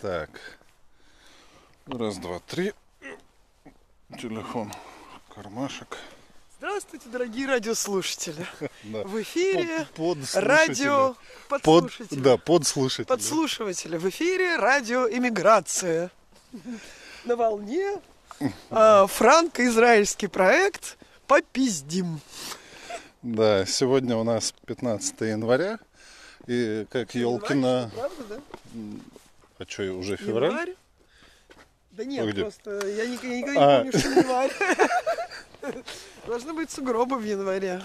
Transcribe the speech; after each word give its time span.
Так. 0.00 0.30
Раз, 1.86 2.16
два, 2.18 2.40
три. 2.46 2.72
Телефон 4.18 4.72
в 5.28 5.34
кармашек. 5.34 5.98
Здравствуйте, 6.56 7.08
дорогие 7.10 7.46
радиослушатели. 7.46 8.46
Да. 8.82 9.02
В 9.02 9.20
эфире 9.20 9.86
Под- 9.94 10.18
подслушатели. 10.18 10.44
радио 10.46 11.16
Под, 11.50 11.92
да, 12.12 12.36
подслушатели. 12.38 13.04
Подслушиватели. 13.04 13.98
В 13.98 14.08
эфире 14.08 14.56
радио 14.56 15.06
Иммиграция. 15.06 16.10
На 17.26 17.36
волне 17.36 18.00
а, 18.70 19.06
франко-израильский 19.06 20.28
проект 20.28 20.96
«Попиздим». 21.26 22.20
Да, 23.20 23.66
сегодня 23.66 24.16
у 24.16 24.24
нас 24.24 24.54
15 24.64 25.20
января. 25.20 25.78
И 26.46 26.86
как 26.90 27.14
Елкина... 27.14 27.90
Правда, 27.94 28.40
А 29.60 29.64
что, 29.68 29.82
уже 29.92 30.16
февраль? 30.16 30.48
Январь? 30.50 30.74
Да 31.90 32.04
нет, 32.04 32.20
Погоди. 32.20 32.40
просто 32.40 32.86
я 32.88 33.06
ник- 33.06 33.22
я 33.22 33.38
никогда 33.40 33.80
А. 33.80 33.84
не 33.84 33.90
помню, 33.90 33.98
что 34.00 34.20
январь. 34.20 34.52
Должны 36.26 36.54
быть 36.54 36.70
сугробы 36.70 37.18
в 37.18 37.24
январе. 37.24 37.82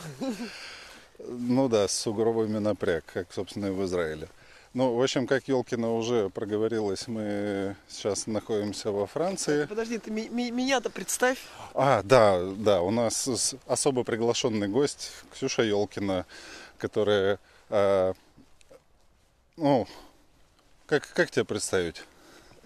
Ну 1.19 1.67
да, 1.67 1.87
с 1.89 1.91
сугробами 1.93 2.59
напряг, 2.59 3.03
как, 3.13 3.33
собственно, 3.33 3.65
и 3.67 3.71
в 3.71 3.83
Израиле. 3.83 4.29
Ну, 4.73 4.93
в 4.93 5.01
общем, 5.01 5.27
как 5.27 5.49
Елкина 5.49 5.93
уже 5.95 6.29
проговорилась, 6.29 7.07
мы 7.07 7.75
сейчас 7.89 8.25
находимся 8.25 8.91
во 8.91 9.05
Франции. 9.05 9.65
Подожди, 9.65 9.97
ты 9.97 10.11
меня-то 10.11 10.89
представь. 10.89 11.39
А, 11.73 12.01
да, 12.03 12.41
да, 12.57 12.81
у 12.81 12.91
нас 12.91 13.27
особо 13.67 14.03
приглашенный 14.05 14.69
гость 14.69 15.11
Ксюша 15.33 15.63
Елкина, 15.63 16.25
которая, 16.77 17.37
а, 17.69 18.13
ну, 19.57 19.87
как, 20.85 21.07
как 21.13 21.31
тебя 21.31 21.45
представить? 21.45 22.03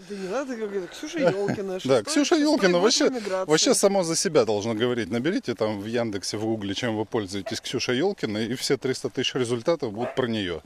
Да 0.07 0.15
не 0.15 0.27
надо, 0.29 0.55
как 0.55 0.71
это, 0.71 0.87
Ксюша 0.87 1.19
Елкина. 1.19 1.79
Да, 1.83 2.03
Ксюша 2.03 2.35
Елкина 2.35 2.79
вообще, 2.79 3.09
вообще 3.45 3.73
само 3.73 4.03
за 4.03 4.15
себя 4.15 4.45
должно 4.45 4.73
говорить. 4.73 5.09
Наберите 5.09 5.55
там 5.55 5.81
в 5.81 5.85
Яндексе, 5.85 6.37
в 6.37 6.45
Гугле, 6.45 6.73
чем 6.73 6.95
вы 6.95 7.05
пользуетесь, 7.05 7.59
Ксюша 7.59 7.91
Елкина, 7.91 8.37
и 8.37 8.55
все 8.55 8.77
300 8.77 9.09
тысяч 9.09 9.35
результатов 9.35 9.91
будут 9.91 10.15
про 10.15 10.27
нее. 10.27 10.61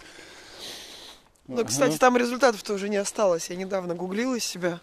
Ну, 1.47 1.65
кстати, 1.65 1.97
там 1.97 2.15
результатов-то 2.15 2.73
уже 2.73 2.89
не 2.89 2.97
осталось. 2.97 3.49
Я 3.49 3.55
недавно 3.55 3.95
гуглила 3.95 4.39
себя. 4.39 4.79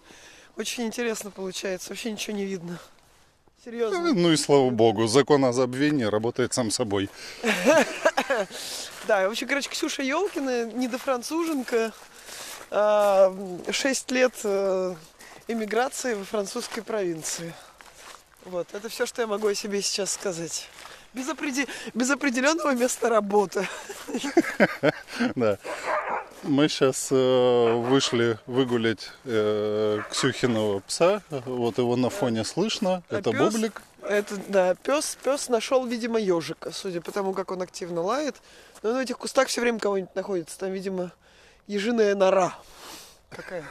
Очень 0.56 0.84
интересно 0.86 1.30
получается. 1.30 1.90
Вообще 1.90 2.12
ничего 2.12 2.36
не 2.36 2.44
видно. 2.44 2.78
Серьезно. 3.64 4.12
Ну 4.14 4.32
и 4.32 4.36
слава 4.36 4.70
богу, 4.70 5.06
закон 5.06 5.44
о 5.44 5.52
забвении 5.52 6.04
работает 6.04 6.52
сам 6.54 6.70
собой. 6.70 7.08
Да, 9.06 9.26
в 9.26 9.32
общем, 9.32 9.48
короче, 9.48 9.68
Ксюша 9.70 10.02
Елкина, 10.02 10.66
недофранцуженка, 10.72 11.92
а, 12.70 13.34
шесть 13.70 14.10
лет 14.10 14.34
э, 14.44 14.94
эмиграции 15.48 16.14
во 16.14 16.24
французской 16.24 16.82
провинции. 16.82 17.52
Вот, 18.44 18.68
это 18.72 18.88
все, 18.88 19.06
что 19.06 19.22
я 19.22 19.28
могу 19.28 19.48
о 19.48 19.54
себе 19.54 19.82
сейчас 19.82 20.12
сказать. 20.12 20.68
Без, 21.12 21.28
опреде- 21.28 21.68
без 21.94 22.10
определенного 22.10 22.74
места 22.74 23.08
работы. 23.08 23.66
Да. 25.34 25.58
Мы 26.42 26.68
сейчас 26.68 27.10
вышли 27.10 28.38
выгулять 28.46 29.12
э, 29.24 30.00
Ксюхиного 30.10 30.80
пса. 30.80 31.22
Вот 31.28 31.76
его 31.76 31.96
на 31.96 32.08
фоне 32.08 32.44
слышно. 32.44 33.02
А 33.10 33.18
Это? 33.18 33.32
Бублик. 33.32 33.82
Это, 34.02 34.36
да, 34.48 34.74
пес, 34.74 35.18
пес 35.22 35.50
нашел, 35.50 35.84
видимо, 35.84 36.18
ежика, 36.18 36.70
судя 36.72 37.02
по 37.02 37.12
тому, 37.12 37.34
как 37.34 37.50
он 37.50 37.60
активно 37.60 38.00
лает. 38.00 38.36
Но 38.82 38.90
он 38.90 38.96
в 38.96 38.98
этих 39.00 39.18
кустах 39.18 39.48
все 39.48 39.60
время 39.60 39.78
кого-нибудь 39.78 40.14
находится. 40.14 40.58
Там, 40.58 40.72
видимо, 40.72 41.12
ежиная 41.66 42.14
нора 42.14 42.54
какая-то. 43.30 43.68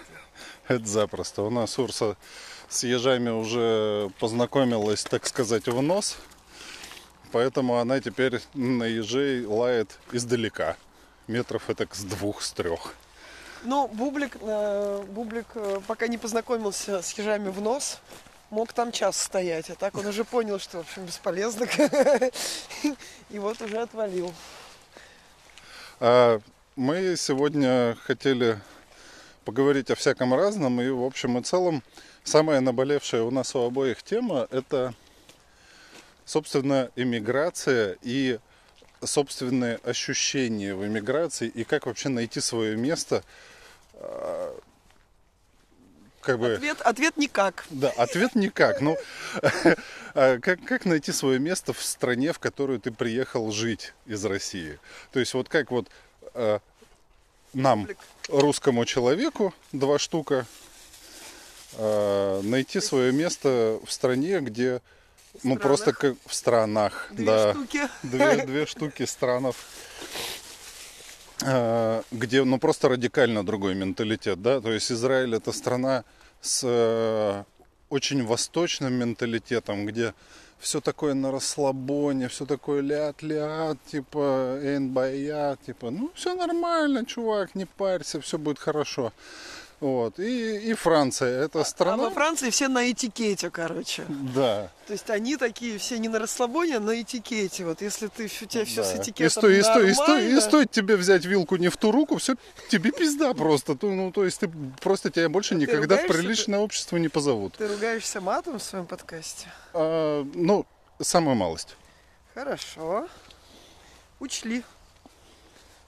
Это 0.68 0.86
запросто. 0.86 1.42
У 1.42 1.50
нас 1.50 1.78
Урса 1.80 2.16
с 2.68 2.84
ежами 2.84 3.30
уже 3.30 4.12
познакомилась, 4.20 5.04
так 5.04 5.26
сказать, 5.26 5.68
в 5.68 5.82
нос. 5.82 6.18
Поэтому 7.32 7.78
она 7.80 8.00
теперь 8.00 8.42
на 8.54 8.84
ежей 8.84 9.46
лает 9.46 9.98
издалека. 10.12 10.78
Метров 11.28 11.70
это 11.70 11.88
с 11.92 12.04
двух, 12.04 12.42
с 12.42 12.52
трех. 12.52 12.94
Ну, 13.64 13.88
Бублик, 13.88 14.38
э, 14.42 15.04
Бублик, 15.10 15.48
э, 15.56 15.80
пока 15.86 16.08
не 16.08 16.18
познакомился 16.18 17.02
с 17.02 17.12
ежами 17.18 17.50
в 17.50 17.62
нос, 17.62 18.00
мог 18.50 18.74
там 18.74 18.92
час 18.92 19.20
стоять. 19.20 19.70
А 19.70 19.76
так 19.76 19.96
он 19.96 20.06
уже 20.06 20.24
понял, 20.24 20.60
что, 20.60 20.78
в 20.78 20.82
общем, 20.82 21.06
бесполезно. 21.06 21.68
И 23.30 23.40
вот 23.40 23.62
уже 23.62 23.78
отвалил. 23.80 24.34
Мы 26.80 27.18
сегодня 27.18 27.98
хотели 28.06 28.58
поговорить 29.44 29.92
о 29.92 29.96
всяком 29.96 30.34
разном. 30.34 30.80
И 30.80 30.88
в 30.88 31.04
общем 31.04 31.38
и 31.38 31.44
целом 31.44 31.84
самая 32.24 32.62
наболевшая 32.62 33.24
у 33.24 33.32
нас 33.32 33.54
у 33.54 33.66
обоих 33.66 34.02
тема 34.02 34.48
это, 34.50 34.94
собственно, 36.24 36.90
иммиграция 36.96 37.98
и 38.02 38.40
собственные 39.04 39.82
ощущения 39.84 40.74
в 40.74 40.88
иммиграции 40.88 41.50
и 41.50 41.66
как 41.66 41.86
вообще 41.86 42.08
найти 42.08 42.40
свое 42.40 42.78
место. 42.78 43.26
а, 43.96 44.58
Как 46.22 46.40
бы... 46.40 46.54
Ответ, 46.54 46.80
ответ 46.80 47.18
никак. 47.18 47.66
Да, 47.72 47.90
ответ 47.98 48.36
никак. 48.36 48.80
Ну, 48.80 48.96
а 50.14 50.40
как, 50.40 50.64
как 50.64 50.86
найти 50.86 51.12
свое 51.12 51.40
место 51.40 51.74
в 51.74 51.84
стране, 51.84 52.32
в 52.32 52.40
которую 52.40 52.80
ты 52.80 52.92
приехал 52.92 53.52
жить 53.52 53.94
из 54.06 54.24
России? 54.24 54.80
То 55.12 55.20
есть 55.20 55.34
вот 55.34 55.50
как 55.50 55.72
вот 55.72 55.90
э, 56.34 56.60
нам, 57.54 57.88
русскому 58.28 58.86
человеку, 58.86 59.54
два 59.72 60.00
штука, 60.00 60.46
э, 61.74 62.42
найти 62.44 62.80
свое 62.82 63.12
место 63.12 63.80
в 63.86 63.92
стране, 63.92 64.40
где, 64.40 64.82
ну 65.44 65.56
странах. 65.56 65.62
просто 65.62 65.94
как 65.94 66.16
в 66.26 66.34
странах, 66.34 67.08
Две 67.12 67.26
да, 67.26 67.54
штуки. 67.54 67.82
две, 68.04 68.46
две 68.46 68.66
штуки 68.66 69.06
странов, 69.06 69.56
э, 71.44 72.02
где, 72.12 72.44
ну, 72.44 72.60
просто 72.60 72.90
радикально 72.90 73.46
другой 73.46 73.76
менталитет, 73.76 74.42
да, 74.42 74.62
то 74.62 74.72
есть 74.72 74.92
Израиль 74.92 75.36
это 75.36 75.52
страна 75.52 76.04
с 76.42 76.62
э, 76.64 77.44
очень 77.90 78.24
восточным 78.24 78.94
менталитетом, 78.94 79.86
где 79.86 80.14
все 80.60 80.82
такое 80.82 81.14
на 81.14 81.32
расслабоне, 81.32 82.28
все 82.28 82.46
такое 82.46 82.82
ляд-ляд, 82.82 83.78
типа 83.86 84.60
эйн 84.62 84.94
типа, 85.66 85.90
ну, 85.90 86.12
все 86.14 86.36
нормально, 86.36 87.06
чувак, 87.06 87.56
не 87.56 87.66
парься, 87.66 88.20
все 88.20 88.38
будет 88.38 88.60
хорошо. 88.60 89.14
Вот. 89.80 90.20
И, 90.20 90.58
и 90.72 90.74
Франция, 90.74 91.46
это 91.46 91.62
А 91.62 91.66
страна... 91.66 92.04
во 92.04 92.10
Франции 92.10 92.50
все 92.50 92.68
на 92.68 92.92
этикете, 92.92 93.50
короче. 93.50 94.04
Да. 94.36 94.70
То 94.88 94.94
есть 94.94 95.10
они 95.10 95.38
такие 95.38 95.78
все 95.78 95.98
не 96.00 96.10
на 96.10 96.20
расслабоне, 96.20 96.78
а 96.78 96.80
на 96.82 97.02
этикете. 97.02 97.64
Вот 97.64 97.82
если 97.82 98.08
ты 98.08 98.26
у 98.26 98.46
тебя 98.46 98.66
все 98.66 98.84
с 98.84 98.92
Да. 98.92 98.98
этикетом 99.02 99.26
и, 99.26 99.30
сто- 99.30 99.50
и, 99.50 99.90
и, 99.90 99.94
сто- 99.94 100.18
и 100.18 100.40
стоит 100.42 100.72
тебе 100.72 100.98
взять 100.98 101.24
вилку 101.24 101.56
не 101.56 101.70
в 101.70 101.78
ту 101.78 101.92
руку, 101.92 102.18
все 102.18 102.36
тебе 102.70 102.92
пизда 102.92 103.34
просто. 103.34 103.76
То- 103.76 103.90
Ну, 103.90 104.12
то 104.12 104.26
есть 104.26 104.42
ты 104.42 104.52
просто 104.82 105.12
тебя 105.12 105.30
больше 105.30 105.56
А 105.56 105.58
ты 105.58 105.62
никогда 105.62 105.96
в 105.98 106.08
приличное 106.08 106.60
общество 106.60 106.98
не 106.98 107.08
позовут. 107.08 107.54
Ты 107.58 107.68
ругаешься 107.68 108.20
матом 108.20 108.60
в 108.60 108.64
своем 108.64 108.86
подкасте? 108.86 109.48
А, 109.74 110.26
ну, 110.34 110.66
самая 111.00 111.36
малость. 111.36 111.78
Хорошо. 112.34 113.08
Учли. 114.20 114.64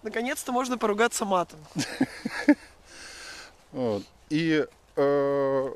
Наконец-то 0.04 0.52
можно 0.54 0.78
поругаться 0.78 1.26
матом. 1.26 1.60
Вот. 3.72 4.04
И 4.30 4.66
э, 4.96 5.74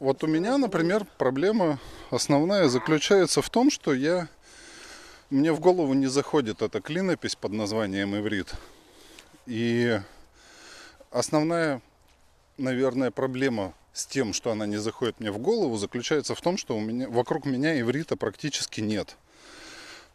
вот 0.00 0.24
у 0.24 0.26
меня, 0.26 0.58
например, 0.58 1.06
проблема 1.18 1.78
основная 2.10 2.68
заключается 2.68 3.42
в 3.42 3.50
том, 3.50 3.70
что 3.70 3.92
я 3.92 4.28
мне 5.30 5.52
в 5.52 5.60
голову 5.60 5.94
не 5.94 6.08
заходит 6.08 6.60
эта 6.60 6.80
клинопись 6.80 7.36
под 7.36 7.52
названием 7.52 8.16
иврит. 8.16 8.52
И 9.46 10.00
основная, 11.10 11.80
наверное, 12.58 13.10
проблема 13.10 13.74
с 13.92 14.06
тем, 14.06 14.32
что 14.32 14.50
она 14.50 14.66
не 14.66 14.76
заходит 14.76 15.20
мне 15.20 15.30
в 15.30 15.38
голову, 15.38 15.76
заключается 15.76 16.34
в 16.34 16.40
том, 16.40 16.56
что 16.56 16.76
у 16.76 16.80
меня, 16.80 17.08
вокруг 17.08 17.44
меня 17.44 17.78
иврита 17.80 18.16
практически 18.16 18.80
нет 18.80 19.16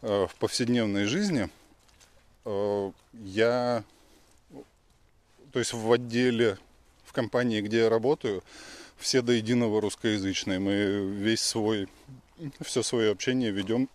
э, 0.01 0.27
в 0.29 0.35
повседневной 0.35 1.05
жизни. 1.05 1.49
Э, 2.45 2.91
я, 3.13 3.83
то 5.51 5.59
есть 5.59 5.73
в 5.73 5.91
отделе, 5.91 6.57
компании, 7.15 7.61
где 7.61 7.79
я 7.79 7.89
работаю, 7.89 8.43
все 8.97 9.21
до 9.21 9.31
единого 9.31 9.81
русскоязычные. 9.81 10.59
Мы 10.59 10.73
весь 11.15 11.41
свой, 11.41 11.87
все 12.61 12.83
свое 12.83 13.11
общение 13.11 13.51
ведем 13.51 13.89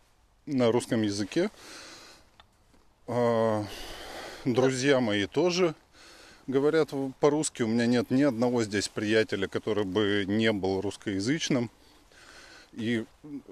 на 0.46 0.72
русском 0.72 1.02
языке. 1.02 1.50
А, 3.06 3.64
Друзья 4.46 5.00
мои 5.00 5.26
тоже 5.26 5.74
говорят 6.46 6.92
по-русски. 7.20 7.62
У 7.62 7.66
меня 7.66 7.84
нет 7.84 8.10
ни 8.10 8.22
одного 8.22 8.64
здесь 8.64 8.88
приятеля, 8.88 9.48
который 9.48 9.84
бы 9.84 10.24
не 10.26 10.50
был 10.52 10.80
русскоязычным. 10.80 11.70
И 12.72 13.04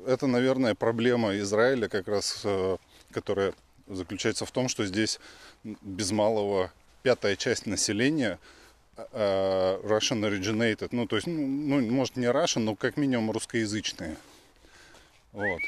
это, 0.06 0.26
наверное, 0.26 0.74
проблема 0.74 1.36
Израиля, 1.36 1.88
как 1.88 2.08
раз, 2.08 2.40
э, 2.44 2.78
которая 3.10 3.52
заключается 3.86 4.46
в 4.46 4.50
том, 4.50 4.68
что 4.68 4.86
здесь 4.86 5.20
без 5.62 6.10
малого 6.10 6.72
пятая 7.02 7.36
часть 7.36 7.66
населения 7.66 8.38
Russian 9.12 10.22
originated, 10.22 10.88
ну, 10.92 11.06
то 11.06 11.16
есть, 11.16 11.26
ну, 11.26 11.46
ну, 11.46 11.80
может, 11.90 12.16
не 12.16 12.26
Russian, 12.26 12.60
но 12.60 12.74
как 12.74 12.96
минимум 12.96 13.30
русскоязычные. 13.30 14.16
Вот. 15.32 15.60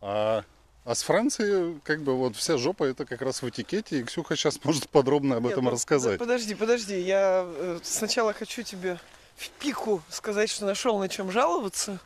А, 0.00 0.44
а 0.84 0.94
с 0.94 1.02
Францией, 1.02 1.80
как 1.84 2.02
бы, 2.02 2.16
вот 2.16 2.34
вся 2.34 2.56
жопа 2.56 2.84
это 2.84 3.04
как 3.04 3.22
раз 3.22 3.42
в 3.42 3.48
этикете, 3.48 4.00
и 4.00 4.04
Ксюха 4.04 4.36
сейчас 4.36 4.62
может 4.64 4.88
подробно 4.88 5.36
об 5.36 5.44
Нет, 5.44 5.52
этом 5.52 5.64
ну, 5.64 5.70
рассказать. 5.70 6.18
Подожди, 6.18 6.54
подожди, 6.54 7.00
я 7.00 7.44
э, 7.46 7.78
сначала 7.82 8.32
хочу 8.32 8.62
тебе 8.62 8.98
в 9.36 9.50
пику 9.50 10.02
сказать, 10.08 10.50
что 10.50 10.66
нашел 10.66 10.98
на 10.98 11.08
чем 11.08 11.30
жаловаться. 11.30 12.00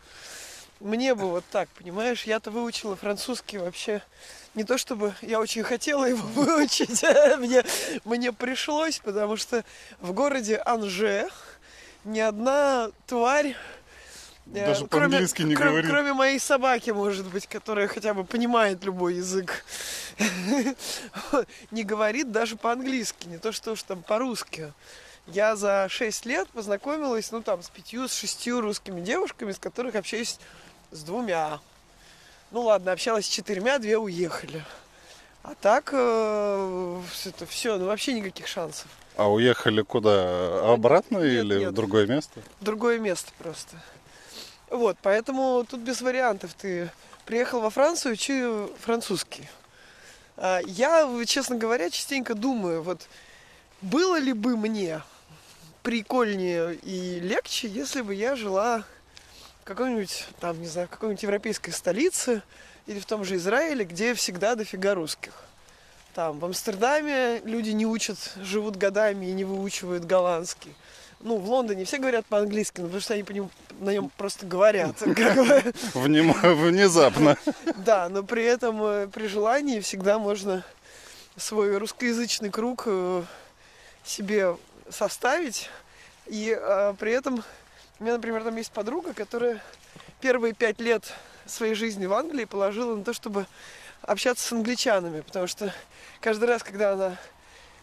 Мне 0.81 1.15
бы 1.15 1.31
вот 1.31 1.44
так, 1.50 1.69
понимаешь, 1.70 2.25
я-то 2.25 2.50
выучила 2.50 2.97
французский 2.97 3.58
вообще 3.58 4.03
не 4.55 4.65
то 4.65 4.79
чтобы 4.79 5.15
я 5.23 5.41
очень 5.41 5.63
хотела 5.63 6.05
его 6.05 6.27
выучить, 6.35 7.03
мне, 7.39 7.65
мне 8.05 8.33
пришлось, 8.33 8.99
потому 8.99 9.37
что 9.37 9.65
в 10.01 10.13
городе 10.13 10.61
Анже 10.65 11.29
ни 12.05 12.21
одна 12.21 12.91
тварь 13.07 13.57
э, 14.47 14.67
Даже 14.67 14.87
кроме, 14.87 15.09
по-английски 15.09 15.43
не 15.43 15.55
кроме, 15.55 15.71
говорит. 15.71 15.91
кроме 15.91 16.13
моей 16.13 16.39
собаки, 16.39 16.91
может 16.91 17.27
быть, 17.27 17.47
которая 17.47 17.89
хотя 17.89 18.13
бы 18.13 18.25
понимает 18.25 18.85
любой 18.85 19.15
язык, 19.15 19.65
не 21.71 21.85
говорит 21.85 22.33
даже 22.33 22.57
по-английски, 22.57 23.29
не 23.29 23.39
то 23.39 23.53
что 23.53 23.73
уж 23.73 23.83
там 23.83 24.03
по-русски. 24.03 24.73
Я 25.29 25.55
за 25.55 25.87
6 25.89 26.27
лет 26.27 26.49
познакомилась, 26.49 27.31
ну 27.31 27.43
там, 27.43 27.63
с 27.63 27.71
пятью, 27.71 28.09
с 28.09 28.15
шестью 28.15 28.61
русскими 28.61 29.01
девушками, 29.01 29.53
с 29.53 29.59
которых 29.59 29.95
общаюсь 29.95 30.39
с 30.91 31.03
двумя. 31.05 31.61
Ну 32.53 32.61
ладно, 32.61 32.93
общалась 32.93 33.25
с 33.25 33.29
четырьмя, 33.31 33.79
две 33.79 33.97
уехали. 33.97 34.63
А 35.43 35.55
так 35.55 35.89
э, 35.93 37.01
это 37.25 37.47
все, 37.47 37.79
ну 37.79 37.87
вообще 37.87 38.13
никаких 38.13 38.47
шансов. 38.47 38.87
А 39.17 39.31
уехали 39.31 39.81
куда? 39.81 40.71
Обратно 40.71 41.17
Нет, 41.19 41.45
или 41.45 41.59
нет. 41.61 41.71
в 41.71 41.75
другое 41.75 42.07
место? 42.07 42.41
Другое 42.61 42.99
место 42.99 43.33
просто. 43.39 43.77
Вот, 44.69 44.99
поэтому 45.01 45.65
тут 45.69 45.81
без 45.81 46.03
вариантов. 46.03 46.53
Ты 46.53 46.91
приехал 47.25 47.61
во 47.61 47.71
Францию, 47.71 48.13
учи 48.13 48.45
французский. 48.81 49.49
А 50.37 50.61
Я, 50.67 51.09
честно 51.25 51.57
говоря, 51.57 51.89
частенько 51.89 52.35
думаю, 52.35 52.83
вот 52.83 53.09
было 53.81 54.19
ли 54.19 54.35
бы 54.35 54.59
мне 54.59 55.01
прикольнее 55.83 56.75
и 56.83 57.19
легче, 57.19 57.67
если 57.67 58.03
бы 58.03 58.15
я 58.15 58.37
жила 58.37 58.81
в 58.81 58.85
какой-нибудь, 59.64 60.26
там, 60.41 60.61
не 60.61 60.67
знаю, 60.67 60.88
в 60.88 60.91
какой-нибудь 60.91 61.23
европейской 61.23 61.70
столице 61.70 62.43
или 62.87 62.99
в 62.99 63.06
том 63.06 63.25
же 63.25 63.37
Израиле, 63.37 63.85
где 63.85 64.14
всегда 64.14 64.55
дофига 64.55 64.94
русских. 64.94 65.32
Там, 66.14 66.38
в 66.41 66.44
Амстердаме 66.44 67.41
люди 67.44 67.70
не 67.70 67.87
учат, 67.87 68.19
живут 68.43 68.76
годами 68.76 69.26
и 69.26 69.32
не 69.32 69.44
выучивают 69.44 70.05
голландский. 70.05 70.75
Ну, 71.20 71.38
в 71.38 71.49
Лондоне 71.49 71.85
все 71.85 71.99
говорят 71.99 72.26
по-английски, 72.26 72.81
ну, 72.81 72.87
потому 72.87 73.00
что 73.00 73.14
они 73.14 73.23
по 73.23 73.31
нему, 73.31 73.49
на 73.81 73.91
нем 73.91 74.11
просто 74.17 74.44
говорят. 74.44 75.00
Внезапно. 75.94 77.38
Да, 77.76 78.08
но 78.08 78.25
при 78.25 78.44
этом 78.44 78.82
э, 78.82 79.06
при 79.06 79.29
желании 79.29 79.79
всегда 79.81 80.19
можно 80.19 80.65
свой 81.37 81.79
русскоязычный 81.79 82.50
круг 82.50 82.82
э, 82.87 83.23
себе 84.05 84.56
составить. 84.91 85.70
И 86.26 86.56
э, 86.58 86.94
при 86.99 87.12
этом 87.12 87.44
у 88.03 88.05
меня, 88.05 88.15
например, 88.15 88.43
там 88.43 88.57
есть 88.57 88.73
подруга, 88.73 89.15
которая 89.15 89.63
первые 90.21 90.55
пять 90.55 90.81
лет 90.81 91.05
своей 91.47 91.75
жизни 91.75 92.07
в 92.07 92.13
Англии 92.13 92.47
положила 92.47 92.97
на 92.97 93.05
то, 93.05 93.13
чтобы 93.13 93.47
общаться 94.01 94.45
с 94.45 94.51
англичанами, 94.51 95.21
потому 95.21 95.47
что 95.47 95.73
каждый 96.21 96.47
раз, 96.47 96.65
когда 96.65 96.95
она 96.95 97.17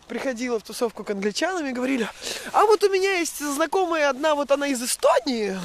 приходила 0.10 0.60
в 0.60 0.64
тусовку 0.64 1.06
к 1.06 1.12
англичанам 1.12 1.66
и 1.68 1.72
говорили, 1.72 2.06
а 2.52 2.66
вот 2.66 2.84
у 2.84 2.90
меня 2.90 3.14
есть 3.20 3.40
знакомая 3.40 4.10
одна, 4.10 4.36
вот 4.36 4.52
она 4.52 4.68
из 4.68 4.84
Эстонии, 4.84 5.58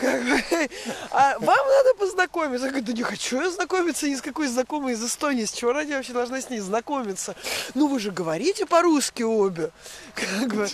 а 1.12 1.38
вам 1.38 1.68
надо 1.68 1.94
познакомиться. 1.96 2.66
Я 2.66 2.72
говорю, 2.72 2.86
да 2.86 2.92
не 2.92 3.04
хочу 3.04 3.40
я 3.40 3.50
знакомиться 3.50 4.08
ни 4.08 4.16
с 4.16 4.20
какой 4.20 4.48
знакомой 4.48 4.94
из 4.94 5.04
Эстонии. 5.04 5.44
С 5.44 5.52
чего 5.52 5.72
ради 5.72 5.90
я 5.90 5.98
вообще 5.98 6.12
должна 6.12 6.40
с 6.40 6.50
ней 6.50 6.58
знакомиться? 6.58 7.36
Ну 7.74 7.86
вы 7.86 8.00
же 8.00 8.10
говорите 8.10 8.66
по-русски 8.66 9.22
обе. 9.22 9.70
Как 10.16 10.52
бы, 10.52 10.68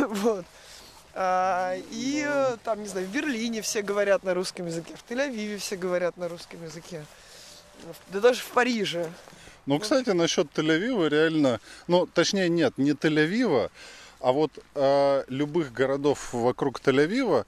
вот. 0.00 0.44
А, 1.16 1.76
и 1.92 2.26
там, 2.64 2.82
не 2.82 2.88
знаю, 2.88 3.06
в 3.06 3.10
Берлине 3.12 3.62
все 3.62 3.82
говорят 3.82 4.24
на 4.24 4.34
русском 4.34 4.66
языке, 4.66 4.94
в 4.96 5.10
Тель-Авиве 5.10 5.58
все 5.58 5.76
говорят 5.76 6.16
на 6.16 6.28
русском 6.28 6.62
языке. 6.64 7.04
Да 8.08 8.20
даже 8.20 8.40
в 8.40 8.48
Париже. 8.48 9.10
Ну, 9.66 9.78
кстати, 9.78 10.10
насчет 10.10 10.48
Тель-Авива 10.52 11.08
реально, 11.08 11.60
ну, 11.86 12.06
точнее, 12.06 12.48
нет, 12.48 12.78
не 12.78 12.92
Тель-Авива, 12.92 13.70
а 14.20 14.32
вот 14.32 14.50
э, 14.74 15.24
любых 15.28 15.72
городов 15.72 16.32
вокруг 16.32 16.80
Тель-Авива, 16.80 17.46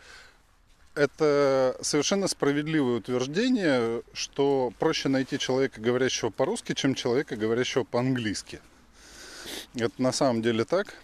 это 0.95 1.77
совершенно 1.83 2.29
справедливое 2.29 2.99
утверждение, 2.99 4.03
что 4.15 4.73
проще 4.79 5.09
найти 5.09 5.39
человека, 5.39 5.81
говорящего 5.81 6.31
по-русски, 6.31 6.75
чем 6.75 6.95
человека, 6.95 7.37
говорящего 7.37 7.83
по-английски. 7.85 8.61
Это 9.75 10.01
на 10.01 10.13
самом 10.13 10.41
деле 10.41 10.65
так. 10.65 10.95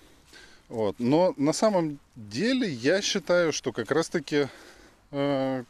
Вот. 0.72 0.96
Но 0.98 1.34
на 1.36 1.52
самом 1.52 1.98
деле 2.16 2.66
я 2.66 3.02
считаю, 3.02 3.52
что 3.52 3.72
как 3.72 3.90
раз-таки 3.90 4.48
э, 5.10 5.64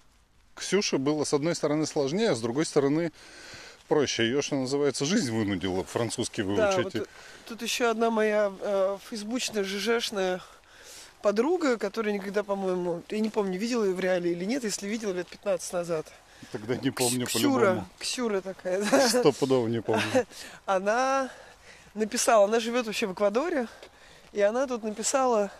Ксюше 0.54 0.98
было 0.98 1.24
с 1.24 1.34
одной 1.34 1.56
стороны 1.56 1.86
сложнее, 1.86 2.30
а 2.30 2.34
с 2.36 2.40
другой 2.40 2.64
стороны 2.64 3.10
проще. 3.88 4.22
Ее, 4.22 4.42
что 4.42 4.54
называется, 4.54 5.04
жизнь 5.04 5.32
вынудила 5.32 5.82
французский 5.82 6.42
Да, 6.42 6.70
выучить. 6.70 6.84
вот, 6.84 6.94
э, 6.94 7.04
тут 7.48 7.62
еще 7.62 7.90
одна 7.90 8.10
моя 8.10 8.52
э, 8.60 8.98
фейсбучная, 9.10 9.64
жжешная 9.64 10.40
подруга, 11.20 11.78
которая 11.78 12.14
никогда, 12.14 12.44
по-моему, 12.44 13.02
я 13.08 13.18
не 13.18 13.30
помню, 13.30 13.58
видела 13.58 13.84
ее 13.84 13.94
в 13.94 13.98
реале 14.00 14.30
или 14.30 14.44
нет, 14.44 14.62
если 14.62 14.86
видела 14.86 15.12
лет 15.12 15.26
15 15.26 15.72
назад. 15.72 16.06
Тогда 16.52 16.76
не 16.76 16.92
помню 16.92 17.26
Ксюра. 17.26 17.84
Ксюра 17.98 18.40
такая, 18.40 18.84
да. 18.90 19.08
Стопудово 19.08 19.66
не 19.66 19.82
помню. 19.82 20.02
она 20.64 21.28
написала, 21.94 22.44
она 22.44 22.60
живет 22.60 22.86
вообще 22.86 23.08
в 23.08 23.14
Эквадоре, 23.14 23.66
и 24.32 24.40
она 24.40 24.66
тут 24.66 24.82
написала 24.82 25.50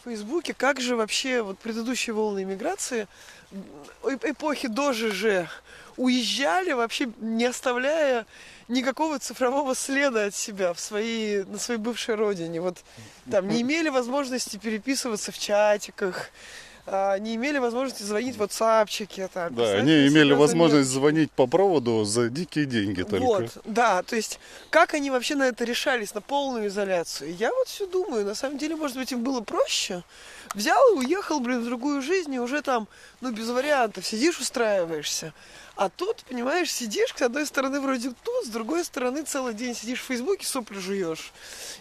в 0.00 0.04
Фейсбуке, 0.04 0.54
как 0.54 0.80
же 0.80 0.96
вообще 0.96 1.42
вот 1.42 1.58
предыдущие 1.58 2.14
волны 2.14 2.42
иммиграции 2.42 3.06
м, 3.52 3.64
э- 4.04 4.30
эпохи 4.30 4.68
до 4.68 4.92
ЖЖ 4.92 5.48
уезжали 5.96 6.72
вообще 6.72 7.10
не 7.18 7.44
оставляя 7.44 8.24
никакого 8.68 9.18
цифрового 9.18 9.74
следа 9.74 10.26
от 10.26 10.34
себя 10.34 10.72
в 10.72 10.80
своей, 10.80 11.44
на 11.44 11.58
своей 11.58 11.80
бывшей 11.80 12.14
родине. 12.14 12.60
Вот 12.60 12.78
там 13.30 13.48
не 13.48 13.60
имели 13.62 13.88
возможности 13.88 14.56
переписываться 14.56 15.32
в 15.32 15.38
чатиках, 15.38 16.30
не 17.20 17.36
имели 17.36 17.58
возможности 17.58 18.02
звонить 18.02 18.36
в 18.36 18.42
WhatsAppчике. 18.42 19.30
Там, 19.32 19.54
Да, 19.54 19.72
они 19.72 20.08
имели 20.08 20.32
возможность 20.32 20.90
звонить 20.90 21.30
по 21.30 21.46
проводу 21.46 22.04
за 22.04 22.28
дикие 22.28 22.64
деньги 22.66 23.02
только. 23.02 23.24
вот, 23.24 23.58
да, 23.64 24.02
то 24.02 24.16
есть 24.16 24.38
как 24.70 24.94
они 24.94 25.10
вообще 25.10 25.34
на 25.36 25.44
это 25.48 25.64
решались, 25.64 26.14
на 26.14 26.20
полную 26.20 26.66
изоляцию? 26.66 27.34
Я 27.36 27.52
вот 27.52 27.68
все 27.68 27.86
думаю, 27.86 28.24
на 28.24 28.34
самом 28.34 28.58
деле, 28.58 28.76
может 28.76 28.96
быть, 28.96 29.12
им 29.12 29.22
было 29.22 29.40
проще. 29.40 30.02
Взял 30.54 30.80
и 30.94 30.98
уехал, 30.98 31.38
блин, 31.38 31.60
в 31.60 31.64
другую 31.64 32.02
жизнь, 32.02 32.34
и 32.34 32.40
уже 32.40 32.60
там, 32.62 32.88
ну, 33.20 33.30
без 33.30 33.48
вариантов, 33.48 34.04
сидишь, 34.04 34.40
устраиваешься. 34.40 35.32
А 35.76 35.88
тут, 35.88 36.24
понимаешь, 36.28 36.72
сидишь, 36.72 37.14
с 37.16 37.22
одной 37.22 37.46
стороны 37.46 37.80
вроде 37.80 38.12
тут, 38.22 38.46
с 38.46 38.48
другой 38.48 38.84
стороны 38.84 39.22
целый 39.22 39.54
день 39.54 39.74
сидишь 39.74 40.00
в 40.00 40.04
Фейсбуке, 40.06 40.44
сопли 40.44 40.78
жуешь. 40.78 41.32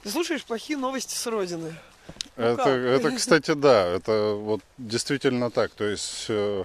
И 0.04 0.10
слушаешь 0.10 0.44
плохие 0.44 0.78
новости 0.78 1.16
с 1.16 1.26
родины. 1.28 1.76
Ну 2.40 2.46
Это, 2.46 2.64
как? 2.64 2.68
это, 2.68 3.12
кстати, 3.12 3.54
да, 3.54 3.86
это 3.86 4.34
вот 4.34 4.62
действительно 4.78 5.52
так. 5.52 5.72
То 5.72 5.84
есть 5.84 6.28
э, 6.30 6.64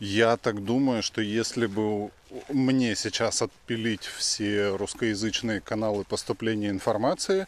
я 0.00 0.36
так 0.36 0.64
думаю, 0.64 1.04
что 1.04 1.20
если 1.20 1.66
бы 1.66 2.10
мне 2.48 2.96
сейчас 2.96 3.40
отпилить 3.40 4.02
все 4.02 4.70
русскоязычные 4.76 5.60
каналы 5.60 6.02
поступления 6.02 6.70
информации, 6.70 7.46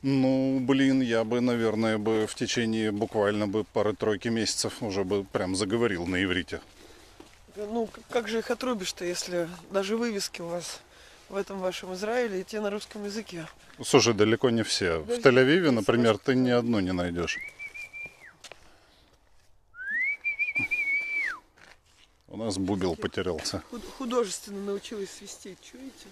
ну, 0.00 0.58
блин, 0.58 1.02
я 1.02 1.22
бы, 1.22 1.42
наверное, 1.42 1.98
бы 1.98 2.26
в 2.26 2.34
течение 2.34 2.90
буквально 2.90 3.46
бы 3.46 3.64
пары-тройки 3.64 4.28
месяцев 4.28 4.82
уже 4.82 5.04
бы 5.04 5.24
прям 5.24 5.54
заговорил 5.54 6.06
на 6.06 6.24
иврите. 6.24 6.62
Ну, 7.56 7.90
как 8.08 8.28
же 8.28 8.38
их 8.38 8.50
отрубишь-то, 8.50 9.04
если 9.04 9.48
даже 9.70 9.98
вывески 9.98 10.40
у 10.40 10.46
вас 10.48 10.80
в 11.28 11.36
этом 11.36 11.58
вашем 11.58 11.94
Израиле 11.94 12.40
и 12.40 12.44
те 12.44 12.60
на 12.60 12.70
русском 12.70 13.04
языке? 13.04 13.46
Слушай, 13.82 14.14
далеко 14.14 14.50
не 14.50 14.62
все. 14.62 14.98
В 14.98 15.06
Подожди, 15.06 15.22
Тель-Авиве, 15.28 15.70
например, 15.70 16.18
ты 16.18 16.34
ни 16.34 16.50
одну 16.50 16.80
не 16.80 16.92
найдешь. 16.92 17.38
У 22.28 22.36
нас 22.36 22.58
бубел 22.58 22.96
потерялся. 22.96 23.62
Худ- 23.70 23.88
художественно 23.98 24.60
научилась 24.60 25.10
свистеть, 25.10 25.58
чуете? 25.62 26.08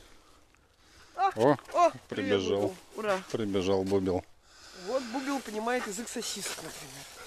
А, 1.17 1.31
О, 1.37 1.57
о, 1.75 1.91
привет, 2.09 2.39
прибежал. 2.39 2.61
Бубел. 2.61 2.77
Ура. 2.97 3.23
прибежал 3.33 3.85
бубел. 3.85 4.25
Вот 4.87 5.03
Бубел 5.13 5.39
понимает 5.41 5.87
язык 5.87 6.09
сосиски, 6.09 6.61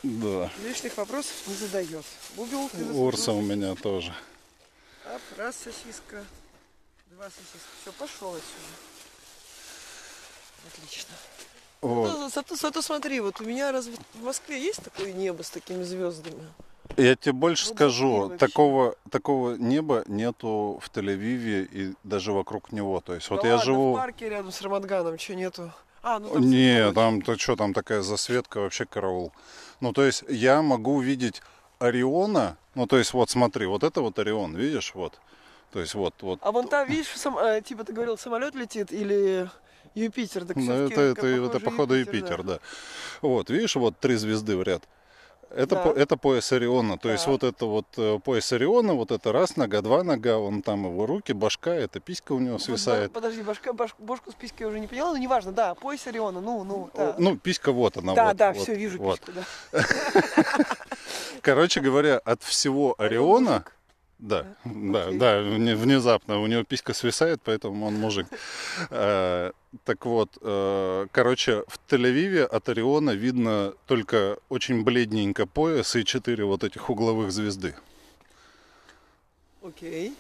например. 0.03 0.49
Да. 0.59 0.63
Лишних 0.67 0.97
вопросов 0.97 1.33
не 1.47 1.53
задает. 1.55 2.03
Бубел, 2.35 2.69
ты 2.69 2.83
Урса 2.85 3.31
у 3.31 3.41
меня 3.41 3.75
тоже. 3.75 4.13
Ап, 5.05 5.21
раз 5.37 5.55
сосиска, 5.57 6.23
два 7.15 7.25
сосиска. 7.25 7.69
Все, 7.81 7.91
пошел 7.93 8.29
отсюда. 8.29 8.75
Отлично. 10.67 11.15
Вот. 11.81 12.09
Зато, 12.09 12.29
зато, 12.29 12.55
зато 12.55 12.81
смотри, 12.81 13.19
вот 13.19 13.41
у 13.41 13.45
меня 13.45 13.71
разве 13.71 13.95
в 14.13 14.23
Москве 14.23 14.61
есть 14.61 14.81
такое 14.83 15.13
небо 15.13 15.43
с 15.43 15.49
такими 15.49 15.83
звездами? 15.83 16.43
Я 16.97 17.15
тебе 17.15 17.33
больше 17.33 17.67
Вот 17.67 17.75
скажу, 17.75 18.37
такого, 18.37 18.95
такого 19.09 19.55
неба 19.55 20.03
нету 20.07 20.79
в 20.81 20.89
Тель-Авиве 20.89 21.67
и 21.71 21.93
даже 22.03 22.31
вокруг 22.31 22.71
него. 22.71 23.01
То 23.01 23.13
есть 23.15 23.29
вот 23.29 23.41
Да 23.41 23.47
я 23.47 23.55
ладно, 23.55 23.65
живу... 23.65 23.93
в 23.93 23.97
парке 23.97 24.29
рядом 24.29 24.51
с 24.51 24.61
Рамадганом, 24.61 25.19
что 25.19 25.35
нету? 25.35 25.71
А, 26.01 26.19
ну 26.19 26.29
там 26.29 26.49
Не, 26.49 26.91
там 26.91 27.21
то 27.21 27.37
что, 27.37 27.55
там 27.55 27.73
такая 27.73 28.01
засветка, 28.01 28.59
вообще 28.59 28.85
караул. 28.85 29.31
Ну, 29.79 29.93
то 29.93 30.03
есть 30.03 30.23
я 30.29 30.61
могу 30.61 30.99
видеть 31.01 31.41
Ориона, 31.79 32.57
ну, 32.75 32.87
то 32.87 32.97
есть 32.97 33.13
вот 33.13 33.29
смотри, 33.29 33.65
вот 33.65 33.83
это 33.83 34.01
вот 34.01 34.17
Орион, 34.19 34.55
видишь, 34.55 34.93
вот. 34.95 35.19
То 35.75 35.81
есть 35.81 35.93
вот, 35.93 36.13
вот. 36.21 36.39
А 36.41 36.53
вон 36.53 36.69
там, 36.69 36.87
видишь, 36.87 37.07
сам, 37.17 37.37
э, 37.37 37.61
типа 37.61 37.83
ты 37.83 37.91
говорил, 37.91 38.17
самолет 38.17 38.55
летит 38.55 38.93
или 38.93 39.49
Юпитер? 39.93 40.45
Так 40.45 40.55
Ну, 40.55 40.71
это, 40.71 41.01
это, 41.01 41.15
похоже, 41.21 41.45
это 41.47 41.59
походу 41.59 41.95
Юпитер, 41.95 42.43
да. 42.43 42.59
Вот, 43.21 43.49
видишь, 43.49 43.75
вот 43.75 43.99
три 43.99 44.15
звезды 44.15 44.55
в 44.55 44.63
ряд. 44.63 44.83
Это, 45.49 45.75
Да. 45.75 45.81
по- 45.83 45.89
это 45.89 46.15
пояс 46.15 46.49
Ориона. 46.53 46.97
То 46.97 47.09
есть 47.09 47.25
Так. 47.25 47.31
вот 47.33 47.43
это 47.43 47.65
вот 47.65 47.85
э, 47.97 48.19
пояс 48.23 48.53
Ориона, 48.53 48.93
вот 48.93 49.11
это 49.11 49.33
раз 49.33 49.57
нога, 49.57 49.81
два 49.81 50.03
нога, 50.05 50.37
он 50.37 50.61
там 50.61 50.85
его 50.85 51.05
руки, 51.05 51.33
башка, 51.33 51.71
это 51.75 51.99
писька 51.99 52.31
у 52.31 52.39
него 52.39 52.53
Вот, 52.53 52.61
свисает. 52.61 53.11
ба- 53.11 53.15
подожди, 53.15 53.41
башка, 53.41 53.71
баш- 53.73 53.95
бошку 53.99 54.31
с 54.31 54.35
писькой 54.35 54.61
я 54.61 54.67
уже 54.69 54.79
не 54.79 54.87
поняла, 54.87 55.11
но 55.11 55.17
неважно, 55.17 55.51
да, 55.51 55.75
пояс 55.75 56.07
Ориона, 56.07 56.39
ну, 56.39 56.63
ну, 56.63 56.89
да. 56.95 57.15
Ну, 57.19 57.35
писька 57.37 57.73
вот 57.73 57.97
она. 57.97 58.13
да, 58.15 58.27
вот, 58.27 58.37
да, 58.37 58.53
вот, 58.53 58.63
все, 58.63 58.75
вижу 58.75 58.97
вот. 58.97 59.19
письку, 59.19 59.41
да. 59.73 59.83
Короче 61.41 61.81
говоря, 61.81 62.17
от 62.19 62.41
всего 62.43 62.95
Ориона. 62.97 63.65
Да, 64.19 64.45
да, 64.65 65.05
окей. 65.07 65.19
да, 65.19 65.41
вне- 65.41 65.75
внезапно 65.75 66.39
у 66.39 66.47
него 66.47 66.63
писька 66.63 66.93
свисает, 66.93 67.41
поэтому 67.43 67.85
он 67.87 67.95
мужик. 67.95 68.27
Э, 68.89 69.51
Так 69.83 70.05
вот, 70.05 70.37
э, 70.41 71.07
короче, 71.11 71.63
в 71.67 71.79
Тель-Авиве 71.89 72.43
от 72.43 72.69
Ориона 72.69 73.11
видно 73.11 73.73
только 73.87 74.37
очень 74.49 74.83
бледненько 74.83 75.45
пояс 75.45 75.95
и 75.97 76.05
четыре 76.05 76.45
вот 76.45 76.63
этих 76.63 76.89
угловых 76.89 77.31
звезды. 77.31 77.75
Окей. 79.61 80.13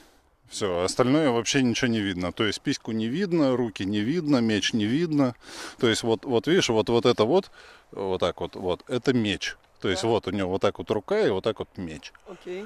Все, 0.49 0.81
остальное 0.83 1.29
вообще 1.31 1.63
ничего 1.63 1.87
не 1.87 2.01
видно. 2.01 2.31
То 2.31 2.43
есть 2.45 2.61
письку 2.61 2.91
не 2.91 3.07
видно, 3.07 3.55
руки 3.55 3.85
не 3.85 4.01
видно, 4.01 4.41
меч 4.41 4.73
не 4.73 4.85
видно. 4.85 5.35
То 5.79 5.87
есть 5.87 6.03
вот, 6.03 6.25
вот 6.25 6.47
видишь, 6.47 6.69
вот, 6.69 6.89
вот 6.89 7.05
это 7.05 7.23
вот, 7.25 7.49
вот 7.91 8.19
так 8.19 8.41
вот, 8.41 8.55
вот, 8.55 8.83
это 8.89 9.13
меч. 9.13 9.55
То 9.81 9.89
есть 9.89 10.01
Да. 10.03 10.07
вот 10.09 10.27
у 10.27 10.31
него 10.31 10.49
вот 10.51 10.61
так 10.61 10.77
вот 10.79 10.91
рука 10.91 11.19
и 11.19 11.29
вот 11.29 11.43
так 11.43 11.59
вот 11.59 11.69
меч. 11.77 12.11
Окей. 12.27 12.65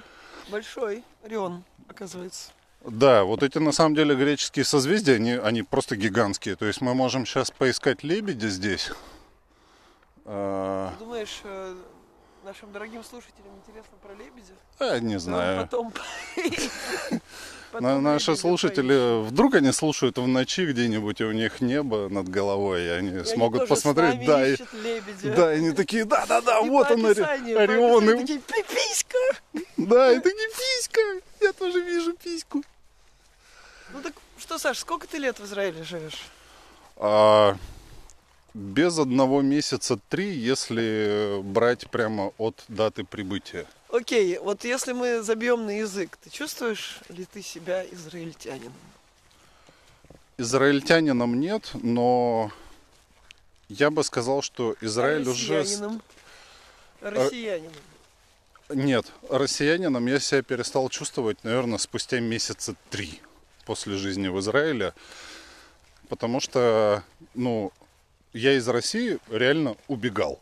Большой 0.51 1.03
Орион, 1.24 1.63
оказывается. 1.88 2.51
Да, 2.86 3.24
вот 3.24 3.44
эти 3.44 3.58
на 3.58 3.72
самом 3.72 3.96
деле 3.96 4.15
греческие 4.15 4.63
созвездия, 4.63 5.15
они, 5.15 5.34
они 5.34 5.63
просто 5.63 5.96
гигантские. 5.96 6.56
То 6.56 6.65
есть 6.65 6.82
мы 6.82 6.94
можем 6.94 7.25
сейчас 7.25 7.51
поискать 7.51 8.03
лебедя 8.03 8.48
здесь. 8.48 8.91
А, 10.25 10.94
Ты 10.98 11.03
думаешь, 11.03 11.41
э, 11.44 11.75
нашим 12.50 12.72
дорогим 12.72 13.03
слушателям 13.03 13.56
интересно 13.63 13.96
про 14.01 14.13
лебедя? 14.15 14.53
а, 14.79 15.00
не 15.00 15.13
Да, 15.13 15.20
знаю. 15.20 15.62
Потом... 15.62 15.94
Потом 17.72 18.01
наши 18.01 18.36
слушатели, 18.36 19.24
вдруг 19.24 19.53
они 19.53 19.72
слушают 19.72 20.18
в 20.18 20.25
ночи 20.25 20.65
где-нибудь, 20.65 21.22
и 21.22 21.24
у 21.25 21.32
них 21.32 21.62
небо 21.62 22.10
над 22.10 22.27
головой, 22.27 22.86
и 22.86 22.88
они. 22.88 23.10
И 23.10 23.15
они 23.18 23.24
смогут 23.25 23.65
с 23.65 23.68
посмотреть, 23.68 24.25
да, 24.25 24.48
и, 24.48 24.58
да, 25.24 25.53
и 25.53 25.58
они 25.58 25.74
такие, 25.74 26.06
да-да-да, 26.06 26.62
вот 26.62 26.89
он, 26.89 27.06
Орион, 27.06 28.10
и- 28.10 28.18
такие, 28.18 28.39
«Пиписька!» 28.39 29.18
да, 29.77 30.12
и 30.12 30.20
такие, 30.20 30.50
писька, 30.50 31.01
я 31.41 31.53
тоже 31.53 31.82
вижу 31.82 32.13
письку. 32.13 32.63
Ну 33.94 34.01
так 34.01 34.13
что, 34.39 34.58
Саш, 34.58 34.79
сколько 34.79 35.06
ты 35.08 35.20
лет 35.20 35.38
в 35.39 35.46
Израиле 35.46 35.84
живешь? 35.84 36.24
А, 36.98 37.56
без 38.53 38.98
одного 39.00 39.41
месяца 39.41 40.00
три, 40.10 40.32
если 40.32 41.39
брать 41.44 41.89
прямо 41.89 42.34
от 42.38 42.63
даты 42.68 43.03
прибытия. 43.03 43.65
Окей, 43.89 44.38
вот 44.39 44.63
если 44.65 44.94
мы 44.94 45.22
забьем 45.22 45.65
на 45.65 45.79
язык, 45.79 46.18
ты 46.24 46.29
чувствуешь 46.29 47.00
ли 47.10 47.25
ты 47.25 47.41
себя 47.41 47.84
израильтянином? 47.91 48.74
Израильтянином 50.38 51.39
нет, 51.39 51.70
но 51.74 52.51
я 53.68 53.89
бы 53.89 54.03
сказал, 54.03 54.41
что 54.41 54.75
Израиль 54.82 55.27
уже... 55.27 55.65
с- 55.65 55.72
Россиянином? 55.72 56.01
Россиянином. 57.01 57.74
Нет, 58.70 59.06
россиянином 59.29 60.06
я 60.06 60.20
себя 60.20 60.44
перестал 60.44 60.89
чувствовать, 60.89 61.44
наверное, 61.44 61.79
спустя 61.79 62.20
месяца 62.20 62.75
три 62.89 63.20
после 63.65 63.96
жизни 63.96 64.27
в 64.27 64.39
Израиле. 64.39 64.94
Потому 66.08 66.39
что, 66.39 67.03
ну, 67.34 67.72
я 68.33 68.53
из 68.53 68.67
России 68.67 69.19
реально 69.29 69.75
убегал. 69.88 70.39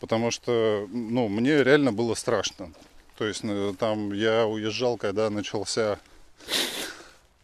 Потому 0.00 0.30
что, 0.30 0.86
ну, 0.90 1.28
мне 1.28 1.62
реально 1.62 1.92
было 1.92 2.14
страшно. 2.14 2.72
То 3.16 3.26
есть 3.26 3.40
э, 3.44 3.74
там 3.78 4.12
я 4.12 4.46
уезжал, 4.46 4.98
когда 4.98 5.30
начался 5.30 5.98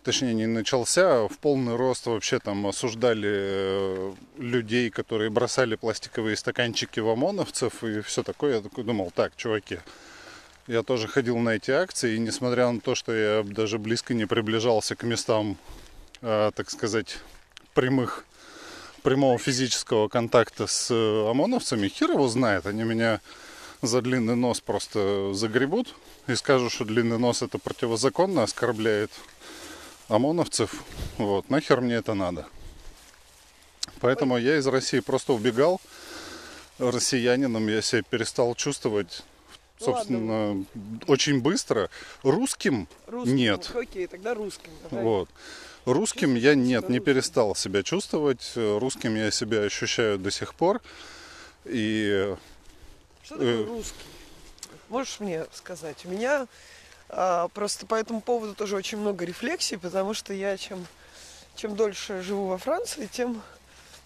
точнее 0.02 0.34
не 0.34 0.46
начался, 0.46 1.24
а 1.24 1.28
в 1.28 1.38
полный 1.38 1.76
рост 1.76 2.06
вообще 2.06 2.38
там 2.38 2.66
осуждали 2.66 3.30
э, 3.32 4.14
людей, 4.36 4.90
которые 4.90 5.30
бросали 5.30 5.76
пластиковые 5.76 6.36
стаканчики 6.36 7.00
в 7.00 7.08
ОМОНовцев 7.08 7.84
и 7.84 8.00
все 8.00 8.22
такое. 8.22 8.56
Я 8.56 8.60
такой 8.60 8.84
думал, 8.84 9.12
так, 9.14 9.36
чуваки, 9.36 9.78
я 10.66 10.82
тоже 10.82 11.08
ходил 11.08 11.38
на 11.38 11.50
эти 11.50 11.70
акции, 11.70 12.16
и 12.16 12.18
несмотря 12.18 12.70
на 12.70 12.80
то, 12.80 12.94
что 12.94 13.14
я 13.14 13.42
даже 13.42 13.78
близко 13.78 14.12
не 14.14 14.26
приближался 14.26 14.96
к 14.96 15.04
местам, 15.04 15.56
э, 16.20 16.50
так 16.54 16.70
сказать, 16.70 17.18
прямых 17.74 18.24
прямого 19.02 19.38
физического 19.38 20.08
контакта 20.08 20.66
с 20.66 20.90
э, 20.90 21.30
ОМОНовцами, 21.30 21.88
хер 21.88 22.12
его 22.12 22.28
знает, 22.28 22.66
они 22.66 22.84
меня 22.84 23.20
за 23.82 24.00
длинный 24.00 24.36
нос 24.36 24.60
просто 24.60 25.34
загребут 25.34 25.94
и 26.28 26.34
скажут, 26.36 26.72
что 26.72 26.84
длинный 26.84 27.18
нос 27.18 27.42
это 27.42 27.58
противозаконно, 27.58 28.44
оскорбляет 28.44 29.10
ОМОНовцев. 30.08 30.84
Вот, 31.18 31.50
нахер 31.50 31.80
мне 31.80 31.96
это 31.96 32.14
надо. 32.14 32.46
Поэтому 34.00 34.36
я 34.36 34.58
из 34.58 34.66
России 34.66 35.00
просто 35.00 35.32
убегал. 35.32 35.80
Россиянином 36.78 37.68
я 37.68 37.82
себя 37.82 38.02
перестал 38.02 38.54
чувствовать, 38.54 39.22
Ну 39.80 39.86
собственно, 39.86 40.64
очень 41.06 41.40
быстро. 41.40 41.90
Русским 42.22 42.88
Русским? 43.06 43.36
нет. 43.36 43.70
Окей, 43.74 44.06
тогда 44.06 44.34
русским. 44.34 44.70
давай. 44.90 45.04
Вот. 45.04 45.28
Русским 45.84 46.34
я 46.36 46.54
нет, 46.54 46.88
не 46.88 47.00
перестал 47.00 47.54
себя 47.56 47.82
чувствовать. 47.82 48.52
Русским 48.54 49.16
я 49.16 49.30
себя 49.30 49.62
ощущаю 49.62 50.18
до 50.18 50.30
сих 50.30 50.54
пор. 50.54 50.80
И 51.64 52.34
Что 53.24 53.34
такое 53.36 53.62
Э. 53.62 53.64
русский? 53.64 53.98
Можешь 54.88 55.20
мне 55.20 55.46
сказать? 55.54 56.04
У 56.04 56.08
меня 56.08 56.46
а, 57.08 57.48
просто 57.48 57.86
по 57.86 57.94
этому 57.94 58.20
поводу 58.20 58.54
тоже 58.54 58.76
очень 58.76 58.98
много 58.98 59.24
рефлексий, 59.24 59.76
потому 59.78 60.14
что 60.14 60.32
я 60.32 60.56
чем, 60.56 60.86
чем 61.56 61.74
дольше 61.76 62.22
живу 62.22 62.46
во 62.46 62.58
Франции, 62.58 63.06
тем... 63.10 63.42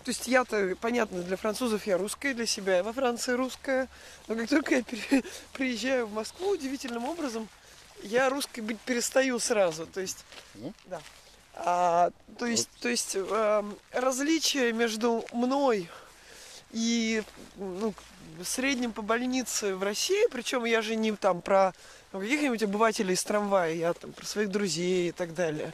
То 0.04 0.10
есть 0.10 0.28
я-то, 0.28 0.76
понятно, 0.80 1.22
для 1.22 1.36
французов 1.36 1.86
я 1.86 1.98
русская, 1.98 2.32
для 2.34 2.46
себя 2.46 2.76
я 2.76 2.82
во 2.84 2.92
Франции 2.92 3.32
русская. 3.32 3.88
Но 4.28 4.36
как 4.36 4.48
только 4.48 4.76
я 4.76 4.82
пере- 4.82 5.24
приезжаю 5.52 6.06
в 6.06 6.12
Москву, 6.12 6.50
удивительным 6.50 7.04
образом, 7.04 7.48
я 8.02 8.28
русской 8.30 8.60
быть 8.60 8.78
перестаю 8.80 9.38
сразу. 9.40 9.86
То 9.86 10.00
есть, 10.00 10.24
Ну. 10.54 10.72
да. 10.86 11.00
А, 11.56 12.10
то 12.38 12.46
есть, 12.46 12.68
то 12.80 12.88
есть 12.88 13.16
эм, 13.16 13.76
различие 13.92 14.72
между 14.72 15.24
мной 15.32 15.88
и 16.72 17.22
ну, 17.56 17.94
средним 18.44 18.92
по 18.92 19.00
больнице 19.02 19.74
в 19.74 19.82
России, 19.82 20.26
причем 20.30 20.64
я 20.66 20.82
же 20.82 20.96
не 20.96 21.12
там 21.12 21.40
про 21.40 21.72
каких-нибудь 22.12 22.62
обывателей 22.62 23.14
из 23.14 23.24
трамвая, 23.24 23.72
я 23.72 23.92
там 23.94 24.12
про 24.12 24.26
своих 24.26 24.50
друзей 24.50 25.08
и 25.08 25.12
так 25.12 25.34
далее. 25.34 25.72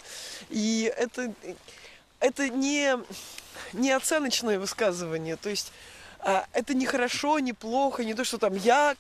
И 0.51 0.93
это, 0.97 1.33
это 2.21 2.49
не, 2.49 2.97
не 3.73 3.91
оценочное 3.91 4.59
высказывание, 4.59 5.37
то 5.37 5.51
есть 5.51 5.73
а, 6.21 6.47
это 6.53 6.75
не 6.75 6.87
хорошо, 6.87 7.41
не 7.41 7.53
плохо, 7.53 8.05
не 8.05 8.15
то, 8.15 8.25
что 8.25 8.39
там 8.39 8.55
я 8.55 8.97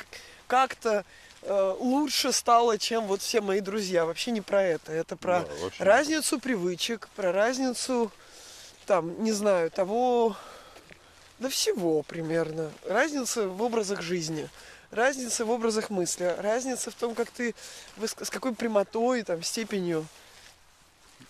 как-то 0.49 1.05
э, 1.43 1.77
лучше 1.79 2.33
стала, 2.33 2.79
чем 2.79 3.07
вот 3.07 3.23
все 3.23 3.41
мои 3.41 3.61
друзья. 3.61 4.05
Вообще 4.05 4.31
не 4.31 4.41
про 4.41 4.63
это. 4.63 4.93
Это 4.93 5.17
про 5.17 5.41
Да, 5.41 5.49
разницу 5.85 6.39
привычек, 6.39 7.09
про 7.17 7.33
разницу, 7.33 8.11
там, 8.87 9.23
не 9.23 9.33
знаю, 9.33 9.71
того, 9.71 10.37
да 11.39 11.49
всего 11.49 12.03
примерно. 12.03 12.71
Разница 12.85 13.49
в 13.49 13.63
образах 13.63 14.03
жизни, 14.03 14.49
разница 14.91 15.45
в 15.45 15.51
образах 15.51 15.91
мысли, 15.91 16.35
разница 16.39 16.91
в 16.91 16.95
том, 16.95 17.15
как 17.15 17.31
ты, 17.31 17.55
с 18.01 18.31
какой 18.31 18.55
прямотой, 18.55 19.23
там, 19.23 19.43
степенью 19.43 20.07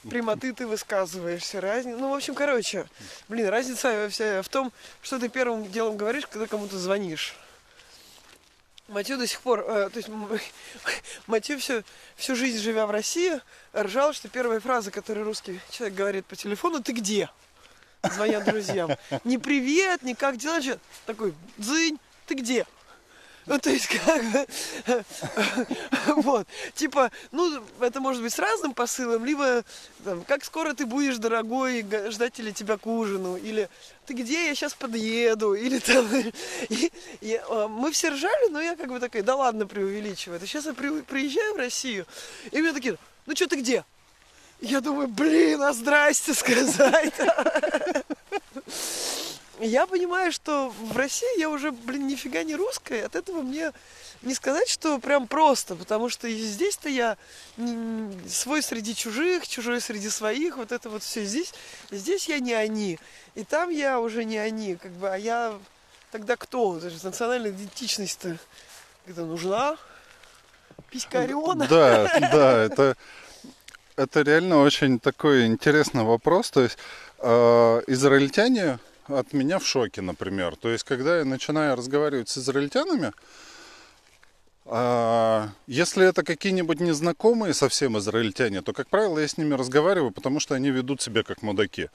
прямоты 0.09 0.53
ты 0.53 0.67
высказываешься. 0.67 1.61
Разница, 1.61 1.99
ну, 1.99 2.11
в 2.11 2.15
общем, 2.15 2.35
короче, 2.35 2.87
блин, 3.29 3.49
разница 3.49 4.09
вся 4.09 4.43
в 4.43 4.49
том, 4.49 4.73
что 5.03 5.19
ты 5.19 5.29
первым 5.29 5.71
делом 5.71 5.97
говоришь, 5.97 6.27
когда 6.27 6.47
кому-то 6.47 6.79
звонишь. 6.79 7.35
Матю 8.93 9.17
до 9.17 9.27
сих 9.27 9.41
пор, 9.41 9.61
э, 9.67 9.91
то 9.91 9.97
есть 9.97 10.09
Матю 11.27 11.59
всю, 11.59 11.83
всю 12.15 12.37
жизнь 12.37 12.59
живя 12.59 12.87
в 12.87 12.91
России, 12.91 13.41
ржал, 13.75 14.13
что 14.13 14.29
первая 14.29 14.61
фраза, 14.61 14.91
которую 14.91 15.25
русский 15.25 15.61
человек 15.71 15.97
говорит 15.97 16.27
по 16.27 16.37
телефону, 16.37 16.83
ты 16.83 16.93
где? 16.93 17.29
звонят 18.03 18.45
друзьям. 18.45 18.91
Не 19.25 19.39
привет, 19.39 20.03
не 20.03 20.15
как 20.15 20.37
дела, 20.37 20.61
такой, 21.07 21.35
дзынь, 21.57 21.99
ты 22.27 22.35
где? 22.35 22.67
Ну, 23.47 23.59
то 23.59 23.71
есть, 23.71 23.89
как 23.89 24.23
бы, 24.25 24.47
вот, 26.23 26.47
типа, 26.75 27.11
ну, 27.33 27.63
это 27.81 28.01
может 28.01 28.23
быть 28.23 28.33
с 28.33 28.39
разным 28.39 28.73
посылом, 28.73 29.25
либо, 29.25 29.65
там, 30.05 30.23
как 30.25 30.45
скоро 30.45 30.75
ты 30.75 30.87
будешь, 30.87 31.17
дорогой, 31.17 31.85
ждать 32.11 32.39
ли 32.39 32.53
тебя 32.53 32.79
к 32.79 32.87
ужину, 32.87 33.37
или 33.37 33.69
ты 34.07 34.15
где, 34.15 34.47
я 34.47 34.55
сейчас 34.55 34.75
подъеду, 34.75 35.55
или 35.55 35.81
там, 35.81 36.07
и, 36.69 36.93
и, 37.21 37.41
а, 37.49 37.67
мы 37.67 37.91
все 37.91 38.11
ржали, 38.11 38.49
но 38.51 38.61
я 38.61 38.77
как 38.77 38.89
бы 38.91 39.01
такая, 39.01 39.25
да 39.25 39.35
ладно, 39.35 39.67
преувеличиваю, 39.67 40.37
это 40.37 40.47
сейчас 40.47 40.67
я 40.67 40.73
при- 40.73 41.03
приезжаю 41.03 41.55
в 41.55 41.59
Россию, 41.59 42.07
и 42.53 42.61
мне 42.61 42.73
такие, 42.73 42.97
ну, 43.27 43.35
что 43.35 43.49
ты 43.49 43.57
где? 43.57 43.85
Я 44.61 44.81
думаю, 44.81 45.09
блин, 45.09 45.61
а 45.63 45.73
здрасте 45.73 46.33
сказать. 46.35 47.15
Я 49.63 49.87
понимаю, 49.87 50.33
что 50.33 50.71
в 50.71 50.97
России 50.97 51.39
я 51.39 51.49
уже, 51.49 51.71
блин, 51.71 52.09
нифига 52.09 52.43
не 52.43 52.57
русская. 52.57 53.07
От 53.07 53.15
этого 53.15 53.43
мне 53.43 53.73
не 54.23 54.35
сказать, 54.35 54.69
что 54.69 54.99
прям 54.99 55.29
просто, 55.29 55.77
потому 55.77 56.09
что 56.09 56.29
здесь-то 56.29 56.89
я 56.89 57.17
свой 58.29 58.61
среди 58.61 58.95
чужих, 58.95 59.47
чужой 59.47 59.81
среди 59.81 60.09
своих, 60.11 60.57
вот 60.57 60.73
это 60.73 60.91
вот 60.91 61.05
все 61.05 61.25
здесь. 61.25 61.55
Здесь 61.93 62.29
я 62.29 62.41
не 62.41 62.55
они, 62.55 62.99
и 63.37 63.45
там 63.45 63.71
я 63.71 64.01
уже 64.01 64.25
не 64.25 64.39
они, 64.39 64.75
как 64.75 64.91
бы, 64.93 65.09
а 65.09 65.17
я 65.17 65.55
тогда 66.11 66.37
кто? 66.37 66.79
Это 66.79 66.91
же 66.91 66.97
национальная 67.05 67.53
идентичность-то 67.53 68.39
когда 69.07 69.23
нужна? 69.23 69.77
Писькарена? 70.91 71.69
Да, 71.69 72.11
да, 72.33 72.63
это, 72.65 72.97
это 73.97 74.23
реально 74.23 74.61
очень 74.63 74.99
такой 74.99 75.47
интересный 75.47 76.03
вопрос. 76.03 76.51
То 76.51 76.63
есть 76.63 76.79
э, 77.19 77.83
израильтяне 77.87 78.79
от 79.19 79.33
меня 79.33 79.59
в 79.59 79.67
шоке, 79.67 80.01
например. 80.01 80.57
То 80.57 80.71
есть, 80.71 80.85
когда 80.85 81.19
я 81.19 81.25
начинаю 81.25 81.77
разговаривать 81.77 82.29
с 82.29 82.39
израильтянами, 82.39 83.13
а, 84.65 85.51
если 85.67 86.07
это 86.07 86.23
какие-нибудь 86.23 86.81
незнакомые 86.81 87.53
совсем 87.53 87.99
израильтяне, 87.99 88.63
то, 88.63 88.73
как 88.73 88.89
правило, 88.89 89.19
я 89.19 89.27
с 89.27 89.37
ними 89.37 89.55
разговариваю, 89.55 90.13
потому 90.13 90.39
что 90.39 90.55
они 90.55 90.71
ведут 90.71 91.03
себя 91.03 91.25
как 91.25 91.43
мудаки. 91.43 91.89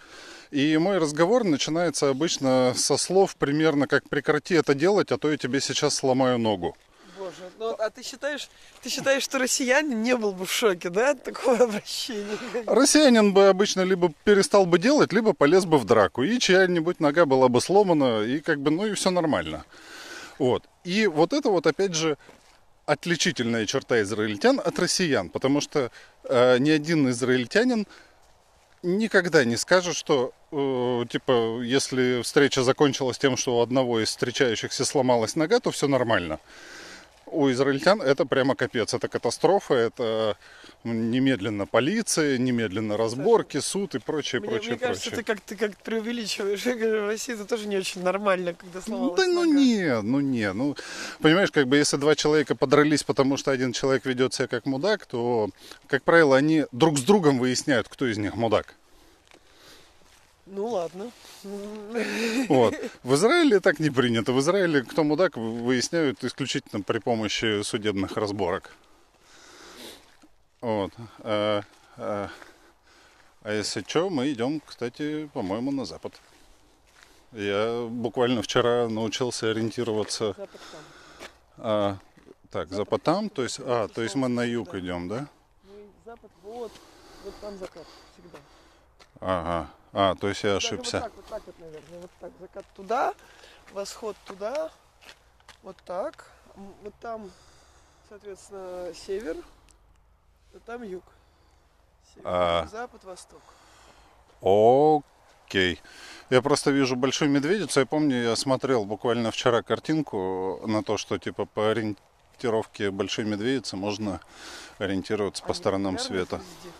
И 0.51 0.77
мой 0.77 0.97
разговор 0.97 1.43
начинается 1.43 2.09
обычно 2.09 2.73
со 2.75 2.97
слов 2.97 3.35
примерно 3.37 3.87
как 3.87 4.09
«прекрати 4.09 4.55
это 4.55 4.73
делать, 4.73 5.11
а 5.11 5.17
то 5.17 5.31
я 5.31 5.37
тебе 5.37 5.61
сейчас 5.61 5.95
сломаю 5.95 6.37
ногу». 6.37 6.75
Боже, 7.37 7.51
ну 7.59 7.75
а 7.79 7.89
ты 7.89 8.03
считаешь, 8.03 8.49
ты 8.81 8.89
считаешь, 8.89 9.23
что 9.23 9.37
россиянин 9.39 10.01
не 10.01 10.15
был 10.15 10.31
бы 10.31 10.45
в 10.45 10.51
шоке, 10.51 10.89
да, 10.89 11.11
от 11.11 11.23
такого 11.23 11.57
обращения? 11.63 12.37
Россиянин 12.65 13.33
бы 13.33 13.47
обычно 13.47 13.81
либо 13.81 14.11
перестал 14.23 14.65
бы 14.65 14.79
делать, 14.79 15.13
либо 15.13 15.33
полез 15.33 15.65
бы 15.65 15.77
в 15.77 15.85
драку. 15.85 16.23
И 16.23 16.39
чья-нибудь 16.39 16.99
нога 16.99 17.25
была 17.25 17.49
бы 17.49 17.61
сломана, 17.61 18.21
и 18.23 18.39
как 18.39 18.59
бы, 18.59 18.71
ну 18.71 18.85
и 18.85 18.93
все 18.93 19.09
нормально. 19.09 19.65
Вот. 20.39 20.63
И 20.83 21.07
вот 21.07 21.33
это 21.33 21.49
вот, 21.49 21.67
опять 21.67 21.93
же, 21.93 22.17
отличительная 22.85 23.65
черта 23.65 24.01
израильтян 24.01 24.61
от 24.63 24.79
россиян. 24.79 25.29
Потому 25.29 25.61
что 25.61 25.91
э, 26.23 26.57
ни 26.59 26.69
один 26.69 27.09
израильтянин 27.09 27.87
никогда 28.83 29.43
не 29.43 29.57
скажет, 29.57 29.95
что, 29.95 30.31
э, 30.51 31.05
типа, 31.09 31.61
если 31.61 32.21
встреча 32.21 32.63
закончилась 32.63 33.17
тем, 33.17 33.35
что 33.35 33.57
у 33.57 33.61
одного 33.61 33.99
из 33.99 34.09
встречающихся 34.09 34.85
сломалась 34.85 35.35
нога, 35.35 35.59
то 35.59 35.71
все 35.71 35.87
нормально. 35.87 36.39
У 37.29 37.51
израильтян 37.51 38.01
это 38.01 38.25
прямо 38.25 38.55
капец, 38.55 38.93
это 38.93 39.07
катастрофа, 39.09 39.73
это 39.73 40.37
немедленно 40.83 41.65
полиция, 41.65 42.37
немедленно 42.37 42.95
разборки, 42.95 43.59
суд 43.59 43.95
и 43.95 43.99
прочее, 43.99 44.39
Мне, 44.39 44.49
прочее, 44.49 44.69
мне 44.71 44.79
кажется, 44.79 45.09
прочее. 45.09 45.23
ты 45.25 45.33
как 45.33 45.41
ты 45.41 45.55
как 45.57 45.77
преувеличиваешь. 45.83 46.61
Я 46.65 46.75
говорю, 46.75 47.03
в 47.03 47.07
России 47.07 47.33
это 47.35 47.45
тоже 47.45 47.67
не 47.67 47.77
очень 47.77 48.01
нормально, 48.01 48.53
когда 48.53 48.79
Ну, 48.79 48.81
сломалась 48.85 49.17
да 49.19 49.27
ну 49.27 49.41
нога. 49.45 49.53
не, 49.59 50.01
ну 50.01 50.19
не, 50.21 50.53
ну 50.53 50.75
понимаешь, 51.19 51.51
как 51.51 51.67
бы 51.67 51.77
если 51.77 51.97
два 51.97 52.15
человека 52.15 52.55
подрались, 52.55 53.03
потому 53.03 53.35
что 53.37 53.51
один 53.51 53.73
человек 53.73 54.05
ведет 54.05 54.33
себя 54.33 54.47
как 54.47 54.65
мудак, 54.65 55.05
то, 55.05 55.49
как 55.87 56.03
правило, 56.03 56.37
они 56.37 56.65
друг 56.71 56.97
с 56.97 57.01
другом 57.01 57.39
выясняют, 57.39 57.87
кто 57.89 58.07
из 58.07 58.17
них 58.17 58.35
мудак. 58.35 58.75
Ну 60.49 60.67
ладно. 60.67 61.11
Вот. 62.49 62.73
В 63.03 63.13
Израиле 63.15 63.59
так 63.59 63.79
не 63.79 63.89
принято. 63.89 64.31
В 64.31 64.39
Израиле 64.39 64.81
кто 64.83 65.03
мудак 65.03 65.35
выясняют 65.37 66.23
исключительно 66.23 66.81
при 66.81 66.99
помощи 66.99 67.61
судебных 67.63 68.17
разборок. 68.17 68.71
Вот. 70.61 70.91
А, 71.19 71.61
а- 71.97 72.29
а 73.43 73.53
если 73.53 73.83
что, 73.87 74.09
мы 74.09 74.31
идем, 74.31 74.61
кстати, 74.65 75.29
по-моему, 75.33 75.71
на 75.71 75.85
запад. 75.85 76.13
Я 77.31 77.85
буквально 77.89 78.41
вчера 78.41 78.87
научился 78.89 79.51
ориентироваться. 79.51 80.27
Запад 80.37 80.49
там. 80.71 80.81
а, 81.57 81.97
так, 82.51 82.69
запад 82.69 83.03
там, 83.03 83.29
то 83.29 83.43
есть, 83.43 83.59
а, 83.61 83.87
то 83.89 84.01
есть 84.01 84.15
мы 84.15 84.27
на 84.27 84.43
юг 84.43 84.73
идем, 84.75 85.07
да? 85.07 85.27
И 85.65 85.87
запад 86.05 86.31
вот, 86.41 86.71
вот 87.23 87.33
там 87.41 87.57
закат 87.57 87.85
всегда. 88.13 88.37
Ага. 89.19 89.69
А, 89.93 90.15
то 90.15 90.27
есть 90.29 90.43
я 90.43 90.53
Даже 90.55 90.67
ошибся. 90.67 90.99
Вот 90.99 91.03
так, 91.03 91.15
вот 91.15 91.25
так 91.25 91.43
вот, 91.45 91.59
наверное. 91.59 91.99
Вот 92.01 92.11
так. 92.19 92.31
Закат 92.39 92.65
туда, 92.75 93.13
восход 93.73 94.15
туда, 94.25 94.71
вот 95.63 95.77
так. 95.85 96.29
Вот 96.55 96.93
там, 97.01 97.31
соответственно, 98.09 98.93
север, 98.93 99.37
а 100.53 100.59
там 100.65 100.83
юг. 100.83 101.03
Север, 102.13 102.25
А. 102.27 102.67
запад, 102.71 103.03
восток. 103.03 103.41
Окей. 104.41 105.81
Я 106.29 106.41
просто 106.41 106.71
вижу 106.71 106.95
большую 106.95 107.31
медведицу. 107.31 107.79
Я 107.79 107.85
помню, 107.85 108.21
я 108.21 108.35
смотрел 108.35 108.85
буквально 108.85 109.31
вчера 109.31 109.61
картинку 109.61 110.61
на 110.67 110.83
то, 110.83 110.97
что 110.97 111.17
типа 111.17 111.45
по 111.45 111.71
ориентировке 111.71 112.91
большой 112.91 113.25
медведицы 113.25 113.77
можно 113.77 114.19
ориентироваться 114.77 115.43
по 115.43 115.49
Они 115.49 115.55
сторонам 115.57 115.95
популярны 115.95 116.17
света. 116.27 116.35
везде. 116.37 116.75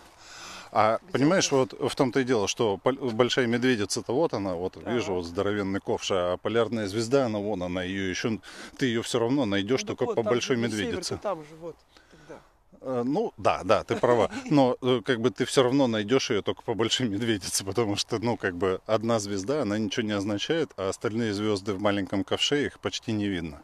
А 0.72 0.98
Где 1.02 1.12
понимаешь, 1.12 1.50
вот 1.52 1.72
в 1.72 1.94
том-то 1.94 2.20
и 2.20 2.24
дело, 2.24 2.48
что 2.48 2.78
большая 2.84 3.46
медведица-то 3.46 4.12
вот 4.12 4.34
она, 4.34 4.54
вот 4.54 4.74
Так. 4.74 4.86
вижу 4.92 5.14
вот 5.14 5.24
здоровенный 5.24 5.80
ковш, 5.80 6.10
а 6.12 6.36
полярная 6.36 6.86
звезда, 6.86 7.26
она 7.26 7.38
вон 7.38 7.62
она, 7.62 7.82
ее 7.82 8.10
еще, 8.10 8.38
ты 8.76 8.86
ее 8.86 9.02
все 9.02 9.18
равно 9.18 9.44
найдешь 9.46 9.82
Ну, 9.82 9.86
только 9.88 10.04
вот, 10.06 10.16
по 10.16 10.22
же 10.22 10.28
большой 10.28 10.56
север, 10.56 10.68
медведице. 10.70 11.16
то 11.16 11.22
там 11.22 11.38
же, 11.40 11.54
вот, 11.60 11.76
тогда. 12.10 12.40
Э, 12.80 13.02
Ну, 13.04 13.32
да, 13.36 13.62
да, 13.64 13.82
ты 13.84 13.96
права. 13.96 14.30
Но 14.50 14.76
э, 14.82 15.00
как 15.04 15.20
бы 15.20 15.30
ты 15.30 15.44
все 15.44 15.62
равно 15.62 15.86
найдешь 15.86 16.30
ее 16.30 16.42
только 16.42 16.62
по 16.62 16.74
большой 16.74 17.08
медведице, 17.08 17.64
потому 17.64 17.96
что, 17.96 18.18
ну, 18.18 18.36
как 18.36 18.54
бы 18.56 18.80
одна 18.86 19.18
звезда, 19.18 19.62
она 19.62 19.78
ничего 19.78 20.06
не 20.06 20.12
означает, 20.12 20.70
а 20.76 20.88
остальные 20.90 21.32
звезды 21.34 21.72
в 21.72 21.80
маленьком 21.80 22.24
ковше 22.24 22.66
их 22.66 22.78
почти 22.80 23.12
не 23.12 23.26
видно. 23.28 23.62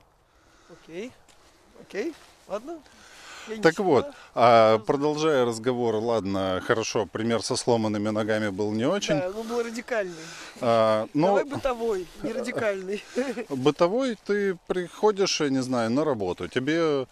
Окей, 0.70 1.12
окей, 1.80 2.14
ладно. 2.48 2.78
Так 3.62 3.78
вот, 3.78 4.06
а 4.34 4.78
продолжая 4.78 5.44
разговор, 5.44 5.96
ладно, 5.96 6.62
хорошо, 6.66 7.06
пример 7.06 7.42
со 7.42 7.56
сломанными 7.56 8.08
ногами 8.08 8.48
был 8.48 8.72
не 8.72 8.86
очень. 8.86 9.18
Да, 9.18 9.30
ну 9.34 9.42
был 9.44 9.62
радикальный. 9.62 10.14
А, 10.60 11.06
но 11.14 11.26
Давай 11.26 11.44
бытовой, 11.44 12.06
не 12.22 12.32
радикальный. 12.32 13.04
бытовой 13.48 14.16
ты 14.24 14.56
приходишь, 14.66 15.40
я 15.40 15.50
не 15.50 15.62
знаю, 15.62 15.90
на 15.90 16.04
работу, 16.04 16.48
тебе 16.48 17.06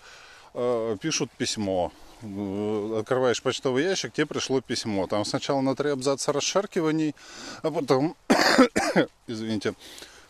э, 0.55 0.97
пишут 1.01 1.31
письмо, 1.33 1.92
э, 2.23 2.97
открываешь 3.01 3.42
почтовый 3.42 3.85
ящик, 3.85 4.12
тебе 4.12 4.27
пришло 4.27 4.61
письмо. 4.61 5.07
Там 5.07 5.25
сначала 5.25 5.61
на 5.61 5.75
три 5.75 5.90
абзаца 5.90 6.33
расшаркиваний, 6.33 7.14
а 7.62 7.71
потом, 7.71 8.16
извините, 9.27 9.75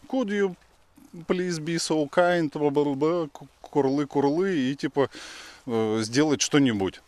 could 0.09 0.29
you 0.29 0.55
please 1.29 1.59
be 1.59 1.77
so 1.77 2.09
kind, 2.09 2.51
курлы-курлы, 3.73 4.71
и 4.71 4.77
типа 4.77 5.09
сделать 5.66 6.40
что-нибудь. 6.40 7.01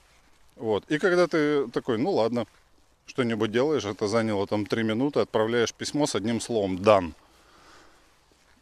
Вот. 0.56 0.84
И 0.88 0.98
когда 0.98 1.26
ты 1.26 1.68
такой, 1.68 1.98
ну 1.98 2.12
ладно, 2.12 2.46
что-нибудь 3.06 3.50
делаешь, 3.50 3.84
это 3.84 4.08
заняло 4.08 4.46
там 4.46 4.66
три 4.66 4.82
минуты, 4.82 5.20
отправляешь 5.20 5.72
письмо 5.72 6.06
с 6.06 6.14
одним 6.14 6.40
словом 6.40 6.76
«done». 6.76 7.12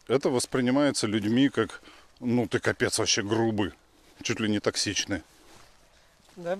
Это 0.08 0.30
воспринимается 0.30 1.06
людьми 1.06 1.48
как, 1.48 1.80
ну 2.20 2.46
ты 2.46 2.58
капец 2.58 2.98
вообще 2.98 3.22
грубый, 3.22 3.72
чуть 4.22 4.40
ли 4.40 4.48
не 4.48 4.58
токсичный. 4.60 5.22
Да? 6.36 6.58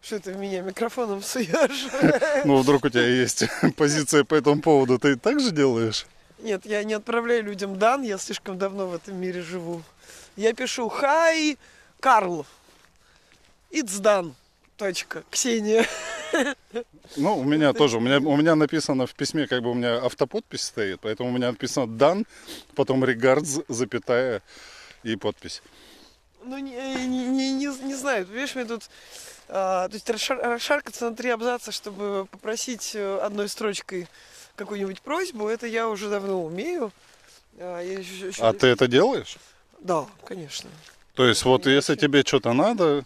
Что 0.00 0.20
ты 0.20 0.32
в 0.32 0.38
меня 0.38 0.62
микрофоном 0.62 1.22
суешь? 1.22 1.88
Ну 2.44 2.56
вдруг 2.58 2.84
у 2.84 2.88
тебя 2.88 3.06
есть 3.06 3.44
позиция 3.76 4.24
по 4.24 4.34
этому 4.34 4.62
поводу, 4.62 4.98
ты 4.98 5.16
так 5.16 5.40
же 5.40 5.50
делаешь? 5.50 6.06
Нет, 6.38 6.64
я 6.64 6.84
не 6.84 6.94
отправляю 6.94 7.44
людям 7.44 7.78
дан, 7.78 8.02
я 8.02 8.16
слишком 8.16 8.58
давно 8.58 8.86
в 8.86 8.94
этом 8.94 9.20
мире 9.20 9.42
живу. 9.42 9.82
Я 10.36 10.54
пишу 10.54 10.88
«Хай, 10.88 11.58
Карл, 12.00 12.46
it's 13.70 14.00
done». 14.00 14.34
Точка. 14.76 15.24
Ксения. 15.28 15.84
Ну, 17.16 17.38
у 17.38 17.42
меня 17.42 17.72
тоже. 17.72 17.96
У 17.96 18.00
меня, 18.00 18.18
у 18.18 18.36
меня 18.36 18.54
написано 18.54 19.08
в 19.08 19.14
письме, 19.14 19.48
как 19.48 19.62
бы 19.62 19.72
у 19.72 19.74
меня 19.74 19.96
автоподпись 19.96 20.62
стоит, 20.62 21.00
поэтому 21.00 21.30
у 21.30 21.32
меня 21.32 21.50
написано 21.50 21.88
«дан», 21.88 22.26
потом 22.76 23.02
«regards», 23.02 23.64
запятая 23.66 24.40
и 25.02 25.16
подпись. 25.16 25.62
Ну, 26.44 26.58
не, 26.58 26.76
не, 27.06 27.26
не, 27.26 27.52
не, 27.52 27.66
не 27.66 27.94
знаю, 27.94 28.24
понимаешь, 28.24 28.54
мне 28.54 28.66
тут... 28.66 28.88
а, 29.48 29.88
то 29.88 29.94
есть 29.94 30.08
расшар- 30.08 30.40
расшаркаться 30.40 31.10
на 31.10 31.16
три 31.16 31.30
абзаца, 31.30 31.72
чтобы 31.72 32.28
попросить 32.30 32.92
э, 32.94 33.18
одной 33.18 33.48
строчкой 33.48 34.06
какую-нибудь 34.54 35.00
просьбу, 35.00 35.48
это 35.48 35.66
я 35.66 35.88
уже 35.88 36.08
давно 36.08 36.44
умею. 36.44 36.92
А, 37.58 37.82
еще, 37.82 38.28
еще... 38.28 38.42
а 38.42 38.52
ты 38.52 38.68
это 38.68 38.86
делаешь? 38.86 39.38
Да, 39.80 40.06
конечно. 40.24 40.70
То 41.18 41.26
есть 41.26 41.44
вот 41.44 41.66
если 41.66 41.96
тебе 41.96 42.22
что-то 42.22 42.52
надо... 42.52 43.04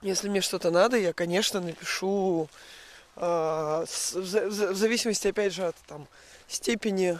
Если 0.00 0.30
мне 0.30 0.40
что-то 0.40 0.70
надо, 0.70 0.96
я, 0.96 1.12
конечно, 1.12 1.60
напишу 1.60 2.48
э, 3.14 3.84
с, 3.86 4.14
в, 4.14 4.22
в 4.22 4.74
зависимости, 4.74 5.28
опять 5.28 5.52
же, 5.52 5.66
от 5.66 5.76
там, 5.86 6.06
степени, 6.48 7.18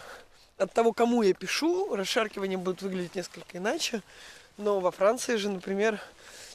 от 0.57 0.73
того, 0.73 0.91
кому 0.91 1.21
я 1.21 1.35
пишу, 1.35 1.95
расшаркивания 1.95 2.57
будут 2.57 2.81
выглядеть 2.81 3.13
несколько 3.13 3.59
иначе. 3.59 4.01
Но 4.57 4.79
во 4.79 4.89
Франции 4.89 5.35
же, 5.35 5.51
например, 5.51 6.01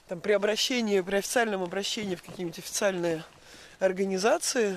там, 0.08 0.20
при 0.20 0.32
обращении, 0.32 1.00
при 1.00 1.14
официальном 1.14 1.62
обращении 1.62 2.16
в 2.16 2.24
какие-нибудь 2.24 2.58
официальные 2.58 3.22
организации 3.78 4.76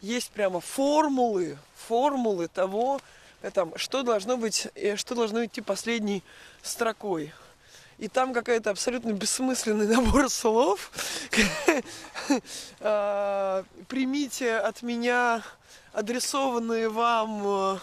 есть 0.00 0.30
прямо 0.30 0.60
формулы, 0.60 1.58
формулы 1.74 2.46
того, 2.46 3.00
э, 3.42 3.50
там, 3.50 3.76
что 3.76 4.04
должно 4.04 4.36
быть, 4.36 4.68
э, 4.76 4.94
что 4.94 5.16
должно 5.16 5.44
идти 5.44 5.62
последней 5.62 6.22
строкой. 6.62 7.32
И 7.98 8.08
там 8.08 8.34
какая-то 8.34 8.70
абсолютно 8.70 9.12
бессмысленный 9.12 9.86
набор 9.96 10.30
слов. 10.30 10.90
А, 12.80 13.64
примите 13.88 14.56
от 14.56 14.82
меня 14.82 15.42
адресованные 15.92 16.88
вам 16.88 17.42
э, 17.44 17.78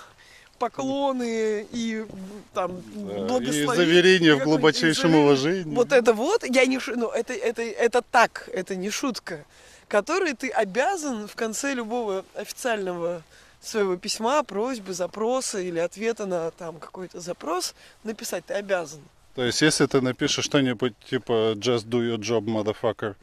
поклоны 0.60 1.68
и 1.72 2.06
там 2.54 2.72
благословения. 2.96 3.74
И 3.74 3.76
заверения 3.76 4.36
в 4.36 4.44
глубочайшем 4.44 5.16
уважении. 5.16 5.76
Вот 5.76 5.92
это 5.92 6.14
вот, 6.14 6.44
я 6.44 6.66
не 6.66 6.80
ну 6.96 7.10
это 7.10 7.34
это 7.34 7.62
это 7.62 8.02
так, 8.02 8.50
это 8.54 8.76
не 8.76 8.90
шутка, 8.90 9.46
который 9.88 10.34
ты 10.34 10.50
обязан 10.50 11.28
в 11.28 11.36
конце 11.36 11.74
любого 11.74 12.24
официального 12.36 13.24
своего 13.62 13.96
письма, 13.98 14.44
просьбы, 14.44 14.94
запроса 14.94 15.60
или 15.60 15.80
ответа 15.80 16.26
на 16.26 16.52
там 16.52 16.80
какой-то 16.80 17.20
запрос 17.20 17.74
написать, 18.04 18.46
ты 18.46 18.54
обязан. 18.54 19.02
То 19.36 19.44
есть, 19.44 19.62
если 19.62 19.86
ты 19.86 20.02
напишешь 20.02 20.46
что-нибудь 20.46 20.94
типа 21.10 21.54
just 21.56 21.88
do 21.88 22.02
your 22.02 22.18
job, 22.18 22.46
motherfucker. 22.46 23.16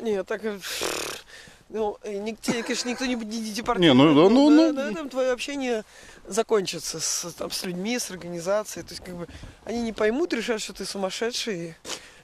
Нет, 0.00 0.26
так 0.26 0.42
ну, 1.68 1.98
тебе, 2.02 2.62
конечно, 2.62 2.88
никто 2.88 3.06
не 3.06 3.16
будет 3.16 3.30
депортировать. 3.30 3.80
Не, 3.80 3.94
ну, 3.94 4.12
ну, 4.12 4.28
ну, 4.28 4.50
ну, 4.50 4.72
на 4.72 4.90
этом 4.90 5.08
твое 5.08 5.32
общение 5.32 5.84
закончится 6.26 7.00
с, 7.00 7.32
там, 7.32 7.50
с 7.50 7.64
людьми, 7.64 7.98
с 7.98 8.10
организацией. 8.10 8.84
То 8.84 8.92
есть, 8.92 9.04
как 9.04 9.14
бы, 9.16 9.28
они 9.64 9.82
не 9.82 9.92
поймут, 9.92 10.32
решат, 10.32 10.60
что 10.60 10.72
ты 10.72 10.84
сумасшедший. 10.84 11.74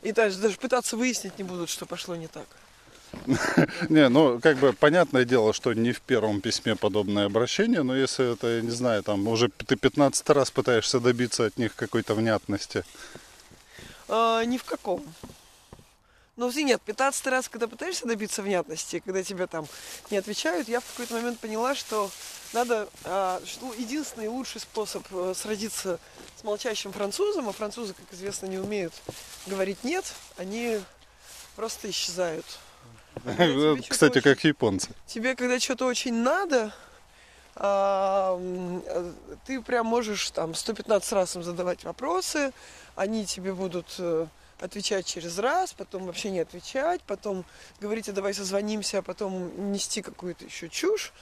И, 0.02 0.08
и 0.08 0.12
даже, 0.12 0.38
даже 0.38 0.56
пытаться 0.56 0.96
выяснить 0.96 1.38
не 1.38 1.44
будут, 1.44 1.70
что 1.70 1.86
пошло 1.86 2.16
не 2.16 2.26
так. 2.26 2.46
Не, 3.88 4.08
ну, 4.08 4.40
как 4.40 4.58
бы, 4.58 4.72
понятное 4.72 5.24
дело, 5.24 5.52
что 5.52 5.72
не 5.72 5.92
в 5.92 6.00
первом 6.00 6.40
письме 6.40 6.76
подобное 6.76 7.26
обращение, 7.26 7.82
но 7.82 7.96
если 7.96 8.32
это, 8.32 8.56
я 8.56 8.60
не 8.62 8.70
знаю, 8.70 9.02
там, 9.02 9.26
уже 9.28 9.48
ты 9.48 9.76
15 9.76 10.30
раз 10.30 10.50
пытаешься 10.50 11.00
добиться 11.00 11.46
от 11.46 11.56
них 11.58 11.74
какой-то 11.74 12.14
внятности. 12.14 12.84
А, 14.08 14.44
ни 14.44 14.58
в 14.58 14.64
каком. 14.64 15.04
Ну, 16.36 16.50
нет, 16.50 16.82
15 16.82 17.26
раз, 17.28 17.48
когда 17.48 17.68
пытаешься 17.68 18.06
добиться 18.06 18.42
внятности, 18.42 19.00
когда 19.04 19.22
тебе 19.22 19.46
там 19.46 19.66
не 20.10 20.16
отвечают, 20.16 20.68
я 20.68 20.80
в 20.80 20.84
какой-то 20.84 21.14
момент 21.14 21.38
поняла, 21.38 21.76
что 21.76 22.10
надо, 22.52 22.88
а, 23.04 23.40
что 23.46 23.72
единственный 23.74 24.26
лучший 24.26 24.60
способ 24.60 25.04
э, 25.12 25.32
сразиться 25.36 26.00
с 26.36 26.42
молчащим 26.42 26.92
французом, 26.92 27.48
а 27.48 27.52
французы, 27.52 27.94
как 27.94 28.12
известно, 28.12 28.46
не 28.46 28.58
умеют 28.58 28.92
говорить 29.46 29.84
нет, 29.84 30.04
они 30.36 30.80
просто 31.54 31.90
исчезают. 31.90 32.46
Кстати, 33.88 34.20
как 34.20 34.44
японцы. 34.44 34.90
Тебе, 35.06 35.34
когда 35.34 35.58
что-то 35.58 35.86
очень 35.86 36.14
надо, 36.14 36.72
а, 37.56 38.40
ты 39.46 39.60
прям 39.60 39.86
можешь 39.86 40.30
там 40.30 40.54
115 40.54 41.12
раз 41.12 41.36
им 41.36 41.42
задавать 41.42 41.84
вопросы, 41.84 42.52
они 42.96 43.26
тебе 43.26 43.52
будут 43.52 43.94
э, 43.98 44.26
отвечать 44.60 45.06
через 45.06 45.38
раз, 45.38 45.72
потом 45.72 46.06
вообще 46.06 46.30
не 46.30 46.40
отвечать, 46.40 47.00
потом 47.02 47.44
говорить, 47.80 48.08
а 48.08 48.12
давай 48.12 48.34
созвонимся, 48.34 48.98
а 48.98 49.02
потом 49.02 49.72
нести 49.72 50.02
какую-то 50.02 50.44
еще 50.44 50.68
чушь. 50.68 51.12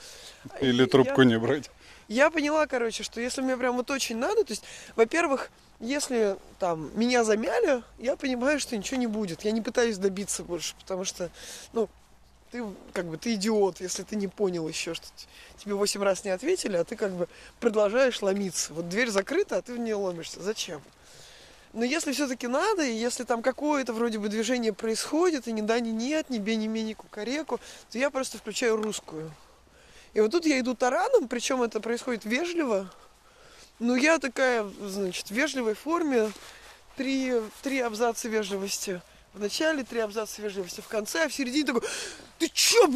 Или 0.61 0.87
трубку 0.87 1.23
я, 1.23 1.27
не 1.27 1.39
брать. 1.39 1.71
Я 2.09 2.31
поняла, 2.31 2.67
короче, 2.67 3.03
что 3.03 3.21
если 3.21 3.43
мне 3.43 3.57
прям 3.57 3.77
вот 3.77 3.91
очень 3.91 4.17
надо, 4.17 4.45
то 4.45 4.53
есть, 4.53 4.65
во-первых, 4.97 5.51
если 5.83 6.37
там 6.61 6.90
меня 6.95 7.25
замяли, 7.25 7.83
я 7.99 8.16
понимаю, 8.16 8.61
что 8.61 8.77
ничего 8.77 8.99
не 8.99 9.09
будет. 9.09 9.42
Я 9.42 9.51
не 9.51 9.61
пытаюсь 9.61 9.99
добиться 9.99 10.45
больше, 10.45 10.75
потому 10.79 11.05
что, 11.05 11.29
ну, 11.73 11.88
ты 12.53 12.64
как 12.92 13.07
бы 13.07 13.16
ты 13.16 13.35
идиот, 13.35 13.81
если 13.81 14.05
ты 14.05 14.14
не 14.14 14.29
понял 14.29 14.68
еще, 14.68 14.95
что 14.95 15.07
тебе 15.59 15.75
восемь 15.75 16.03
раз 16.03 16.25
не 16.25 16.31
ответили, 16.31 16.77
а 16.77 16.85
ты 16.85 16.97
как 16.97 17.12
бы 17.12 17.29
продолжаешь 17.59 18.23
ломиться. 18.23 18.73
Вот 18.73 18.88
дверь 18.88 19.11
закрыта, 19.11 19.57
а 19.57 19.62
ты 19.62 19.75
в 19.75 19.79
нее 19.79 19.97
ломишься. 19.97 20.40
Зачем? 20.40 20.81
Но 21.73 21.85
если 21.85 22.12
все-таки 22.12 22.47
надо, 22.47 22.85
и 22.85 22.95
если 22.95 23.25
там 23.25 23.42
какое-то 23.42 23.92
вроде 23.92 24.18
бы 24.18 24.29
движение 24.29 24.73
происходит, 24.73 25.49
и 25.49 25.53
ни 25.53 25.62
да, 25.62 25.81
ни 25.81 25.88
нет, 25.88 26.31
ни 26.31 26.38
бе, 26.38 26.55
ни 26.57 26.68
ме, 26.68 26.83
ни 26.83 26.92
кукареку, 26.92 27.59
то 27.90 27.99
я 27.99 28.11
просто 28.11 28.38
включаю 28.38 28.77
русскую. 28.77 29.33
И 30.14 30.21
вот 30.21 30.31
тут 30.31 30.47
я 30.47 30.61
иду 30.61 30.75
тараном, 30.75 31.27
причем 31.27 31.62
это 31.62 31.81
происходит 31.81 32.25
вежливо. 32.25 32.88
Ну, 33.83 33.97
я 33.97 34.21
такая, 34.21 34.64
значит, 34.81 35.27
в 35.27 35.33
вежливой 35.33 35.75
форме, 35.75 36.31
три, 36.97 37.33
три 37.62 37.81
абзаца 37.81 38.29
вежливости 38.29 39.03
в 39.35 39.40
начале, 39.40 39.83
три 39.83 39.99
абзаца 39.99 40.40
вежливости 40.40 40.81
в 40.81 40.87
конце, 40.87 41.25
а 41.25 41.29
в 41.29 41.35
середине 41.35 41.66
такой, 41.66 41.83
ты 42.38 42.49
чё, 42.55 42.87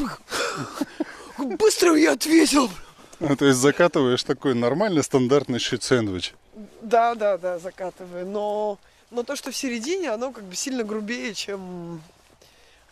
быстро 1.38 1.96
я 1.96 2.12
ответил. 2.12 2.70
А, 3.18 3.34
то 3.34 3.46
есть 3.46 3.58
закатываешь 3.58 4.22
такой 4.22 4.54
нормальный 4.54 5.02
стандартный 5.02 5.58
щит-сэндвич. 5.58 6.34
Да, 6.82 7.16
да, 7.16 7.36
да, 7.36 7.58
закатываю. 7.58 8.24
Но, 8.24 8.78
но 9.10 9.24
то, 9.24 9.34
что 9.34 9.50
в 9.50 9.56
середине, 9.56 10.10
оно 10.10 10.30
как 10.30 10.44
бы 10.44 10.54
сильно 10.54 10.84
грубее, 10.84 11.34
чем, 11.34 12.00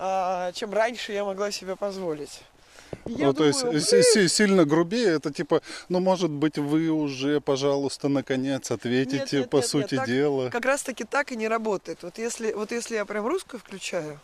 а, 0.01 0.51
чем 0.51 0.75
раньше 0.75 1.13
я 1.13 1.25
могла 1.25 1.53
себе 1.53 1.77
позволить. 1.77 2.41
Я 3.07 3.27
ну, 3.27 3.33
думаю, 3.33 3.35
то 3.35 3.71
есть 3.73 3.93
вы... 3.93 4.29
сильно 4.29 4.65
грубее, 4.65 5.17
это 5.17 5.33
типа, 5.33 5.61
ну, 5.89 6.01
может 6.01 6.31
быть, 6.31 6.59
вы 6.59 6.89
уже, 6.89 7.41
пожалуйста, 7.41 8.09
наконец 8.09 8.71
ответите 8.71 9.19
нет, 9.19 9.33
нет, 9.33 9.51
по 9.51 9.57
нет, 9.57 9.67
сути 9.67 9.95
нет, 9.97 10.07
дела. 10.07 10.51
как 10.51 10.65
раз 10.65 10.83
таки 10.83 11.05
так 11.05 11.33
и 11.33 11.37
не 11.37 11.49
работает. 11.49 12.03
Вот 12.03 12.19
если, 12.19 12.53
вот 12.53 12.73
если 12.73 12.95
я 12.95 13.05
прям 13.05 13.27
русскую 13.27 13.61
включаю, 13.61 14.21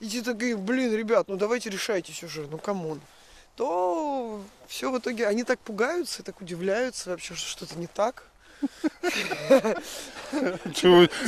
и 0.00 0.08
ты 0.08 0.22
такие, 0.22 0.56
блин, 0.56 0.94
ребят, 0.94 1.28
ну 1.28 1.36
давайте 1.36 1.68
решайтесь 1.70 2.22
уже, 2.22 2.46
ну 2.50 2.58
come 2.58 2.86
on 2.86 3.00
то 3.56 4.42
все 4.66 4.90
в 4.90 4.98
итоге 4.98 5.26
они 5.26 5.44
так 5.44 5.60
пугаются, 5.60 6.22
так 6.22 6.40
удивляются 6.40 7.10
вообще, 7.10 7.34
что 7.34 7.48
что-то 7.48 7.78
не 7.78 7.86
так. 7.86 8.24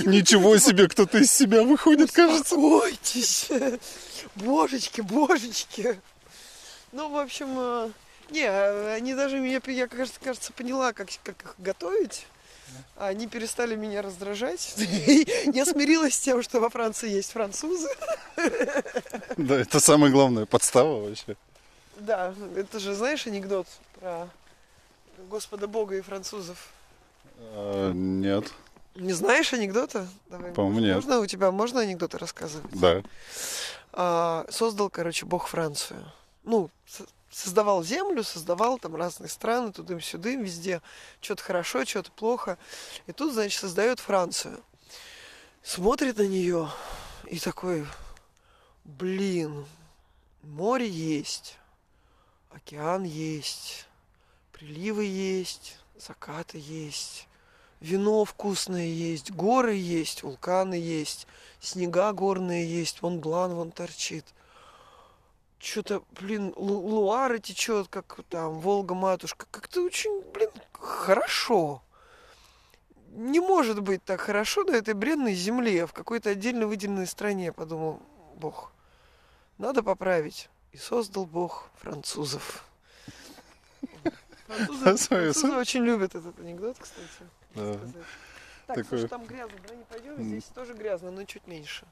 Ничего 0.05 0.59
себе, 0.59 0.89
кто-то 0.89 1.19
из 1.19 1.31
себя 1.33 1.63
выходит, 1.63 2.13
кажется. 2.13 2.55
Успокойтесь. 2.57 3.51
Божечки, 4.37 5.01
божечки. 5.01 6.01
Ну, 6.95 7.09
в 7.09 7.17
общем, 7.17 7.49
э, 7.59 7.91
не, 8.31 8.47
они 8.49 9.15
даже 9.15 9.41
меня, 9.41 9.61
я, 9.67 9.89
кажется, 9.89 10.21
кажется 10.23 10.53
поняла, 10.53 10.93
как, 10.93 11.09
как 11.25 11.43
их 11.43 11.55
готовить. 11.59 12.25
Они 12.97 13.27
перестали 13.27 13.75
меня 13.75 14.01
раздражать. 14.01 14.75
Я 14.79 15.67
смирилась 15.67 16.15
с 16.15 16.21
тем, 16.21 16.41
что 16.41 16.61
во 16.61 16.71
Франции 16.71 17.11
есть 17.11 17.33
французы. 17.33 17.89
Да, 19.37 19.57
это 19.57 19.81
самая 19.81 20.13
главная 20.13 20.47
подстава 20.47 21.01
вообще. 21.01 21.37
Да, 21.97 22.33
это 22.57 22.79
же 22.79 22.95
знаешь 22.95 23.27
анекдот 23.27 23.67
про 23.99 24.29
Господа 25.29 25.67
Бога 25.67 25.97
и 25.97 26.01
французов? 26.01 26.69
А, 27.39 27.91
нет. 27.93 28.53
Не 28.95 29.13
знаешь 29.13 29.53
анекдота? 29.53 30.07
По-моему, 30.29 30.79
нет. 30.79 30.95
Можно 30.97 31.19
у 31.19 31.27
тебя 31.27 31.51
можно 31.51 31.81
анекдоты 31.81 32.19
рассказывать? 32.19 32.71
Да. 32.73 33.03
А, 33.93 34.47
создал, 34.51 34.91
короче, 34.91 35.27
Бог 35.27 35.49
Францию. 35.49 36.05
Ну, 36.45 36.71
создавал 37.31 37.83
землю, 37.83 38.23
создавал 38.23 38.79
там 38.79 38.95
разные 38.95 39.29
страны, 39.29 39.73
тудым-сюдым, 39.73 40.43
везде 40.43 40.83
что-то 41.21 41.43
хорошо, 41.43 41.85
что-то 41.85 42.13
плохо. 42.13 42.59
И 43.07 43.13
тут, 43.13 43.33
значит, 43.33 43.59
создает 43.59 43.99
Францию. 43.99 44.63
Смотрит 45.63 46.19
на 46.19 46.27
нее 46.27 46.71
и 47.27 47.39
такой, 47.39 47.87
блин, 48.85 49.67
море 50.43 50.89
есть, 50.89 51.57
океан 52.51 53.05
есть, 53.05 53.87
приливы 54.53 55.05
есть, 55.05 55.79
закаты 55.97 56.59
есть, 56.59 57.27
вино 57.81 58.27
вкусное 58.27 58.87
есть, 58.87 59.31
горы 59.31 59.75
есть, 59.75 60.23
вулканы 60.23 60.75
есть, 60.75 61.27
снега 61.61 62.13
горные 62.13 62.71
есть, 62.71 63.01
вон 63.01 63.21
Блан 63.21 63.55
вон 63.55 63.71
торчит. 63.73 64.27
Что-то, 65.65 66.03
блин, 66.21 66.53
Луара 66.57 67.39
течет, 67.39 67.89
как 67.89 68.19
там, 68.29 68.61
Волга-матушка. 68.61 69.47
Как-то 69.51 69.83
очень, 69.83 70.21
блин, 70.35 70.51
хорошо. 70.75 71.83
Не 73.13 73.41
может 73.41 73.81
быть 73.81 74.05
так 74.05 74.21
хорошо 74.21 74.65
на 74.65 74.73
этой 74.73 74.93
бренной 74.93 75.33
земле, 75.33 75.87
в 75.87 75.95
какой-то 75.95 76.29
отдельно 76.29 76.67
выделенной 76.67 77.07
стране, 77.07 77.51
подумал 77.51 78.03
Бог. 78.37 78.73
Надо 79.57 79.83
поправить. 79.83 80.51
И 80.73 80.77
создал 80.77 81.25
Бог 81.25 81.71
французов. 81.81 82.67
Французы, 84.47 84.85
А 84.85 84.97
французы 84.97 85.57
очень 85.57 85.83
любят 85.83 86.15
этот 86.15 86.39
анекдот, 86.41 86.77
кстати. 86.79 87.09
Да. 87.55 87.73
сказать. 87.73 87.95
Так, 88.67 88.77
Такой- 88.77 88.85
слушай, 88.85 89.09
там 89.09 89.25
грязно, 89.25 89.57
давай 89.63 89.79
не 89.79 89.85
пойдем, 89.85 90.23
здесь 90.23 90.45
тоже 90.45 90.75
грязно, 90.75 91.11
но 91.11 91.25
чуть 91.25 91.47
меньше. 91.47 91.87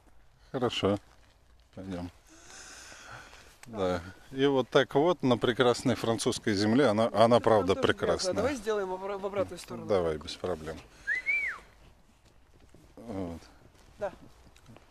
Хорошо. 0.51 0.99
Пойдем. 1.73 2.11
Да. 3.65 4.01
И 4.31 4.45
вот 4.45 4.69
так 4.69 4.93
вот 4.95 5.23
на 5.23 5.37
прекрасной 5.37 5.95
французской 5.95 6.53
земле, 6.53 6.87
она, 6.87 7.09
она 7.13 7.39
правда 7.39 7.75
прекрасная. 7.75 8.33
Давай 8.33 8.55
сделаем 8.55 8.89
в 8.89 8.93
обра- 8.93 9.17
в 9.17 9.25
обратную 9.25 9.59
сторону. 9.59 9.85
Давай, 9.87 10.17
без 10.17 10.35
проблем. 10.35 10.77
Вот. 12.97 13.39
Да. 13.99 14.11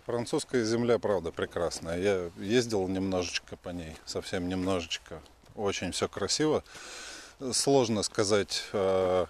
Французская 0.06 0.64
земля, 0.64 0.98
правда, 0.98 1.32
прекрасная. 1.32 1.98
Я 1.98 2.30
ездил 2.36 2.88
немножечко 2.88 3.56
по 3.56 3.68
ней, 3.70 3.96
совсем 4.04 4.48
немножечко. 4.48 5.20
Очень 5.54 5.92
все 5.92 6.08
красиво. 6.08 6.64
Сложно 7.52 8.02
сказать, 8.02 8.64
э, 8.72 9.26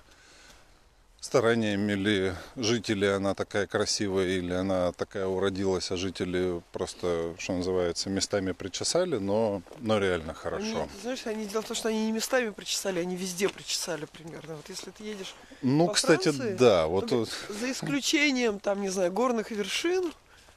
стараниями 1.22 1.92
ли 1.92 2.32
жителей 2.56 3.14
она 3.14 3.34
такая 3.34 3.68
красивая, 3.68 4.26
или 4.26 4.52
она 4.52 4.90
такая 4.92 5.24
уродилась, 5.26 5.90
а 5.92 5.96
жители 5.96 6.60
просто, 6.72 7.34
что 7.38 7.52
называется, 7.54 8.10
местами 8.10 8.50
причесали, 8.50 9.18
но, 9.18 9.62
но 9.78 9.98
реально 9.98 10.34
хорошо. 10.34 10.82
Они, 10.82 10.88
знаешь, 11.00 11.26
они 11.26 11.46
дело 11.46 11.62
в 11.62 11.66
том, 11.66 11.76
что 11.76 11.88
они 11.88 12.06
не 12.06 12.12
местами 12.12 12.50
причесали, 12.50 12.98
они 12.98 13.14
везде 13.14 13.48
причесали 13.48 14.06
примерно. 14.06 14.56
Вот 14.56 14.68
если 14.68 14.90
ты 14.90 15.04
едешь, 15.04 15.34
Ну, 15.62 15.86
Во 15.86 15.92
кстати, 15.94 16.30
Франции? 16.30 16.56
да, 16.56 16.88
вот 16.88 17.12
вот 17.12 17.30
за 17.48 17.70
исключением, 17.70 18.58
там, 18.58 18.82
не 18.82 18.88
знаю, 18.88 19.12
горных 19.12 19.52
вершин 19.52 20.12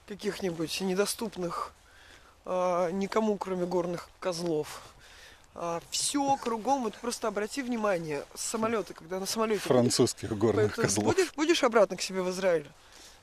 каких-нибудь 0.07 0.81
недоступных 0.81 1.73
а, 2.43 2.89
никому, 2.89 3.37
кроме 3.37 3.67
горных 3.67 4.09
козлов. 4.19 4.81
Все 5.89 6.35
кругом, 6.37 6.83
вот 6.83 6.95
просто 6.95 7.27
обрати 7.27 7.61
внимание, 7.61 8.25
с 8.35 8.41
самолета, 8.41 8.93
когда 8.93 9.19
на 9.19 9.25
самолете 9.25 9.61
французских 9.61 10.37
горных 10.37 10.75
Поэтому 10.75 10.87
козлов. 10.87 11.05
Будешь, 11.05 11.33
будешь 11.33 11.63
обратно 11.63 11.95
к 11.95 12.01
себе 12.01 12.21
в 12.21 12.29
Израиль 12.29 12.67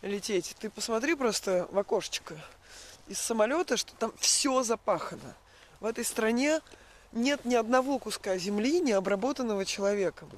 лететь, 0.01 0.57
ты 0.59 0.71
посмотри 0.71 1.14
просто 1.14 1.68
в 1.71 1.79
окошечко 1.79 2.37
из 3.09 3.18
самолета, 3.18 3.77
что 3.77 3.95
там 3.97 4.12
все 4.18 4.62
запахано. 4.62 5.35
В 5.81 5.87
этой 5.87 6.05
стране 6.05 6.61
нет 7.12 7.45
ни 7.45 7.55
одного 7.55 7.99
куска 7.99 8.38
земли, 8.38 8.81
не 8.81 8.92
обработанного 8.92 9.66
человеком. 9.66 10.31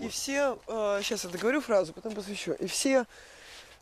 И 0.00 0.08
все, 0.08 0.58
сейчас 1.02 1.24
я 1.24 1.30
договорю 1.30 1.62
фразу, 1.62 1.94
потом 1.94 2.14
посвящу. 2.14 2.52
И 2.52 2.66
все 2.66 3.06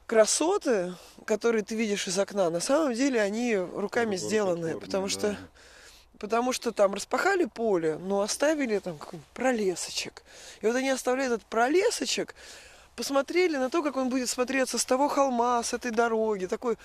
красоты, 0.06 0.94
которые 1.24 1.64
ты 1.64 1.74
видишь 1.74 2.06
из 2.06 2.18
окна, 2.18 2.50
на 2.50 2.60
самом 2.60 2.94
деле 2.94 3.20
они 3.20 3.56
руками 3.56 4.14
сделаны, 4.16 4.78
потому 4.78 5.08
что 5.08 5.36
Потому 6.18 6.52
что 6.52 6.72
там 6.72 6.94
распахали 6.94 7.46
поле, 7.46 7.98
но 7.98 8.20
оставили 8.20 8.78
там 8.78 8.98
пролесочек. 9.34 10.22
И 10.60 10.66
вот 10.66 10.76
они 10.76 10.90
оставляют 10.90 11.34
этот 11.34 11.46
пролесочек, 11.46 12.34
посмотрели 12.94 13.56
на 13.56 13.70
то, 13.70 13.82
как 13.82 13.96
он 13.96 14.08
будет 14.08 14.28
смотреться 14.28 14.78
с 14.78 14.84
того 14.84 15.08
холма, 15.08 15.62
с 15.62 15.72
этой 15.72 15.90
дороги. 15.90 16.46
Такой, 16.46 16.76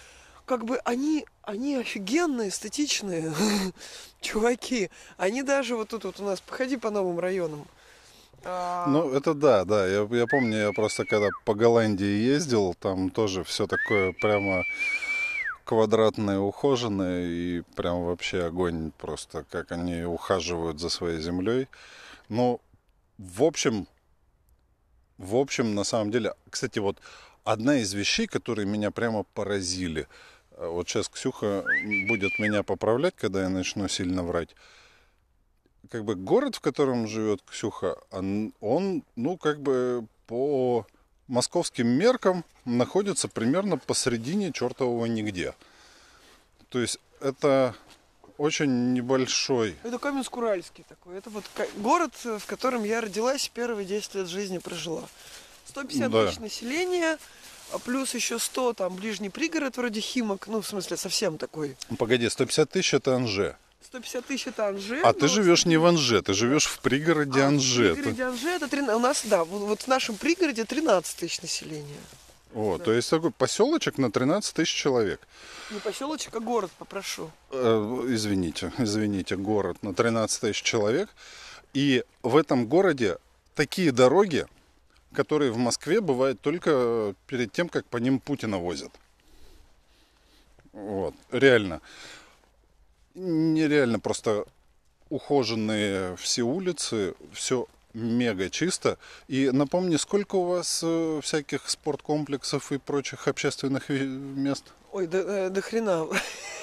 как 0.45 0.65
бы 0.65 0.79
они, 0.85 1.25
они 1.43 1.75
офигенные, 1.75 2.49
эстетичные 2.49 3.31
чуваки. 4.21 4.89
Они 5.17 5.43
даже 5.43 5.75
вот 5.75 5.89
тут 5.89 6.05
вот 6.05 6.19
у 6.19 6.23
нас, 6.23 6.41
походи 6.41 6.77
по 6.77 6.89
новым 6.89 7.19
районам. 7.19 7.67
А, 8.43 8.87
Ну, 8.87 9.11
это 9.11 9.33
да, 9.33 9.65
да. 9.65 9.85
Я, 9.85 10.07
я 10.09 10.25
помню, 10.25 10.57
я 10.57 10.71
просто 10.71 11.05
когда 11.05 11.27
по 11.45 11.53
Голландии 11.53 12.05
ездил, 12.05 12.73
там 12.79 13.09
тоже 13.09 13.43
все 13.43 13.67
такое 13.67 14.13
прямо 14.13 14.63
квадратное, 15.67 16.39
ухоженное, 16.39 17.25
и 17.27 17.61
прям 17.75 18.05
вообще 18.05 18.45
огонь 18.45 18.91
просто, 18.97 19.45
как 19.51 19.73
они 19.73 20.03
ухаживают 20.03 20.79
за 20.79 20.89
своей 20.89 21.19
землей. 21.19 21.67
Ну, 22.29 22.61
в 23.17 23.43
общем, 23.43 23.85
в 25.17 25.35
общем, 25.35 25.75
на 25.75 25.83
самом 25.83 26.09
деле, 26.09 26.33
кстати, 26.49 26.79
вот 26.79 26.97
одна 27.43 27.79
из 27.79 27.93
вещей, 27.93 28.27
которые 28.27 28.65
меня 28.65 28.91
прямо 28.91 29.23
поразили, 29.33 30.07
э, 30.51 30.67
вот 30.67 30.87
сейчас 30.87 31.09
Ксюха 31.09 31.65
будет 32.07 32.39
меня 32.39 32.63
поправлять, 32.63 33.15
когда 33.17 33.41
я 33.41 33.49
начну 33.49 33.89
сильно 33.89 34.23
врать, 34.23 34.55
как 35.91 36.05
бы 36.05 36.15
город, 36.15 36.55
в 36.55 36.61
котором 36.61 37.07
живет 37.07 37.41
Ксюха, 37.41 37.97
он, 38.11 38.53
он, 38.61 39.03
ну, 39.17 39.37
как 39.37 39.59
бы 39.59 40.07
по 40.27 40.87
московским 41.27 41.87
меркам 41.87 42.43
находится 42.65 43.27
примерно 43.27 43.77
посередине 43.77 44.51
чертового 44.51 45.05
нигде. 45.05 45.53
То 46.69 46.79
есть 46.79 46.99
это 47.21 47.75
очень 48.37 48.93
небольшой. 48.93 49.75
Это 49.83 49.97
Каменск-Уральский 49.97 50.85
такой. 50.87 51.17
Это 51.17 51.29
вот 51.29 51.43
город, 51.77 52.13
в 52.23 52.45
котором 52.45 52.83
я 52.83 53.01
родилась, 53.01 53.49
первые 53.53 53.85
10 53.85 54.15
лет 54.15 54.27
жизни 54.27 54.57
прожила. 54.59 55.03
150 55.65 56.11
Да. 56.11 56.27
тысяч 56.27 56.39
населения, 56.39 57.17
а 57.73 57.79
плюс 57.79 58.13
еще 58.13 58.39
100 58.39 58.73
там 58.73 58.95
ближний 58.95 59.29
пригород 59.29 59.77
вроде 59.77 59.99
Химок, 60.01 60.47
ну 60.47 60.61
в 60.61 60.67
смысле 60.67 60.97
совсем 60.97 61.37
такой. 61.37 61.75
Погоди, 61.97 62.29
150 62.29 62.69
тысяч 62.69 62.93
это 62.93 63.15
Анже. 63.15 63.57
150 63.83 64.25
тысяч 64.25 64.47
это 64.47 64.67
Анже. 64.67 65.01
А 65.01 65.13
ты 65.13 65.27
живешь 65.27 65.65
не 65.65 65.77
в 65.77 65.85
Анже, 65.85 66.21
ты 66.21 66.33
живешь 66.33 66.65
в 66.65 66.79
пригороде 66.79 67.41
а, 67.41 67.47
Анже. 67.47 67.93
В 67.93 67.95
пригороде 67.95 68.23
Анже 68.23 68.49
это 68.49 68.67
13 68.67 68.95
у 68.95 68.99
нас, 68.99 69.21
да, 69.25 69.43
вот, 69.43 69.81
в 69.81 69.87
нашем 69.87 70.17
пригороде 70.17 70.65
13 70.65 71.15
тысяч 71.17 71.41
населения. 71.41 71.99
Вот, 72.53 72.83
то 72.83 72.91
есть 72.93 73.09
такой 73.09 73.31
поселочек 73.31 73.97
на 73.97 74.11
13 74.11 74.55
тысяч 74.55 74.73
человек. 74.73 75.19
Не 75.69 75.79
поселочек, 75.79 76.35
а 76.35 76.39
город, 76.39 76.71
попрошу. 76.77 77.29
Э, 77.51 78.05
извините, 78.07 78.71
извините, 78.77 79.35
город 79.35 79.77
на 79.83 79.93
13 79.93 80.41
тысяч 80.41 80.63
человек. 80.63 81.09
И 81.73 82.03
в 82.23 82.35
этом 82.35 82.65
городе 82.65 83.17
такие 83.53 83.91
дороги, 83.91 84.45
которые 85.13 85.51
в 85.51 85.57
Москве 85.57 86.01
бывают 86.01 86.41
только 86.41 87.13
перед 87.27 87.51
тем, 87.51 87.69
как 87.69 87.85
по 87.85 87.97
ним 87.97 88.19
Путина 88.19 88.57
возят. 88.57 88.91
Вот, 90.71 91.13
реально. 91.31 91.81
Нереально 93.17 93.99
просто 93.99 94.45
ухоженные 95.09 96.15
все 96.17 96.43
улицы, 96.43 97.15
все 97.33 97.67
мега 97.93 98.49
чисто. 98.49 98.97
И 99.27 99.49
напомни, 99.51 99.95
сколько 99.97 100.35
у 100.35 100.45
вас 100.45 100.81
э, 100.83 101.19
всяких 101.23 101.67
спорткомплексов 101.67 102.71
и 102.71 102.77
прочих 102.77 103.27
общественных 103.27 103.89
мест? 103.89 104.65
Ой, 104.91 105.07
до, 105.07 105.17
э, 105.17 105.49
до 105.49 105.61
хрена. 105.61 106.07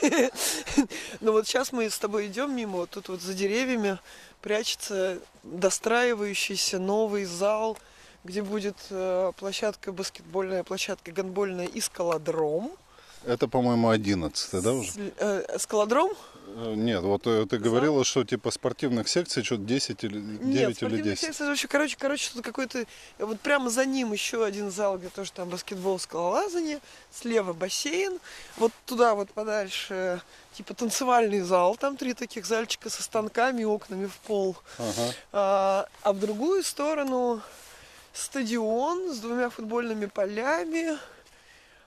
Ну 1.20 1.32
вот 1.32 1.46
сейчас 1.46 1.72
мы 1.72 1.88
с 1.88 1.98
тобой 1.98 2.26
идем 2.26 2.54
мимо, 2.54 2.78
вот 2.78 2.90
тут 2.90 3.08
вот 3.08 3.22
за 3.22 3.32
деревьями 3.32 3.98
прячется 4.42 5.18
достраивающийся 5.42 6.78
новый 6.78 7.24
зал, 7.24 7.78
где 8.22 8.42
будет 8.42 8.76
э, 8.90 9.32
площадка 9.38 9.92
баскетбольная, 9.92 10.62
площадка 10.62 11.10
гандбольная 11.10 11.66
и 11.66 11.80
скалодром. 11.80 12.72
Это, 13.24 13.48
по-моему, 13.48 13.88
11, 13.88 14.62
да, 14.62 14.72
уже? 14.74 14.90
Скалодром? 15.58 16.10
Э, 16.46 16.74
Нет, 16.76 17.02
вот 17.02 17.26
э, 17.26 17.46
ты 17.46 17.58
говорила, 17.58 18.04
что 18.04 18.24
типа 18.24 18.50
спортивных 18.50 19.08
секций 19.08 19.42
что-то 19.42 19.62
10 19.62 20.04
или 20.04 20.18
9 20.20 20.40
Нет, 20.42 20.68
или 20.68 20.72
спортивный 20.74 21.02
10. 21.02 21.18
секция, 21.20 21.48
вообще, 21.48 21.68
короче, 21.68 21.96
короче, 21.98 22.30
тут 22.32 22.44
какой-то, 22.44 22.80
э, 22.80 22.86
вот 23.18 23.40
прямо 23.40 23.70
за 23.70 23.84
ним 23.86 24.12
еще 24.12 24.44
один 24.44 24.70
зал, 24.70 24.98
где 24.98 25.08
тоже 25.08 25.32
там 25.32 25.48
баскетбол, 25.48 25.98
скалолазание, 25.98 26.80
слева 27.12 27.52
бассейн, 27.52 28.18
вот 28.56 28.72
туда 28.86 29.14
вот 29.14 29.30
подальше, 29.30 30.20
типа 30.54 30.74
танцевальный 30.74 31.40
зал, 31.40 31.76
там 31.76 31.96
три 31.96 32.14
таких 32.14 32.46
зальчика 32.46 32.90
со 32.90 33.02
станками 33.02 33.62
и 33.62 33.64
окнами 33.64 34.06
в 34.06 34.16
пол, 34.26 34.56
Ага. 34.78 35.14
а, 35.32 35.86
а 36.02 36.12
в 36.12 36.20
другую 36.20 36.62
сторону 36.62 37.40
стадион 38.12 39.12
с 39.12 39.18
двумя 39.18 39.50
футбольными 39.50 40.06
полями, 40.06 40.96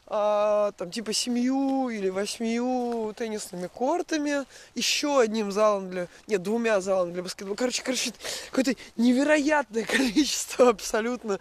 а, 0.10 0.72
там 0.78 0.90
типа 0.90 1.12
семью 1.12 1.90
или 1.90 2.08
восьмию 2.08 3.14
теннисными 3.14 3.68
кортами, 3.68 4.46
еще 4.74 5.20
одним 5.20 5.52
залом 5.52 5.90
для, 5.90 6.08
нет, 6.28 6.42
двумя 6.42 6.80
залами 6.80 7.12
для 7.12 7.24
баскетбола. 7.24 7.56
Короче, 7.56 7.84
короче, 7.84 8.14
какое-то 8.50 8.80
невероятное 8.96 9.84
количество 9.86 10.70
абсолютно 10.70 11.40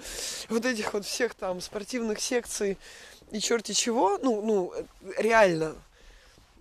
вот 0.49 0.67
этих 0.67 0.93
вот 0.95 1.07
всех 1.07 1.35
там 1.35 1.61
спортивных 1.61 2.21
секций 2.21 2.77
и 3.31 3.39
черти 3.39 3.73
чего. 3.73 4.19
Ну, 4.19 4.43
ну, 4.43 4.73
реально. 5.17 5.77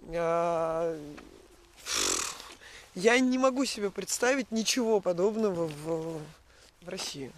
А, 0.10 0.96
Я 2.94 3.20
не 3.20 3.40
могу 3.40 3.66
себе 3.66 3.90
представить 3.90 4.52
ничего 4.52 5.00
подобного 5.00 5.68
в, 5.68 6.22
в 6.82 6.88
России. 6.90 7.32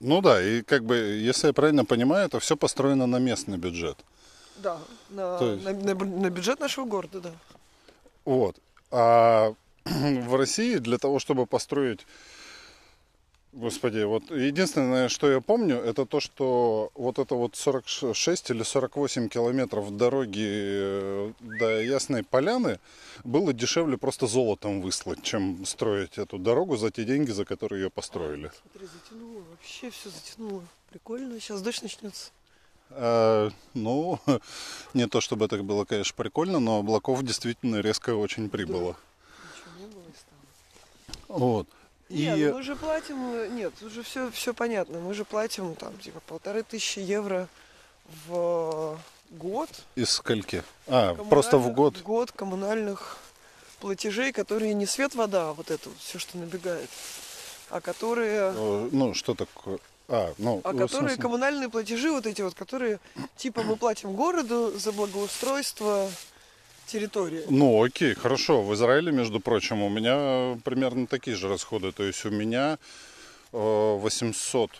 Ну 0.00 0.22
да, 0.22 0.42
и 0.42 0.62
как 0.62 0.84
бы, 0.84 0.96
если 0.96 1.48
я 1.48 1.52
правильно 1.52 1.84
понимаю, 1.84 2.26
это 2.26 2.40
все 2.40 2.56
построено 2.56 3.06
на 3.06 3.18
местный 3.18 3.58
бюджет. 3.58 3.98
Да, 4.56 4.78
на, 5.10 5.38
То 5.38 5.52
есть- 5.52 5.64
на, 5.64 5.72
на 5.72 6.04
на 6.04 6.30
бюджет 6.30 6.60
нашего 6.60 6.86
города, 6.86 7.20
да. 7.20 7.32
Вот. 8.24 8.56
А 8.90 9.54
в 9.84 10.34
России 10.34 10.78
для 10.78 10.98
того, 10.98 11.18
чтобы 11.18 11.46
построить 11.46 12.06
Господи, 13.52 14.04
вот 14.04 14.30
единственное, 14.30 15.08
что 15.08 15.28
я 15.28 15.40
помню, 15.40 15.76
это 15.76 16.06
то, 16.06 16.20
что 16.20 16.92
вот 16.94 17.18
это 17.18 17.34
вот 17.34 17.56
46 17.56 18.50
или 18.50 18.62
48 18.62 19.28
километров 19.28 19.96
дороги 19.96 20.46
э, 20.46 21.32
до 21.40 21.80
Ясной 21.82 22.22
Поляны 22.22 22.78
было 23.24 23.52
дешевле 23.52 23.98
просто 23.98 24.28
золотом 24.28 24.80
выслать, 24.80 25.24
чем 25.24 25.66
строить 25.66 26.16
эту 26.16 26.38
дорогу 26.38 26.76
за 26.76 26.92
те 26.92 27.02
деньги, 27.04 27.32
за 27.32 27.44
которые 27.44 27.82
ее 27.82 27.90
построили. 27.90 28.52
Смотри, 28.70 28.88
затянуло, 28.88 29.39
вообще 29.60 29.90
все 29.90 30.10
затянуло. 30.10 30.64
Прикольно, 30.90 31.38
сейчас 31.38 31.62
дождь 31.62 31.82
начнется. 31.82 32.30
А, 32.90 33.50
ну, 33.74 34.18
не 34.94 35.06
то 35.06 35.20
чтобы 35.20 35.44
это 35.44 35.62
было, 35.62 35.84
конечно, 35.84 36.14
прикольно, 36.16 36.58
но 36.58 36.78
облаков 36.78 37.22
действительно 37.22 37.80
резко 37.80 38.14
очень 38.14 38.48
прибыло. 38.48 38.96
Ничего 39.54 39.86
не 39.86 39.94
было 39.94 40.02
и 40.02 41.26
стало. 41.28 41.38
Вот. 41.38 41.68
И 42.08 42.22
Нет, 42.22 42.50
ну 42.50 42.56
мы 42.58 42.62
же 42.64 42.74
платим, 42.74 43.34
э, 43.34 43.48
нет, 43.52 43.72
уже 43.82 44.02
все, 44.02 44.30
все 44.32 44.52
понятно. 44.52 44.98
Мы 44.98 45.14
же 45.14 45.24
платим 45.24 45.76
там 45.76 45.96
типа 45.98 46.20
полторы 46.26 46.64
тысячи 46.64 46.98
евро 46.98 47.46
в 48.26 48.98
год. 49.30 49.68
из 49.94 50.10
скольки? 50.10 50.64
А, 50.88 51.14
просто 51.14 51.58
в 51.58 51.72
год. 51.72 51.98
В 51.98 52.02
год 52.02 52.32
коммунальных 52.32 53.18
платежей, 53.78 54.32
которые 54.32 54.74
не 54.74 54.86
свет, 54.86 55.14
вода, 55.14 55.52
вот 55.52 55.70
это 55.70 55.88
все, 56.00 56.18
что 56.18 56.36
набегает, 56.36 56.90
а 57.70 57.80
которые, 57.80 58.52
Э, 58.54 58.88
Ну, 58.92 59.14
что 59.14 59.34
такое? 59.34 59.78
А, 60.08 60.32
ну, 60.38 60.60
а 60.64 60.72
которые 60.72 60.88
смысле- 60.88 61.16
коммунальные 61.22 61.68
платежи, 61.68 62.10
вот 62.10 62.26
эти 62.26 62.42
вот, 62.42 62.54
которые 62.54 62.98
типа 63.36 63.62
мы 63.62 63.76
платим 63.76 64.12
городу 64.14 64.72
за 64.76 64.90
благоустройство 64.92 66.10
территории. 66.86 67.44
Ну, 67.48 67.82
окей, 67.84 68.14
хорошо. 68.14 68.62
В 68.62 68.74
Израиле, 68.74 69.12
между 69.12 69.38
прочим, 69.40 69.82
у 69.82 69.88
меня 69.88 70.58
примерно 70.64 71.06
такие 71.06 71.36
же 71.36 71.48
расходы. 71.48 71.92
То 71.92 72.02
есть 72.02 72.24
у 72.26 72.30
меня 72.30 72.78
э, 73.52 73.96
800, 73.98 74.70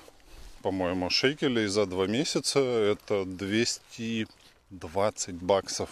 по-моему, 0.63 1.11
шекелей 1.11 1.67
за 1.69 1.87
два 1.87 2.07
месяца. 2.09 2.59
Это 2.59 3.25
220 3.25 5.35
баксов. 5.37 5.89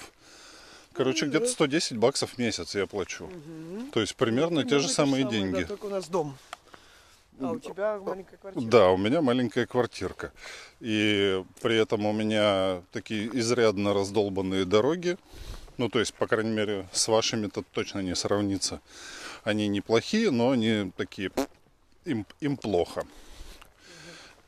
Короче, 0.93 1.27
Ну, 1.27 1.31
где-то 1.31 1.47
да. 1.47 1.53
110 1.53 1.97
баксов 1.97 2.31
в 2.33 2.39
месяц 2.39 2.75
я 2.75 2.87
плачу. 2.87 3.27
Мгм. 3.27 3.91
То 3.93 4.01
есть 4.01 4.17
примерно 4.17 4.65
те 4.65 4.79
же 4.81 4.89
Примерно 4.89 4.95
самые 4.95 5.25
да, 5.25 5.31
деньги. 5.31 5.63
только 5.65 5.87
у 5.87 5.91
нас 5.91 6.09
дом. 6.09 6.37
А 7.41 7.53
у 7.53 7.59
тебя 7.59 7.99
маленькая 7.99 8.37
квартира. 8.37 8.71
Да, 8.71 8.91
у 8.91 8.97
меня 8.97 9.23
маленькая 9.23 9.67
квартирка. 9.67 10.33
И 10.81 11.43
при 11.63 11.77
этом 11.77 12.07
у 12.07 12.13
меня 12.13 12.83
такие 12.93 13.29
изрядно 13.39 13.95
раздолбанные 13.95 14.65
дороги. 14.65 15.17
Ну, 15.77 15.89
то 15.89 16.01
есть, 16.01 16.15
по 16.15 16.27
крайней 16.27 16.51
мере, 16.51 16.89
с 16.93 17.07
вашими-то 17.07 17.63
точно 17.73 18.01
не 18.01 18.17
сравнится. 18.17 18.81
Они 19.45 19.69
неплохие, 19.69 20.31
но 20.31 20.51
они 20.51 20.93
такие... 20.97 21.31
Им, 22.05 22.27
им 22.41 22.57
плохо. 22.57 23.05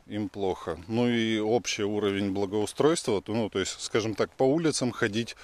Им 0.07 0.29
плохо. 0.29 0.79
Ну 0.88 1.09
и 1.09 1.38
общий 1.38 1.85
уровень 1.85 2.33
благоустройства, 2.33 3.22
ну, 3.29 3.48
то 3.48 3.61
есть, 3.61 3.81
скажем 3.81 4.14
так, 4.16 4.33
по 4.33 4.42
улицам 4.42 4.90
ходить 4.90 5.37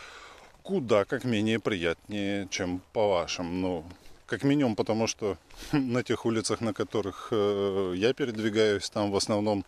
куда 0.63 1.05
как 1.05 1.23
менее 1.23 1.61
приятнее, 1.61 2.49
чем 2.51 2.81
по 2.93 3.09
вашим. 3.09 3.61
Ну, 3.61 3.85
как 4.27 4.43
минимум, 4.43 4.77
потому 4.77 5.07
что 5.07 5.39
на 5.73 6.03
тех 6.03 6.27
улицах, 6.27 6.61
на 6.61 6.73
которых 6.75 7.29
э, 7.31 7.95
я 7.97 8.12
передвигаюсь, 8.12 8.91
там 8.91 9.11
в 9.11 9.17
основном 9.17 9.65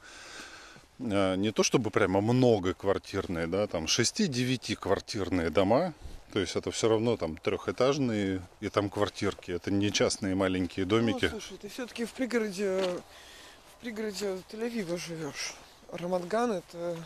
э, 0.98 1.36
не 1.36 1.52
то 1.52 1.62
чтобы 1.62 1.90
прямо 1.90 2.20
много 2.20 2.74
квартирные, 2.74 3.46
да, 3.46 3.66
там 3.66 3.84
6-9 3.84 4.76
квартирные 4.76 5.50
дома. 5.50 5.94
То 6.32 6.40
есть 6.40 6.56
это 6.56 6.70
все 6.70 6.88
равно 6.88 7.16
там 7.16 7.38
трехэтажные 7.38 8.42
и 8.60 8.68
там 8.68 8.90
квартирки. 8.90 9.50
Это 9.50 9.70
не 9.70 9.90
частные 9.90 10.34
маленькие 10.34 10.84
домики. 10.84 11.30
Ну, 11.32 11.40
слушай, 11.40 11.56
ты 11.56 11.68
все-таки 11.70 12.04
в 12.04 12.10
пригороде, 12.10 12.82
в 12.82 13.80
пригороде 13.80 14.42
Тель-Авива 14.52 14.98
живешь. 14.98 15.54
Рамадган 15.90 16.52
это, 16.52 16.96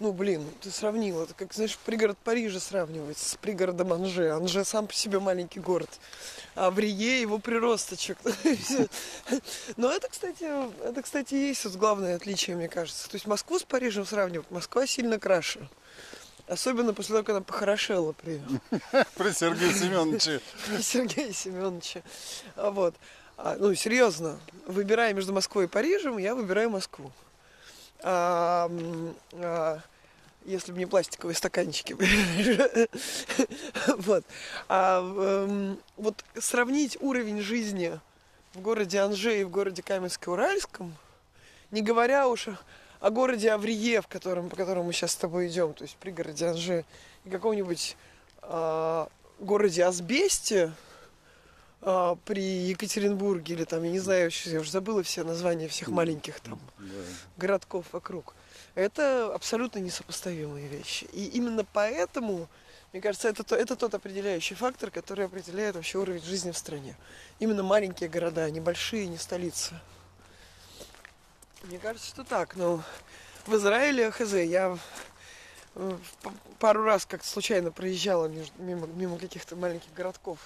ну 0.00 0.12
блин, 0.12 0.44
ты 0.60 0.70
сравнил, 0.70 1.22
это 1.22 1.34
как, 1.34 1.52
знаешь, 1.52 1.76
пригород 1.84 2.16
Парижа 2.18 2.60
сравнивать 2.60 3.18
с 3.18 3.36
пригородом 3.36 3.92
Анже. 3.92 4.30
Анже 4.30 4.64
сам 4.64 4.86
по 4.86 4.94
себе 4.94 5.18
маленький 5.18 5.60
город, 5.60 5.90
а 6.54 6.70
в 6.70 6.78
Рие 6.78 7.20
его 7.20 7.38
приросточек. 7.38 8.18
Но 9.76 9.90
это, 9.90 10.08
кстати, 10.08 10.46
это, 10.84 11.02
кстати, 11.02 11.34
есть 11.34 11.64
вот 11.64 11.74
главное 11.74 12.16
отличие, 12.16 12.56
мне 12.56 12.68
кажется. 12.68 13.08
То 13.08 13.16
есть 13.16 13.26
Москву 13.26 13.58
с 13.58 13.64
Парижем 13.64 14.06
сравнивать, 14.06 14.50
Москва 14.50 14.86
сильно 14.86 15.18
краше. 15.18 15.68
Особенно 16.46 16.94
после 16.94 17.14
того, 17.14 17.24
как 17.24 17.36
она 17.36 17.44
похорошела 17.44 18.12
при 18.12 18.40
При 19.16 19.32
Сергее 19.32 19.74
Семеновиче. 19.74 20.40
Сергея 20.80 21.32
Семеновича. 21.32 22.02
А 22.56 22.70
Вот. 22.70 22.94
А, 23.36 23.56
ну, 23.56 23.72
серьезно, 23.74 24.40
выбирая 24.66 25.12
между 25.12 25.32
Москвой 25.32 25.64
и 25.64 25.68
Парижем, 25.68 26.18
я 26.18 26.34
выбираю 26.34 26.70
Москву. 26.70 27.12
А, 28.02 28.70
а, 29.32 29.80
если 30.44 30.72
бы 30.72 30.78
не 30.78 30.86
пластиковые 30.86 31.34
стаканчики. 31.36 31.96
Вот. 33.98 34.24
А, 34.68 35.00
м, 35.00 35.78
вот 35.96 36.24
сравнить 36.38 36.96
уровень 37.00 37.40
жизни 37.40 37.98
в 38.54 38.60
городе 38.60 38.98
Анже 38.98 39.40
и 39.40 39.44
в 39.44 39.50
городе 39.50 39.82
Каменске-Уральском, 39.82 40.92
не 41.70 41.82
говоря 41.82 42.28
уж 42.28 42.48
о- 43.00 43.10
городе 43.10 43.50
Аврие, 43.50 44.00
в 44.00 44.06
котором, 44.06 44.48
по 44.48 44.56
которому 44.56 44.84
мы 44.84 44.92
сейчас 44.92 45.12
с 45.12 45.16
тобой 45.16 45.48
идем, 45.48 45.74
то 45.74 45.82
есть 45.82 45.96
при 45.96 46.10
городе 46.10 46.46
Анже, 46.46 46.84
и 47.24 47.30
каком-нибудь 47.30 47.96
а, 48.42 49.08
городе 49.40 49.84
Асбесте 49.84 50.72
а, 51.80 52.16
при 52.24 52.42
Екатеринбурге 52.42 53.54
или 53.54 53.64
там, 53.64 53.82
я 53.84 53.90
не 53.90 54.00
знаю, 54.00 54.30
я 54.44 54.60
уже 54.60 54.70
забыла 54.70 55.02
все 55.02 55.24
названия 55.24 55.68
всех 55.68 55.88
маленьких 55.88 56.40
там 56.40 56.58
городков 57.36 57.86
вокруг. 57.92 58.34
Это 58.74 59.32
абсолютно 59.34 59.78
несопоставимые 59.78 60.68
вещи. 60.68 61.04
И 61.12 61.26
именно 61.26 61.64
поэтому, 61.72 62.48
мне 62.92 63.00
кажется, 63.02 63.28
это, 63.28 63.42
то- 63.42 63.56
это 63.56 63.76
тот 63.76 63.94
определяющий 63.94 64.54
фактор, 64.54 64.90
который 64.90 65.26
определяет 65.26 65.76
вообще 65.76 65.98
уровень 65.98 66.22
жизни 66.22 66.50
в 66.50 66.58
стране. 66.58 66.96
Именно 67.38 67.62
маленькие 67.62 68.08
города, 68.08 68.50
не 68.50 68.60
большие, 68.60 69.06
не 69.06 69.16
столицы. 69.18 69.74
Мне 71.64 71.78
кажется, 71.78 72.08
что 72.08 72.24
так. 72.24 72.56
Но 72.56 72.82
в 73.46 73.54
Израиле, 73.56 74.10
хз, 74.10 74.32
я 74.34 74.78
пару 76.58 76.82
раз 76.82 77.06
как-то 77.06 77.28
случайно 77.28 77.70
проезжала 77.70 78.26
мимо, 78.58 78.86
мимо 78.86 79.18
каких-то 79.18 79.54
маленьких 79.56 79.92
городков 79.94 80.38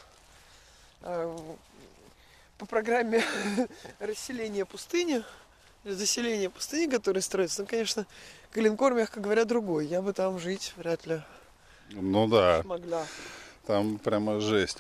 по 2.59 2.67
программе 2.67 3.23
расселения 3.99 4.65
пустыни, 4.65 5.23
или 5.85 5.93
заселения 5.93 6.49
пустыни, 6.51 6.91
которые 6.91 7.23
строятся. 7.23 7.63
Ну, 7.63 7.69
конечно, 7.69 8.07
Калинкор, 8.53 8.95
мягко 8.95 9.21
говоря, 9.21 9.45
другой. 9.45 9.87
Я 9.87 10.01
бы 10.03 10.13
там 10.13 10.39
жить 10.39 10.73
вряд 10.77 11.07
ли 11.07 11.21
Ну 11.91 12.29
да. 12.29 12.63
могла. 12.65 13.07
Там 13.67 13.99
прямо 13.99 14.41
жесть. 14.41 14.79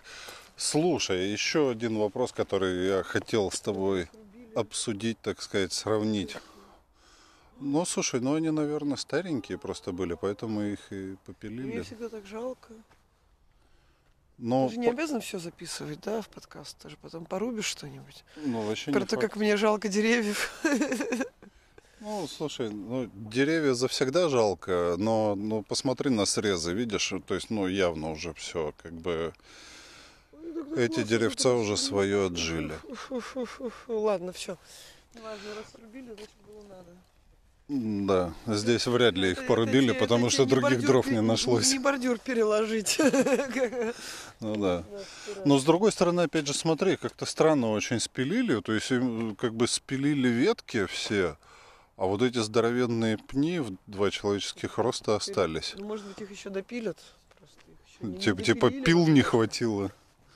Слушай, 0.56 1.30
еще 1.30 1.70
один 1.70 1.98
вопрос, 1.98 2.30
который 2.32 2.86
я 2.86 3.02
хотел 3.02 3.50
с 3.50 3.60
тобой 3.60 4.08
обсудить, 4.54 5.18
так 5.20 5.40
сказать, 5.42 5.72
сравнить. 5.72 6.36
Ну, 7.58 7.84
слушай, 7.84 8.20
ну 8.20 8.34
они, 8.34 8.50
наверное, 8.50 8.96
старенькие 8.96 9.56
просто 9.56 9.92
были, 9.92 10.14
поэтому 10.14 10.62
их 10.62 10.80
и 10.90 10.94
Мне 10.94 11.16
попилили. 11.24 11.82
всегда 11.82 12.08
так 12.08 12.26
жалко. 12.26 12.74
Но, 14.42 14.66
Ты 14.66 14.74
же 14.74 14.80
не 14.80 14.88
обязан 14.88 15.20
все 15.20 15.38
записывать, 15.38 16.00
да, 16.00 16.20
в 16.20 16.28
подкаст. 16.28 16.76
Ты 16.78 16.90
же 16.90 16.96
потом 17.00 17.24
порубишь 17.26 17.66
что-нибудь. 17.66 18.24
ну, 18.44 18.62
вообще 18.62 18.90
не 18.90 18.92
Про 18.92 19.06
то, 19.06 19.14
факт. 19.14 19.22
как 19.22 19.36
мне 19.36 19.56
жалко 19.56 19.88
деревьев. 19.88 20.50
Ну, 22.00 22.26
слушай, 22.26 22.68
ну, 22.68 23.08
деревья 23.14 23.74
завсегда 23.74 24.28
жалко, 24.28 24.96
но 24.98 25.36
ну, 25.36 25.62
посмотри 25.62 26.10
на 26.10 26.24
срезы, 26.24 26.72
видишь, 26.72 27.14
то 27.28 27.34
есть, 27.36 27.50
ну, 27.50 27.68
явно 27.68 28.10
уже 28.10 28.34
все, 28.34 28.74
как 28.82 28.92
бы, 28.92 29.32
эти 30.76 31.04
деревца 31.04 31.54
уже 31.54 31.76
свое 31.76 32.26
отжили. 32.26 32.74
Ладно, 33.86 34.32
все. 34.32 34.58
Неважно, 35.14 35.54
раз 35.54 35.66
срубили, 35.72 36.06
значит 36.06 36.30
было 36.44 36.62
надо. 36.68 36.90
Да, 37.74 38.34
здесь 38.46 38.86
вряд 38.86 39.14
ли 39.14 39.30
их 39.30 39.46
порубили, 39.46 39.92
потому 39.92 40.28
что 40.28 40.44
других 40.44 40.84
дров 40.84 41.06
не 41.06 41.22
нашлось. 41.22 41.72
Не 41.72 41.78
бордюр 41.78 42.18
переложить. 42.18 42.98
Ну 44.40 44.56
да. 44.56 44.84
Но 45.46 45.58
с 45.58 45.64
другой 45.64 45.90
стороны, 45.90 46.22
опять 46.22 46.46
же, 46.46 46.52
смотри, 46.52 46.96
как-то 46.96 47.24
странно 47.24 47.70
очень 47.70 47.98
спилили, 47.98 48.60
то 48.60 48.72
есть 48.72 48.88
как 49.38 49.54
бы 49.54 49.66
спилили 49.66 50.28
ветки 50.28 50.84
все, 50.84 51.38
а 51.96 52.04
вот 52.04 52.20
эти 52.20 52.38
здоровенные 52.38 53.16
пни 53.16 53.60
в 53.60 53.74
два 53.86 54.10
человеческих 54.10 54.76
роста 54.76 55.16
остались. 55.16 55.74
Ну, 55.78 55.86
может 55.86 56.04
быть, 56.06 56.20
их 56.20 56.30
еще 56.30 56.50
допилят. 56.50 56.98
Типа, 58.20 58.42
типа 58.42 58.70
пил 58.70 59.06
не 59.06 59.22
хватило. 59.22 59.92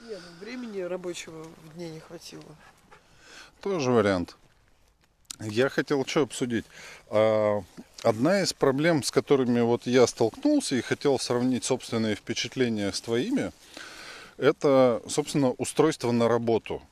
Нет, 0.09 0.21
ну, 0.25 0.45
времени 0.45 0.81
рабочего 0.81 1.43
в 1.43 1.75
дне 1.75 1.91
не 1.91 2.01
хватило. 2.01 2.45
Тоже 3.61 3.91
вариант. 3.91 4.37
Я 5.41 5.68
хотел 5.68 6.05
что 6.07 6.22
обсудить. 6.22 6.64
А, 7.09 7.62
Одна 8.07 8.43
из 8.43 8.53
проблем, 8.53 9.03
с 9.03 9.11
которыми 9.11 9.61
вот 9.61 9.87
я 9.87 10.07
столкнулся 10.07 10.76
и 10.76 10.80
хотел 10.80 11.18
сравнить 11.18 11.64
собственные 11.64 12.14
впечатления 12.14 12.93
с 12.93 13.01
твоими, 13.01 13.51
это, 14.37 15.03
собственно, 15.09 15.51
устройство 15.51 16.12
на 16.12 16.28
работу 16.28 16.82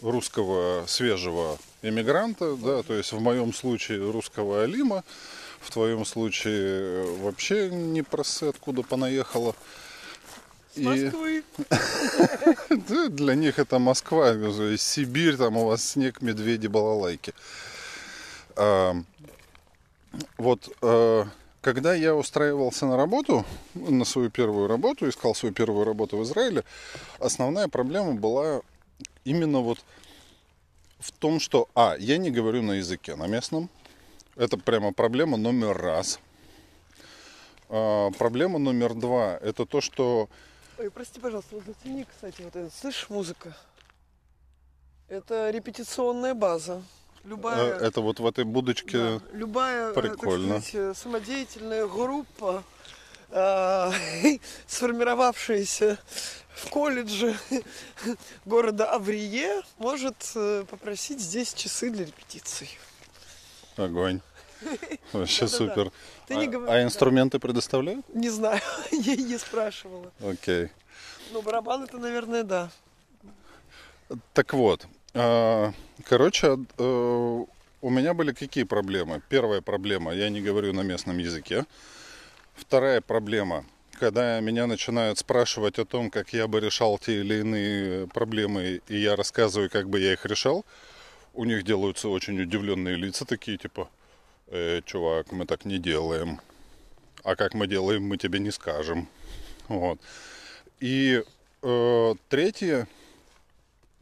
русского 0.00 0.86
свежего 0.86 1.58
иммигранта, 1.82 2.56
да, 2.56 2.82
то 2.82 2.94
есть 2.94 3.12
в 3.12 3.20
моем 3.20 3.52
случае 3.52 4.10
русского 4.10 4.62
Алима, 4.62 5.04
в 5.60 5.70
твоем 5.70 6.06
случае 6.06 6.62
э, 6.62 7.16
вообще 7.20 7.68
не 7.68 8.00
просы, 8.00 8.44
откуда 8.44 8.82
понаехала. 8.82 9.54
С 10.74 10.78
Москвы. 10.78 11.44
Для 13.10 13.34
них 13.34 13.58
это 13.58 13.78
Москва, 13.78 14.34
Сибирь, 14.78 15.36
там 15.36 15.58
у 15.58 15.66
вас 15.66 15.90
снег, 15.90 16.22
медведи, 16.22 16.68
балалайки. 16.68 17.34
А, 18.56 18.94
вот 20.38 20.68
э, 20.82 21.24
когда 21.60 21.94
я 21.94 22.14
устраивался 22.14 22.86
на 22.86 22.96
работу, 22.96 23.44
на 23.74 24.04
свою 24.04 24.30
первую 24.30 24.68
работу, 24.68 25.08
искал 25.08 25.34
свою 25.34 25.54
первую 25.54 25.84
работу 25.84 26.18
в 26.18 26.22
Израиле, 26.22 26.64
основная 27.18 27.68
проблема 27.68 28.14
была 28.14 28.60
именно 29.24 29.60
вот 29.60 29.78
в 30.98 31.10
том, 31.12 31.40
что, 31.40 31.68
а, 31.74 31.96
я 31.98 32.18
не 32.18 32.30
говорю 32.30 32.62
на 32.62 32.72
языке, 32.72 33.16
на 33.16 33.26
местном. 33.26 33.68
Это 34.36 34.56
прямо 34.58 34.92
проблема 34.92 35.36
номер 35.36 35.76
раз. 35.76 36.18
А, 37.68 38.10
проблема 38.12 38.58
номер 38.58 38.94
два, 38.94 39.38
это 39.40 39.66
то, 39.66 39.80
что 39.80 40.28
Ой, 40.76 40.90
прости, 40.90 41.20
пожалуйста, 41.20 41.54
вот 41.54 41.64
зацени, 41.64 42.04
кстати, 42.04 42.42
вот 42.42 42.56
это, 42.56 42.68
слышишь, 42.74 43.08
музыка? 43.08 43.56
Это 45.08 45.50
репетиционная 45.50 46.34
база. 46.34 46.82
Любая, 47.24 47.78
э, 47.78 47.86
это 47.86 48.00
вот 48.00 48.20
в 48.20 48.26
этой 48.26 48.44
будочке... 48.44 48.98
да, 48.98 49.20
любая 49.32 49.90
э, 49.90 49.94
прикольно. 49.94 50.60
сказать, 50.60 50.74
э, 50.74 50.94
самодеятельная 50.94 51.86
группа, 51.86 52.62
э, 53.30 53.90
сформировавшаяся 54.66 55.98
в 56.54 56.68
колледже 56.68 57.36
города 58.44 58.90
Аврие, 58.90 59.62
может 59.78 60.16
попросить 60.68 61.20
здесь 61.20 61.54
часы 61.54 61.90
для 61.90 62.04
репетиций. 62.04 62.70
Огонь. 63.76 64.20
Вообще 65.12 65.48
супер. 65.48 65.90
Ты 66.26 66.36
не 66.36 66.46
А- 66.46 66.48
говори, 66.48 66.70
а 66.70 66.74
да. 66.74 66.82
инструменты 66.84 67.38
предоставляют? 67.38 68.06
Не 68.14 68.30
знаю, 68.30 68.60
я 68.90 69.16
не 69.16 69.38
спрашивала. 69.38 70.12
Окей. 70.20 70.68
Ну, 71.32 71.42
барабан 71.42 71.84
это, 71.84 71.98
наверное, 71.98 72.44
да. 72.44 72.70
Так 74.34 74.52
вот, 74.52 74.86
короче, 75.14 76.58
э, 76.78 77.44
у 77.82 77.90
меня 77.90 78.14
были 78.14 78.32
какие 78.32 78.64
проблемы? 78.64 79.22
Первая 79.28 79.60
проблема, 79.60 80.12
я 80.12 80.28
не 80.28 80.40
говорю 80.40 80.72
на 80.72 80.80
местном 80.80 81.18
языке. 81.18 81.64
Вторая 82.54 83.00
проблема, 83.00 83.64
когда 83.92 84.40
меня 84.40 84.66
начинают 84.66 85.18
спрашивать 85.18 85.78
о 85.78 85.84
том, 85.84 86.10
как 86.10 86.32
я 86.32 86.48
бы 86.48 86.60
решал 86.60 86.98
те 86.98 87.20
или 87.20 87.40
иные 87.40 88.08
проблемы, 88.08 88.80
и 88.88 88.96
я 88.96 89.16
рассказываю, 89.16 89.70
как 89.70 89.88
бы 89.88 90.00
я 90.00 90.12
их 90.12 90.26
решал, 90.26 90.64
у 91.32 91.44
них 91.44 91.64
делаются 91.64 92.08
очень 92.08 92.40
удивленные 92.40 92.96
лица 92.96 93.24
такие, 93.24 93.56
типа, 93.56 93.88
«Э, 94.48 94.82
чувак, 94.84 95.32
мы 95.32 95.46
так 95.46 95.64
не 95.64 95.78
делаем. 95.78 96.40
А 97.22 97.36
как 97.36 97.54
мы 97.54 97.66
делаем, 97.66 98.02
мы 98.02 98.18
тебе 98.18 98.38
не 98.38 98.50
скажем. 98.50 99.08
Вот. 99.68 99.98
И 100.80 101.22
э, 101.62 102.14
третье, 102.28 102.86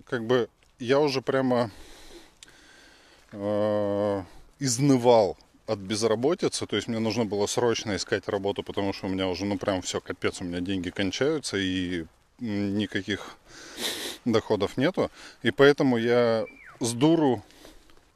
как 0.04 0.24
бы 0.24 0.48
я 0.82 0.98
уже 0.98 1.22
прямо 1.22 1.70
э, 3.30 4.22
изнывал 4.58 5.36
от 5.66 5.78
безработицы, 5.78 6.66
то 6.66 6.76
есть 6.76 6.88
мне 6.88 6.98
нужно 6.98 7.24
было 7.24 7.46
срочно 7.46 7.94
искать 7.94 8.28
работу, 8.28 8.62
потому 8.62 8.92
что 8.92 9.06
у 9.06 9.08
меня 9.08 9.28
уже, 9.28 9.44
ну 9.44 9.58
прям 9.58 9.80
все, 9.80 10.00
капец, 10.00 10.40
у 10.40 10.44
меня 10.44 10.60
деньги 10.60 10.90
кончаются 10.90 11.56
и 11.56 12.04
никаких 12.40 13.36
доходов 14.24 14.76
нету. 14.76 15.10
И 15.42 15.52
поэтому 15.52 15.96
я 15.96 16.46
с 16.80 16.92
дуру 16.92 17.44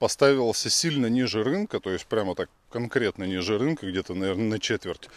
поставился 0.01 0.69
сильно 0.69 1.07
ниже 1.07 1.45
рынка, 1.45 1.79
то 1.79 1.91
есть 1.91 2.07
прямо 2.07 2.35
так 2.35 2.51
конкретно 2.71 3.25
ниже 3.25 3.59
рынка, 3.59 3.89
где-то, 3.89 4.15
наверное, 4.15 4.51
на 4.51 4.59
четверть. 4.59 5.09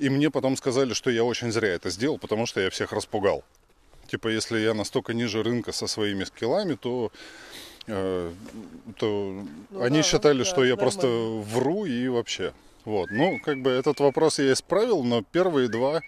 И 0.00 0.10
мне 0.10 0.30
потом 0.30 0.56
сказали, 0.56 0.94
что 0.94 1.10
я 1.10 1.22
очень 1.22 1.52
зря 1.52 1.68
это 1.68 1.90
сделал, 1.90 2.18
потому 2.18 2.46
что 2.46 2.60
я 2.60 2.70
всех 2.70 2.92
распугал. 2.92 3.44
Типа, 4.12 4.28
если 4.28 4.58
я 4.58 4.74
настолько 4.74 5.14
ниже 5.14 5.42
рынка 5.42 5.72
со 5.72 5.86
своими 5.86 6.24
скиллами, 6.24 6.74
то, 6.74 7.10
э, 7.86 8.30
то 8.98 9.42
Ну 9.70 9.82
они 9.82 9.96
да, 9.96 10.02
считали, 10.02 10.40
да, 10.40 10.44
что 10.44 10.64
я 10.64 10.74
это 10.74 10.82
просто 10.82 11.06
нормально. 11.06 11.42
вру 11.44 11.84
и 11.86 12.08
вообще. 12.08 12.52
Вот. 12.84 13.10
Ну, 13.10 13.40
как 13.42 13.62
бы 13.62 13.70
этот 13.70 14.00
вопрос 14.00 14.38
я 14.38 14.52
исправил, 14.52 15.02
но 15.02 15.22
первые 15.22 15.70
два, 15.70 16.02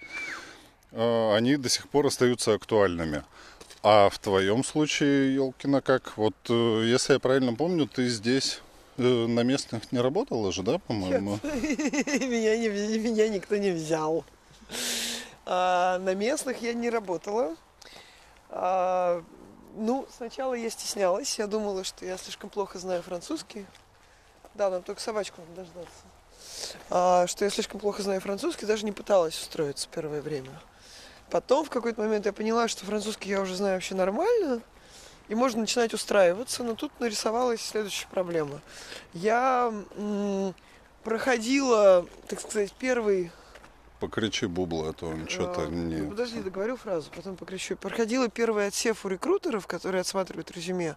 э, 0.91 1.35
они 1.35 1.57
до 1.57 1.67
сих 1.67 1.89
пор 1.89 2.05
остаются 2.05 2.53
актуальными. 2.53 3.23
А 3.81 4.09
в 4.11 4.19
твоем 4.19 4.63
случае, 4.63 5.33
Елкина, 5.33 5.81
как? 5.81 6.15
Вот, 6.15 6.35
э, 6.47 6.83
если 6.85 7.13
я 7.13 7.19
правильно 7.19 7.55
помню, 7.55 7.87
ты 7.87 8.07
здесь 8.07 8.61
э, 8.99 9.01
на 9.01 9.39
местных 9.39 9.91
не 9.91 9.99
работала 9.99 10.51
же, 10.51 10.61
да, 10.61 10.77
по-моему? 10.77 11.39
меня, 11.43 12.55
не, 12.55 12.99
меня 12.99 13.29
никто 13.29 13.55
не 13.55 13.71
взял. 13.71 14.23
А, 15.47 15.97
на 15.97 16.13
местных 16.13 16.61
я 16.61 16.73
не 16.73 16.91
работала. 16.91 17.55
А, 18.49 19.23
ну, 19.75 20.07
сначала 20.15 20.53
я 20.53 20.69
стеснялась. 20.69 21.37
Я 21.37 21.47
думала, 21.47 21.83
что 21.83 22.05
я 22.05 22.17
слишком 22.17 22.49
плохо 22.49 22.79
знаю 22.79 23.03
французский. 23.03 23.65
Да, 24.53 24.69
нам 24.69 24.83
только 24.83 25.01
собачку 25.01 25.41
надо 25.41 25.63
дождаться. 25.63 26.03
А, 26.89 27.27
что 27.27 27.45
я 27.45 27.51
слишком 27.51 27.79
плохо 27.79 28.01
знаю 28.01 28.21
французский, 28.21 28.65
даже 28.65 28.85
не 28.85 28.91
пыталась 28.91 29.39
устроиться 29.39 29.87
первое 29.91 30.21
время. 30.21 30.51
Потом 31.29 31.65
в 31.65 31.69
какой-то 31.69 32.01
момент 32.01 32.25
я 32.25 32.33
поняла, 32.33 32.67
что 32.67 32.85
французский 32.85 33.29
я 33.29 33.41
уже 33.41 33.55
знаю 33.55 33.75
вообще 33.75 33.95
нормально, 33.95 34.61
и 35.27 35.35
можно 35.35 35.61
начинать 35.61 35.93
устраиваться, 35.93 36.63
но 36.63 36.75
тут 36.75 36.91
нарисовалась 36.99 37.61
следующая 37.61 38.07
проблема. 38.07 38.61
Я 39.13 39.73
м, 39.97 40.53
проходила, 41.03 42.05
так 42.27 42.39
сказать, 42.39 42.73
первый... 42.73 43.31
Покричи 44.05 44.45
бубла, 44.45 44.89
а 44.89 44.93
то 44.93 45.07
он 45.07 45.27
что-то 45.27 45.63
а, 45.63 45.67
не... 45.67 45.95
ну, 45.95 46.11
подожди, 46.11 46.39
договорю 46.39 46.77
фразу, 46.77 47.09
потом 47.15 47.35
покричу. 47.35 47.75
Проходила 47.75 48.29
первый 48.29 48.67
отсев 48.67 49.03
у 49.03 49.09
рекрутеров, 49.09 49.65
которые 49.65 50.01
отсматривают 50.01 50.51
резюме, 50.51 50.95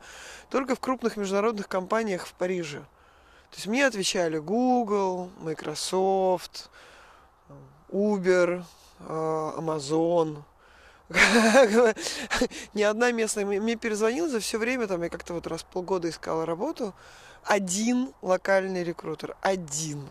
только 0.50 0.74
в 0.74 0.80
крупных 0.80 1.16
международных 1.16 1.68
компаниях 1.68 2.26
в 2.26 2.34
Париже. 2.34 2.80
То 3.50 3.56
есть 3.56 3.66
мне 3.66 3.86
отвечали 3.86 4.36
Google, 4.36 5.30
Microsoft, 5.40 6.68
Uber, 7.90 8.62
э, 9.00 9.52
Amazon. 9.56 10.42
Ни 12.74 12.82
одна 12.82 13.10
местная 13.10 13.46
мне 13.46 13.76
перезвонила 13.76 14.28
за 14.28 14.40
все 14.40 14.58
время, 14.58 14.86
там 14.86 15.02
я 15.02 15.08
как-то 15.08 15.32
вот 15.32 15.46
раз 15.46 15.62
в 15.62 15.64
полгода 15.64 16.10
искала 16.10 16.44
работу. 16.44 16.92
Один 17.42 18.12
локальный 18.20 18.84
рекрутер. 18.84 19.34
Один. 19.40 20.06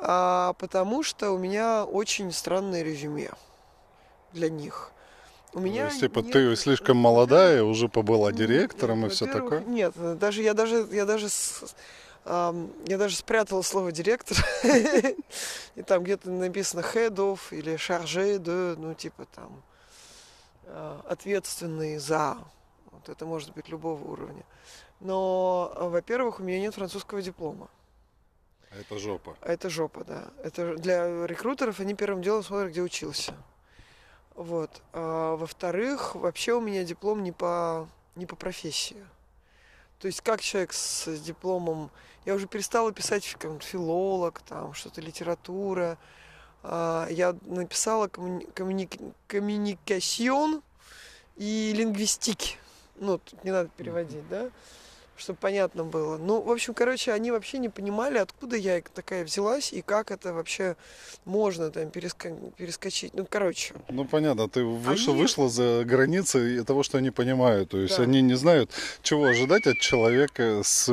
А, 0.00 0.52
потому 0.54 1.02
что 1.02 1.32
у 1.32 1.38
меня 1.38 1.84
очень 1.84 2.32
странное 2.32 2.82
резюме 2.82 3.30
для 4.32 4.48
них. 4.50 4.92
У 5.52 5.56
То 5.56 5.60
меня 5.60 5.86
есть, 5.86 6.00
типа, 6.00 6.20
нет- 6.20 6.32
ты 6.32 6.56
слишком 6.56 6.98
молодая, 6.98 7.64
уже 7.64 7.88
побыла 7.88 8.30
директором 8.32 9.00
и 9.00 9.02
Нет, 9.04 9.12
все 9.12 9.26
во-первых, 9.26 9.50
такое? 9.50 9.64
Нет, 9.68 10.18
даже 10.18 10.42
я 10.42 10.54
даже 10.54 10.86
я 10.92 11.04
даже 11.06 11.28
с- 11.28 11.74
я 12.26 12.98
даже 12.98 13.16
спрятала 13.16 13.62
слово 13.62 13.90
директор. 13.90 14.36
И 15.74 15.82
там 15.82 16.04
где-то 16.04 16.30
написано 16.30 16.80
head 16.80 17.14
of 17.16 17.40
или 17.50 17.74
chargé 17.76 18.38
de, 18.38 18.76
ну 18.76 18.92
типа 18.94 19.24
там 19.34 19.62
а, 20.66 21.00
ответственный 21.08 21.96
за. 21.98 22.36
Вот 22.90 23.08
это 23.08 23.24
может 23.24 23.54
быть 23.54 23.68
любого 23.68 24.02
уровня. 24.04 24.42
Но, 25.00 25.72
во-первых, 25.76 26.40
у 26.40 26.42
меня 26.42 26.60
нет 26.60 26.74
французского 26.74 27.22
диплома. 27.22 27.68
Это 28.70 28.98
жопа. 28.98 29.36
А 29.40 29.52
это 29.52 29.70
жопа, 29.70 30.04
да. 30.04 30.28
Это 30.42 30.76
для 30.76 31.26
рекрутеров 31.26 31.80
они 31.80 31.94
первым 31.94 32.22
делом 32.22 32.42
смотрят, 32.42 32.70
где 32.70 32.82
учился. 32.82 33.34
Вот. 34.34 34.82
А, 34.92 35.36
во-вторых, 35.36 36.14
вообще 36.14 36.52
у 36.52 36.60
меня 36.60 36.84
диплом 36.84 37.22
не 37.22 37.32
по, 37.32 37.88
не 38.14 38.26
по 38.26 38.36
профессии. 38.36 39.04
То 39.98 40.06
есть 40.06 40.20
как 40.20 40.40
человек 40.40 40.72
с 40.72 41.06
дипломом... 41.20 41.90
Я 42.24 42.34
уже 42.34 42.46
перестала 42.46 42.92
писать 42.92 43.36
как 43.38 43.62
филолог, 43.62 44.40
там 44.42 44.74
что-то 44.74 45.00
литература. 45.00 45.98
А, 46.62 47.08
я 47.10 47.34
написала 47.42 48.06
коммуни- 48.06 48.52
коммуни- 48.52 49.14
коммуникацион 49.26 50.62
и 51.36 51.72
лингвистики. 51.74 52.56
Ну, 52.96 53.18
тут 53.18 53.42
не 53.44 53.50
надо 53.50 53.70
переводить, 53.76 54.28
да? 54.28 54.50
Чтобы 55.18 55.36
понятно 55.40 55.82
было. 55.82 56.16
Ну, 56.16 56.40
в 56.40 56.48
общем, 56.50 56.74
короче, 56.74 57.12
они 57.12 57.32
вообще 57.32 57.58
не 57.58 57.68
понимали, 57.68 58.18
откуда 58.18 58.56
я 58.56 58.80
такая 58.94 59.24
взялась 59.24 59.72
и 59.72 59.82
как 59.82 60.12
это 60.12 60.32
вообще 60.32 60.76
можно 61.24 61.70
там 61.72 61.88
переска- 61.88 62.52
перескочить. 62.56 63.14
Ну, 63.14 63.26
короче. 63.28 63.74
Ну 63.88 64.04
понятно, 64.04 64.48
ты 64.48 64.62
вышел, 64.62 65.12
Они- 65.12 65.22
вышла 65.22 65.48
за 65.48 65.82
границы 65.84 66.62
того, 66.64 66.84
что 66.84 66.98
они 66.98 67.10
понимают. 67.10 67.70
То 67.70 67.78
есть 67.78 67.96
Да. 67.96 68.04
они 68.04 68.22
не 68.22 68.34
знают, 68.34 68.70
чего 69.02 69.24
ожидать 69.26 69.66
от 69.66 69.78
человека 69.80 70.62
с, 70.64 70.88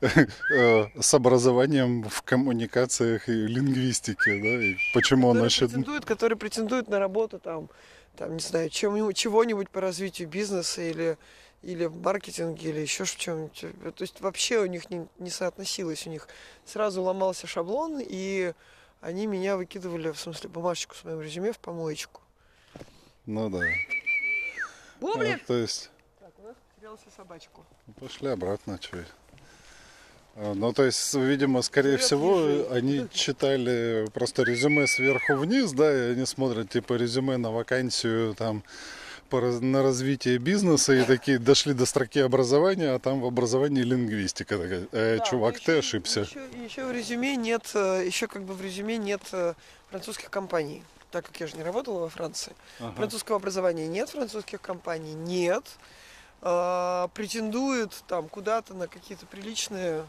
э, 0.00 0.86
с 1.00 1.14
образованием 1.14 2.02
в 2.08 2.22
коммуникациях 2.22 3.28
и 3.28 3.32
лингвистике, 3.46 4.40
да, 4.42 4.64
и 4.64 4.76
почему 4.94 5.28
он 5.28 5.40
претендует, 5.40 6.04
который 6.04 6.36
претендует 6.36 6.88
на 6.88 6.98
работу 6.98 7.38
там, 7.38 7.68
там 8.16 8.34
не 8.34 8.40
знаю, 8.40 8.68
чем, 8.68 9.12
чего-нибудь 9.12 9.70
по 9.70 9.80
развитию 9.80 10.28
бизнеса 10.28 10.82
или 10.82 11.16
или 11.62 11.86
в 11.86 12.00
маркетинге, 12.00 12.70
или 12.70 12.80
еще 12.80 13.04
в 13.04 13.16
чем-нибудь. 13.16 13.94
То 13.94 14.02
есть 14.02 14.20
вообще 14.20 14.60
у 14.60 14.66
них 14.66 14.90
не, 14.90 15.06
не 15.18 15.30
соотносилось. 15.30 16.06
У 16.06 16.10
них 16.10 16.28
сразу 16.64 17.02
ломался 17.02 17.46
шаблон, 17.46 18.00
и 18.00 18.52
они 19.00 19.26
меня 19.26 19.56
выкидывали, 19.56 20.10
в 20.10 20.18
смысле, 20.20 20.48
бумажечку 20.50 20.94
с 20.94 21.04
моим 21.04 21.20
резюме 21.20 21.52
в 21.52 21.58
помоечку. 21.58 22.20
Ну 23.26 23.50
да. 23.50 23.60
Бублик! 25.00 25.42
А, 25.42 25.46
то 25.46 25.54
есть 25.54 25.90
Так, 26.18 26.32
у 26.38 26.42
нас 26.42 26.56
потерялся 26.74 27.04
собачку. 27.16 27.64
пошли 28.00 28.28
обратно, 28.28 28.78
что 28.80 28.98
ну, 30.40 30.72
то 30.72 30.84
есть, 30.84 31.14
видимо, 31.14 31.62
скорее 31.62 31.94
Привет, 31.94 32.00
всего, 32.02 32.40
ежи. 32.40 32.68
они 32.70 33.08
читали 33.12 34.06
просто 34.14 34.44
резюме 34.44 34.86
сверху 34.86 35.34
вниз, 35.34 35.72
да, 35.72 35.92
и 35.92 36.12
они 36.12 36.26
смотрят, 36.26 36.70
типа, 36.70 36.94
резюме 36.94 37.38
на 37.38 37.50
вакансию 37.50 38.36
там 38.36 38.62
по 39.28 39.40
на 39.40 39.82
развитие 39.82 40.38
бизнеса 40.38 40.92
и 40.94 41.04
такие 41.04 41.38
дошли 41.38 41.74
до 41.74 41.86
строки 41.86 42.18
образования, 42.20 42.90
а 42.94 42.98
там 42.98 43.20
в 43.20 43.26
образовании 43.26 43.82
лингвистика. 43.82 44.58
Такая, 44.58 44.88
«Э, 44.92 45.18
Да, 45.18 45.24
чувак, 45.24 45.56
еще- 45.56 45.64
ты 45.66 45.78
ошибся. 45.78 46.20
Еще, 46.20 46.48
еще 46.64 46.84
в 46.86 46.92
резюме 46.92 47.36
нет, 47.36 47.70
э, 47.74 48.04
еще 48.06 48.26
как 48.26 48.42
бы 48.42 48.54
в 48.54 48.62
резюме 48.62 48.96
нет 48.96 49.22
э, 49.32 49.54
французских 49.90 50.30
компаний. 50.30 50.82
Так 51.10 51.26
как 51.26 51.40
я 51.40 51.46
же 51.46 51.56
не 51.56 51.62
работала 51.62 52.00
во 52.00 52.08
Франции. 52.08 52.52
Ага. 52.80 52.92
Французского 52.96 53.36
образования 53.36 53.86
нет, 53.88 54.10
французских 54.10 54.60
компаний 54.60 55.14
нет. 55.14 55.64
А, 56.40 57.08
претендует 57.14 57.92
там 58.06 58.28
куда-то 58.28 58.74
на 58.74 58.86
какие-то 58.88 59.26
приличные 59.26 60.06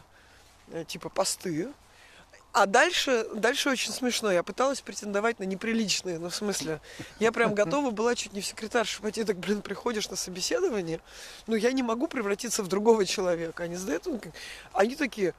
э, 0.72 0.84
типа 0.86 1.08
посты. 1.08 1.68
А 2.52 2.66
дальше, 2.66 3.26
дальше 3.34 3.70
очень 3.70 3.92
смешно. 3.92 4.32
Я 4.32 4.42
пыталась 4.42 4.80
претендовать 4.80 5.38
на 5.38 5.44
неприличные. 5.44 6.18
Ну, 6.18 6.30
в 6.30 6.34
смысле, 6.34 6.80
я 7.20 7.30
прям 7.30 7.54
готова 7.54 7.90
была 7.92 8.16
чуть 8.16 8.32
не 8.32 8.40
в 8.40 8.46
секретаршу 8.46 9.02
пойти. 9.02 9.22
Так, 9.22 9.38
блин, 9.38 9.62
приходишь 9.62 10.10
на 10.10 10.16
собеседование, 10.16 11.00
но 11.46 11.54
я 11.54 11.70
не 11.70 11.84
могу 11.84 12.08
превратиться 12.08 12.64
в 12.64 12.68
другого 12.68 13.06
человека. 13.06 13.62
Они 13.62 13.76
задают, 13.76 14.06
ну, 14.06 14.20
они 14.72 14.96
такие, 14.96 15.34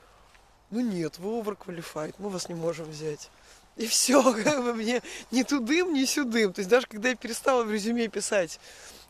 ну 0.69 0.79
нет, 0.79 1.19
вы 1.19 1.39
overqualified, 1.39 2.15
мы 2.17 2.29
вас 2.29 2.47
не 2.47 2.55
можем 2.55 2.89
взять. 2.89 3.29
И 3.75 3.87
все, 3.87 4.23
как 4.43 4.63
бы 4.63 4.73
мне 4.73 5.01
ни 5.31 5.43
тудым, 5.43 5.93
ни 5.93 6.05
сюдым. 6.05 6.53
То 6.53 6.59
есть 6.59 6.69
даже 6.69 6.87
когда 6.87 7.09
я 7.09 7.15
перестала 7.15 7.63
в 7.63 7.71
резюме 7.71 8.07
писать, 8.07 8.59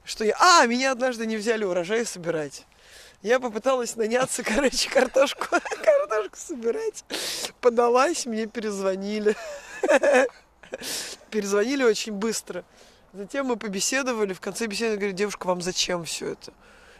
что 0.04 0.26
я... 0.26 0.36
А, 0.40 0.66
меня 0.66 0.92
однажды 0.92 1.28
не 1.28 1.38
взяли 1.38 1.64
урожай 1.64 2.04
собирать. 2.06 2.66
Я 3.22 3.40
попыталась 3.40 3.96
наняться, 3.96 4.44
короче, 4.46 4.90
картошку, 4.90 5.46
картошку 5.50 6.36
собирать. 6.36 7.04
Подалась, 7.62 8.26
мне 8.26 8.48
перезвонили. 8.48 9.36
Перезвонили 11.30 11.84
очень 11.84 12.14
быстро. 12.14 12.64
Затем 13.14 13.48
мы 13.48 13.58
побеседовали. 13.58 14.34
В 14.34 14.40
конце 14.40 14.66
беседы 14.66 14.96
говорю, 14.96 15.14
девушка, 15.14 15.46
вам 15.46 15.62
зачем 15.62 16.06
все 16.06 16.30
это? 16.32 16.54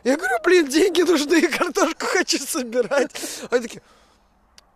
Я 0.04 0.18
говорю, 0.18 0.36
блин, 0.44 0.68
деньги 0.68 1.02
нужны, 1.02 1.48
картошку 1.48 2.06
хочу 2.06 2.38
собирать. 2.40 3.12
Они 3.50 3.62
такие, 3.62 3.82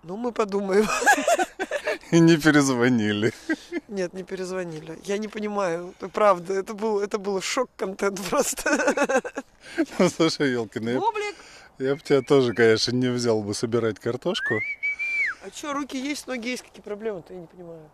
ну, 0.08 0.18
мы 0.18 0.32
подумаем. 0.32 0.88
И 2.12 2.20
не 2.20 2.38
перезвонили. 2.38 3.34
Нет, 3.88 4.14
не 4.14 4.24
перезвонили. 4.24 4.97
Я 5.03 5.18
не 5.18 5.28
понимаю. 5.28 5.93
Это 5.97 6.10
правда. 6.10 6.53
Это 6.53 6.74
был, 6.74 6.99
это 6.99 7.18
был 7.18 7.41
шок-контент 7.41 8.22
просто. 8.30 9.24
Ну, 9.99 10.10
слушай, 10.10 10.51
Елкин, 10.51 10.89
я, 10.89 10.99
Бублик! 10.99 11.36
я 11.80 11.95
бы 11.95 12.01
тебя 12.01 12.22
тоже, 12.22 12.53
конечно, 12.53 12.91
не 12.91 13.08
взял 13.08 13.41
бы 13.41 13.56
собирать 13.56 13.99
картошку. 13.99 14.53
А 15.43 15.49
что, 15.51 15.74
руки 15.74 15.97
есть, 15.97 16.28
ноги 16.28 16.49
есть, 16.49 16.64
какие 16.64 16.84
проблемы-то? 16.84 17.34
Я 17.34 17.39
не 17.39 17.47
понимаю. 17.47 17.89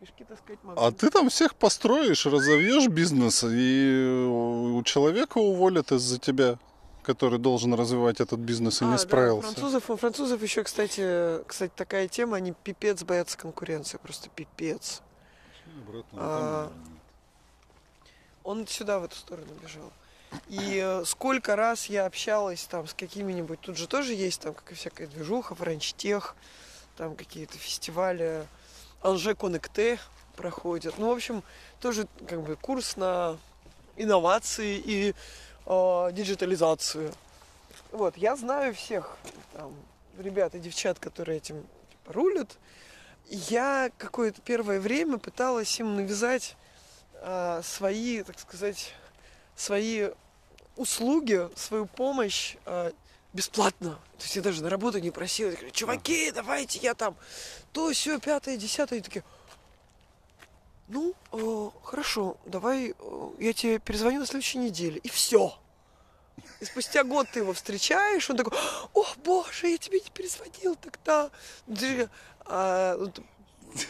Мешки 0.00 0.24
таскать 0.24 0.58
могу. 0.64 0.80
А 0.80 0.90
ты 0.90 1.10
там 1.10 1.28
всех 1.28 1.54
построишь, 1.54 2.24
разовьешь 2.24 2.88
бизнес, 2.88 3.44
и 3.44 4.26
у 4.26 4.82
человека 4.84 5.36
уволят 5.36 5.92
из-за 5.92 6.18
тебя, 6.18 6.58
который 7.02 7.38
должен 7.38 7.74
развивать 7.74 8.20
этот 8.20 8.38
бизнес 8.40 8.80
и 8.80 8.84
А, 8.84 8.88
не 8.88 8.92
да, 8.94 8.98
справился. 8.98 9.42
французов, 9.48 9.90
у 9.90 9.96
французов 9.96 10.42
еще, 10.42 10.62
кстати, 10.64 11.42
кстати, 11.46 11.72
такая 11.74 12.08
тема, 12.08 12.36
они 12.36 12.52
пипец 12.52 13.02
боятся 13.02 13.36
конкуренции, 13.36 13.98
просто 13.98 14.28
пипец. 14.30 15.02
А, 16.12 16.72
Он 18.44 18.66
сюда, 18.66 18.98
в 18.98 19.04
эту 19.04 19.16
сторону 19.16 19.48
бежал. 19.62 19.92
И 20.48 20.80
э, 20.82 21.04
сколько 21.04 21.56
раз 21.56 21.86
я 21.86 22.06
общалась 22.06 22.64
там 22.64 22.86
с 22.86 22.94
какими-нибудь, 22.94 23.60
тут 23.60 23.76
же 23.76 23.86
тоже 23.86 24.14
есть 24.14 24.40
там 24.40 24.54
как 24.54 24.72
и 24.72 24.74
всякая 24.74 25.06
движуха, 25.06 25.54
франчтех, 25.54 26.34
там 26.96 27.16
какие-то 27.16 27.58
фестивали, 27.58 28.46
Анже 29.02 29.34
Коннекте 29.34 29.98
проходят. 30.36 30.94
Ну, 30.98 31.10
в 31.10 31.12
общем, 31.12 31.42
тоже 31.80 32.06
как 32.26 32.42
бы 32.42 32.56
курс 32.56 32.96
на 32.96 33.36
инновации 33.96 34.82
и 34.82 35.14
э, 35.66 36.08
диджитализацию. 36.12 37.12
Вот, 37.90 38.16
я 38.16 38.36
знаю 38.36 38.74
всех 38.74 39.16
там, 39.52 39.74
ребят 40.18 40.54
и 40.54 40.58
девчат, 40.58 40.98
которые 40.98 41.38
этим 41.38 41.62
типа, 41.90 42.12
рулят. 42.12 42.58
Я 43.28 43.90
какое-то 43.98 44.40
первое 44.40 44.80
время 44.80 45.18
пыталась 45.18 45.78
им 45.78 45.96
навязать 45.96 46.56
а, 47.24 47.62
свои, 47.62 48.22
так 48.22 48.38
сказать, 48.38 48.92
свои 49.54 50.08
услуги, 50.76 51.48
свою 51.54 51.86
помощь 51.86 52.56
а, 52.64 52.92
бесплатно. 53.32 53.90
То 54.18 54.24
есть 54.24 54.36
я 54.36 54.42
даже 54.42 54.62
на 54.62 54.70
работу 54.70 54.98
не 54.98 55.10
просила. 55.10 55.50
Я 55.50 55.56
говорю, 55.56 55.70
чуваки, 55.70 56.30
давайте 56.32 56.78
я 56.80 56.94
там 56.94 57.14
то, 57.72 57.92
все, 57.92 58.18
пятое, 58.18 58.56
десятое. 58.56 58.98
И 58.98 59.02
такие, 59.02 59.24
ну, 60.92 61.14
э, 61.32 61.70
хорошо, 61.82 62.36
давай 62.44 62.90
э, 62.90 63.30
я 63.38 63.52
тебе 63.54 63.78
перезвоню 63.78 64.20
на 64.20 64.26
следующей 64.26 64.58
неделе. 64.58 65.00
И 65.02 65.08
все. 65.08 65.54
И 66.60 66.64
спустя 66.66 67.02
год 67.02 67.28
ты 67.32 67.40
его 67.40 67.54
встречаешь, 67.54 68.28
он 68.28 68.36
такой, 68.36 68.58
о, 68.92 69.04
боже, 69.24 69.68
я 69.68 69.78
тебе 69.78 70.00
не 70.00 70.10
перезвонил 70.10 70.76
тогда. 70.76 71.30
А, 72.44 72.96
вот, 72.96 73.20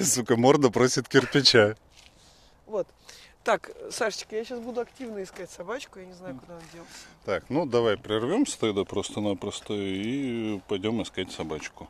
Сука, 0.01 0.37
морда 0.37 0.71
просит 0.71 1.09
кирпича. 1.09 1.77
вот. 2.67 2.87
Так, 3.43 3.73
Сашечка, 3.91 4.37
я 4.37 4.45
сейчас 4.45 4.61
буду 4.61 4.81
активно 4.81 5.21
искать 5.25 5.51
собачку, 5.51 5.99
я 5.99 6.07
не 6.07 6.15
знаю, 6.15 6.39
куда 6.39 6.55
он 6.55 6.63
делся. 6.73 6.91
Так, 7.25 7.51
ну 7.51 7.67
давай 7.67 7.97
прервемся 7.97 8.57
тогда 8.61 8.85
просто-напросто 8.85 9.75
и 9.75 10.61
пойдем 10.69 11.03
искать 11.03 11.33
собачку. 11.33 11.89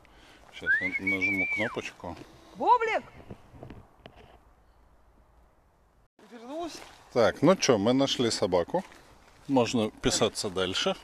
Сейчас 0.54 0.70
я 0.80 0.88
нажму 0.88 1.46
кнопочку. 1.54 2.16
Бублик! 2.56 3.02
Вернулась? 6.32 6.72
Так, 7.12 7.42
ну 7.42 7.54
что, 7.60 7.76
мы 7.76 7.92
нашли 7.92 8.30
собаку. 8.30 8.82
Можно 9.48 9.90
писаться 9.90 10.48
дальше. 10.48 10.96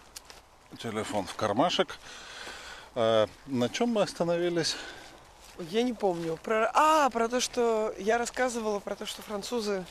Телефон 0.79 1.27
в 1.27 1.35
кармашек. 1.35 1.99
А, 2.95 3.29
на 3.45 3.69
чем 3.69 3.91
мы 3.91 4.01
остановились? 4.01 4.77
Я 5.59 5.83
не 5.83 5.93
помню. 5.93 6.39
Про... 6.43 6.71
А, 6.73 7.11
про 7.11 7.29
то, 7.29 7.41
что 7.41 7.95
я 7.99 8.17
рассказывала 8.17 8.79
про 8.79 8.97
то, 8.97 9.05
что 9.05 9.21
французы 9.21 9.85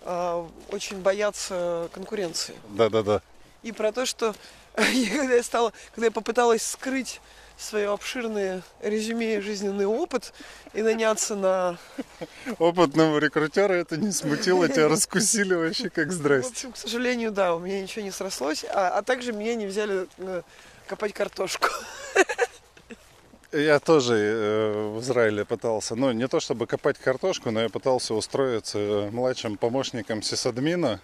а, 0.00 0.48
очень 0.70 1.02
боятся 1.02 1.90
конкуренции. 1.92 2.54
Да-да-да. 2.70 3.20
И 3.62 3.72
про 3.72 3.92
то, 3.92 4.06
что 4.06 4.34
когда 4.74 5.34
я 5.34 5.42
стала, 5.42 5.74
когда 5.94 6.06
я 6.06 6.10
попыталась 6.10 6.62
скрыть 6.62 7.20
свое 7.60 7.92
обширное 7.92 8.62
резюме 8.80 9.36
и 9.36 9.40
жизненный 9.40 9.86
опыт 9.86 10.32
и 10.72 10.82
наняться 10.82 11.34
на... 11.34 11.78
Опытного 12.58 13.18
рекрутера 13.18 13.74
это 13.74 13.96
не 13.96 14.12
смутило, 14.12 14.68
тебя 14.68 14.88
раскусили 14.88 15.54
вообще 15.54 15.90
как 15.90 16.08
В 16.08 16.12
здрасте. 16.12 16.50
общем, 16.50 16.72
к 16.72 16.76
сожалению, 16.76 17.30
да, 17.30 17.54
у 17.54 17.58
меня 17.58 17.80
ничего 17.82 18.02
не 18.02 18.10
срослось, 18.10 18.64
а, 18.64 18.98
а 18.98 19.02
также 19.02 19.32
меня 19.32 19.54
не 19.54 19.66
взяли 19.66 20.08
э, 20.18 20.42
копать 20.86 21.12
картошку. 21.12 21.68
Я 23.52 23.80
тоже 23.80 24.14
э, 24.14 24.92
в 24.94 25.00
Израиле 25.00 25.44
пытался, 25.44 25.96
ну 25.96 26.12
не 26.12 26.28
то 26.28 26.38
чтобы 26.38 26.68
копать 26.68 26.98
картошку, 26.98 27.50
но 27.50 27.60
я 27.60 27.68
пытался 27.68 28.14
устроиться 28.14 29.08
младшим 29.10 29.56
помощником 29.56 30.22
сисадмина, 30.22 31.00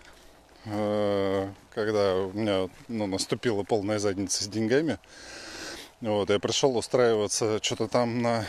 э, 0.65 1.49
когда 1.75 2.15
у 2.15 2.33
меня 2.33 2.69
ну, 2.87 3.09
наступила 3.09 3.65
полная 3.65 3.99
задница 3.99 4.45
с 4.45 4.47
деньгами. 4.47 4.99
Вот, 6.01 6.29
я 6.31 6.39
пришел 6.39 6.77
устраиваться 6.77 7.59
что-то 7.63 7.89
там 7.89 8.21
на 8.23 8.45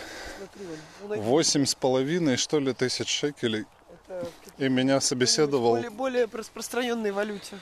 восемь 1.02 1.66
с 1.66 1.76
половиной, 1.76 2.38
что 2.38 2.60
ли, 2.60 2.74
тысяч 2.74 3.08
шекелей. 3.10 3.66
Это 4.10 4.28
И 4.58 4.68
меня 4.70 5.00
собеседовал, 5.02 5.72
более, 5.76 5.90
более 5.90 6.28
распространенной 6.32 7.12
валюте. 7.12 7.58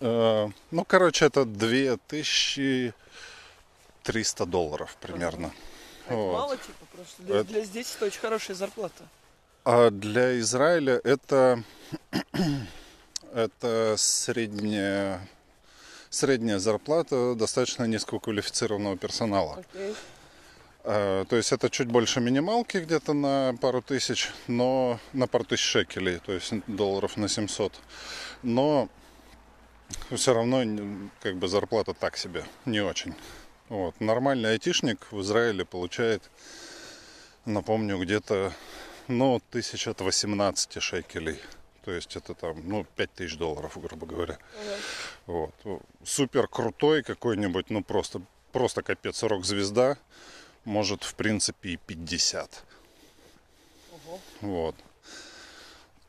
э, 0.00 0.48
ну, 0.70 0.84
короче, 0.84 1.24
это 1.26 1.44
2300 1.44 2.92
долларов 4.46 4.96
примерно. 5.00 5.52
А 6.08 6.12
это 6.12 6.16
Вот. 6.16 6.32
мало, 6.32 6.56
типа, 6.56 6.84
просто 6.94 7.22
для, 7.22 7.36
Это- 7.36 7.48
для 7.48 7.60
здесь 7.64 7.94
это 7.96 8.06
очень 8.06 8.20
хорошая 8.20 8.56
зарплата. 8.56 9.04
А 9.64 9.90
для 9.90 10.38
Израиля 10.40 11.00
это, 11.04 11.62
это 13.32 13.94
средняя, 13.96 15.20
средняя 16.12 16.58
зарплата 16.58 17.34
достаточно 17.34 17.84
низкоквалифицированного 17.84 18.96
персонала. 18.96 19.64
Окей. 19.72 19.94
А, 20.84 21.24
То 21.24 21.36
есть 21.36 21.52
это 21.52 21.70
чуть 21.70 21.88
больше 21.88 22.20
минималки 22.20 22.76
где-то 22.76 23.14
на 23.14 23.54
пару 23.60 23.82
тысяч, 23.82 24.30
но 24.46 25.00
на 25.12 25.26
пару 25.26 25.44
тысяч 25.44 25.64
шекелей, 25.64 26.18
то 26.18 26.32
есть 26.32 26.52
долларов 26.66 27.16
на 27.16 27.28
700. 27.28 27.72
Но 28.42 28.88
все 30.14 30.34
равно 30.34 30.62
как 31.20 31.36
бы 31.36 31.48
зарплата 31.48 31.94
так 31.94 32.16
себе, 32.16 32.44
не 32.66 32.80
очень. 32.80 33.14
Вот. 33.68 33.98
Нормальный 34.00 34.50
айтишник 34.50 35.06
в 35.10 35.22
Израиле 35.22 35.64
получает, 35.64 36.22
напомню, 37.46 37.98
где-то, 37.98 38.52
ну, 39.08 39.40
тысяч 39.50 39.88
от 39.88 40.00
18 40.00 40.82
шекелей. 40.82 41.40
То 41.84 41.90
есть 41.90 42.16
это 42.16 42.34
там, 42.34 42.68
ну, 42.68 42.86
5 42.96 43.12
тысяч 43.12 43.36
долларов, 43.36 43.76
грубо 43.80 44.06
говоря. 44.06 44.38
Вот. 45.26 45.52
Супер 46.04 46.46
крутой 46.46 47.02
какой-нибудь, 47.02 47.70
ну, 47.70 47.82
просто, 47.82 48.22
просто 48.52 48.82
капец, 48.82 49.22
рок-звезда, 49.22 49.98
может, 50.64 51.02
в 51.02 51.14
принципе, 51.14 51.70
и 51.70 51.76
50. 51.76 52.64
Ого. 53.92 54.20
Вот. 54.40 54.76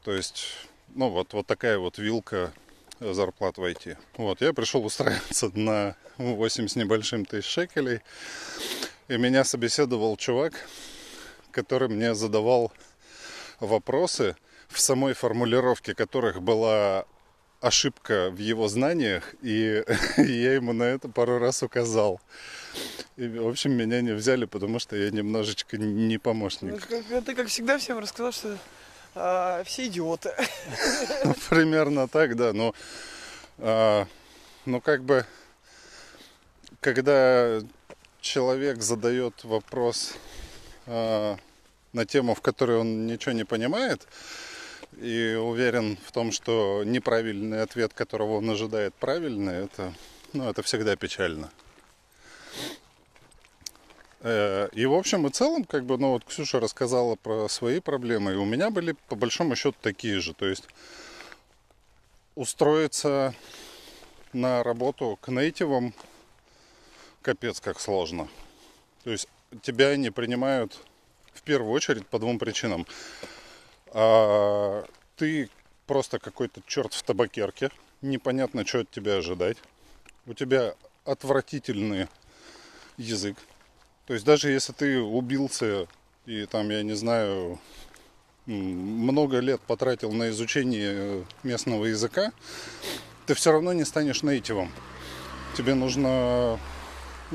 То 0.03 0.13
есть, 0.13 0.45
ну, 0.89 1.09
вот, 1.09 1.33
вот 1.33 1.47
такая 1.47 1.79
вот 1.79 1.97
вилка 1.97 2.53
зарплат 2.99 3.57
в 3.57 3.63
IT. 3.63 3.97
Вот, 4.17 4.41
я 4.41 4.53
пришел 4.53 4.85
устраиваться 4.85 5.51
на 5.57 5.95
8 6.17 6.67
с 6.67 6.75
небольшим 6.75 7.25
тысяч 7.25 7.49
шекелей. 7.49 8.01
И 9.07 9.17
меня 9.17 9.43
собеседовал 9.43 10.17
чувак, 10.17 10.53
который 11.51 11.87
мне 11.89 12.13
задавал 12.13 12.71
вопросы, 13.59 14.35
в 14.73 14.79
самой 14.79 15.13
формулировке 15.13 15.93
которых 15.95 16.41
была 16.41 17.05
ошибка 17.61 18.29
в 18.31 18.37
его 18.39 18.67
знаниях, 18.67 19.35
и 19.41 19.83
я 20.17 20.53
ему 20.55 20.73
на 20.73 20.83
это 20.83 21.07
пару 21.07 21.37
раз 21.39 21.63
указал. 21.63 22.19
И, 23.15 23.27
в 23.27 23.47
общем, 23.47 23.71
меня 23.73 24.01
не 24.01 24.11
взяли, 24.13 24.45
потому 24.45 24.79
что 24.79 24.95
я 24.95 25.11
немножечко 25.11 25.77
не 25.77 26.15
Ну, 26.15 26.19
помощник. 26.19 26.85
как- 26.87 27.23
Ты, 27.25 27.35
как 27.35 27.47
всегда, 27.47 27.77
всем 27.77 27.99
рассказал, 27.99 28.31
что 28.31 28.57
а, 29.15 29.63
все 29.63 29.85
идиоты. 29.85 30.33
Примерно 31.49 32.07
так, 32.07 32.35
да. 32.35 32.51
Но, 32.51 32.73
а, 33.59 34.07
ну, 34.65 34.81
как 34.81 35.03
бы, 35.03 35.25
когда 36.81 37.61
человек 38.19 38.81
задает 38.81 39.43
вопрос 39.43 40.13
а, 40.87 41.37
на 41.93 42.05
тему, 42.05 42.33
в 42.33 42.41
которой 42.41 42.77
он 42.79 43.05
ничего 43.05 43.33
не 43.33 43.43
понимает, 43.45 44.07
и 45.01 45.35
уверен 45.35 45.97
в 46.05 46.11
том, 46.11 46.31
что 46.31 46.83
неправильный 46.85 47.61
ответ, 47.61 47.93
которого 47.93 48.37
он 48.37 48.49
ожидает, 48.49 48.93
правильный, 48.95 49.65
это, 49.65 49.93
ну, 50.33 50.49
это 50.49 50.61
всегда 50.63 50.95
печально. 50.95 51.51
Э, 54.21 54.69
И 54.73 54.85
в 54.85 54.93
общем 54.93 55.27
и 55.27 55.29
целом, 55.29 55.65
как 55.65 55.85
бы, 55.85 55.97
ну 55.97 56.11
вот 56.11 56.23
Ксюша 56.23 56.59
рассказала 56.59 57.15
про 57.15 57.47
свои 57.49 57.79
проблемы, 57.79 58.33
и 58.33 58.35
у 58.35 58.45
меня 58.45 58.69
были 58.69 58.95
по 59.09 59.15
большому 59.15 59.55
счету 59.55 59.77
такие 59.81 60.19
же. 60.19 60.33
То 60.33 60.45
есть 60.45 60.67
устроиться 62.35 63.33
на 64.31 64.63
работу 64.63 65.19
к 65.21 65.27
нейтивам 65.29 65.93
капец 67.21 67.59
как 67.59 67.79
сложно. 67.79 68.27
То 69.03 69.11
есть 69.11 69.27
тебя 69.61 69.95
не 69.97 70.09
принимают 70.09 70.77
в 71.33 71.41
первую 71.43 71.71
очередь 71.71 72.07
по 72.07 72.17
двум 72.17 72.39
причинам. 72.39 72.87
А, 73.93 74.85
ты 75.15 75.49
просто 75.85 76.19
какой-то 76.19 76.61
черт 76.65 76.93
в 76.93 77.03
табакерке, 77.03 77.69
непонятно, 78.01 78.65
что 78.65 78.79
от 78.79 78.91
тебя 78.91 79.17
ожидать. 79.17 79.57
У 80.25 80.33
тебя 80.33 80.75
отвратительный 81.05 82.07
язык. 82.97 83.37
То 84.07 84.13
есть 84.13 84.25
даже 84.25 84.49
если 84.49 84.73
ты 84.73 84.99
убился 84.99 85.87
и 86.25 86.45
там, 86.45 86.69
я 86.69 86.83
не 86.83 86.93
знаю, 86.93 87.59
много 88.45 89.39
лет 89.39 89.61
потратил 89.61 90.11
на 90.11 90.29
изучение 90.29 91.25
местного 91.43 91.85
языка, 91.85 92.31
ты 93.25 93.33
все 93.35 93.51
равно 93.51 93.73
не 93.73 93.85
станешь 93.85 94.23
нейтивом. 94.23 94.71
Тебе 95.55 95.75
нужно 95.75 96.59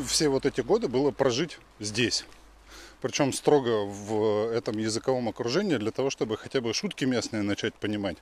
все 0.07 0.29
вот 0.29 0.45
эти 0.45 0.61
годы 0.61 0.89
было 0.89 1.11
прожить 1.11 1.59
здесь. 1.81 2.25
Причем 3.01 3.33
строго 3.33 3.85
в 3.85 4.51
этом 4.53 4.77
языковом 4.79 5.29
окружении 5.29 5.77
для 5.77 5.91
того, 5.93 6.11
чтобы 6.11 6.37
хотя 6.37 6.61
бы 6.61 6.75
шутки 6.75 7.05
местные 7.05 7.43
начать 7.43 7.75
понимать. 7.75 8.17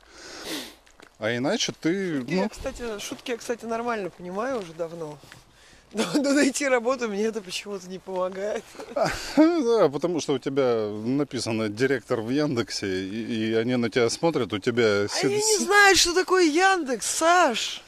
А 1.18 1.35
иначе 1.35 1.72
ты, 1.81 2.22
Я, 2.29 2.43
ну, 2.43 2.49
кстати, 2.51 2.99
шутки 3.01 3.31
я, 3.31 3.37
кстати, 3.39 3.64
нормально 3.64 4.11
понимаю 4.11 4.61
уже 4.61 4.74
давно. 4.74 5.18
Но, 5.93 6.05
но 6.14 6.33
найти 6.33 6.68
работу 6.68 7.09
мне 7.09 7.24
это 7.24 7.41
почему-то 7.41 7.89
не 7.89 7.99
помогает. 7.99 8.64
да, 9.37 9.89
потому 9.89 10.20
что 10.20 10.35
у 10.35 10.39
тебя 10.39 10.89
написано 10.91 11.68
директор 11.70 12.20
в 12.20 12.29
Яндексе, 12.29 12.87
и, 12.87 13.51
и 13.51 13.55
они 13.55 13.77
на 13.77 13.89
тебя 13.89 14.11
смотрят, 14.11 14.53
у 14.53 14.59
тебя... 14.59 15.09
си- 15.09 15.27
Они 15.27 15.37
не 15.37 15.59
знают, 15.64 15.97
что 15.97 16.12
такое 16.12 16.45
Яндекс, 16.45 17.07
Саш. 17.07 17.83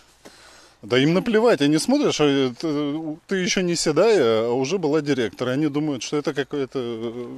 Да 0.82 0.96
им 0.96 1.12
наплевать, 1.12 1.60
они 1.60 1.78
смотрят, 1.78 2.14
что 2.14 2.52
ты, 2.54 3.18
ты 3.26 3.36
еще 3.36 3.64
не 3.64 3.74
седая, 3.74 4.46
а 4.46 4.52
уже 4.52 4.78
была 4.78 5.00
директор. 5.00 5.48
Они 5.48 5.66
думают, 5.66 6.04
что 6.04 6.16
это 6.16 6.32
какая-то 6.32 6.78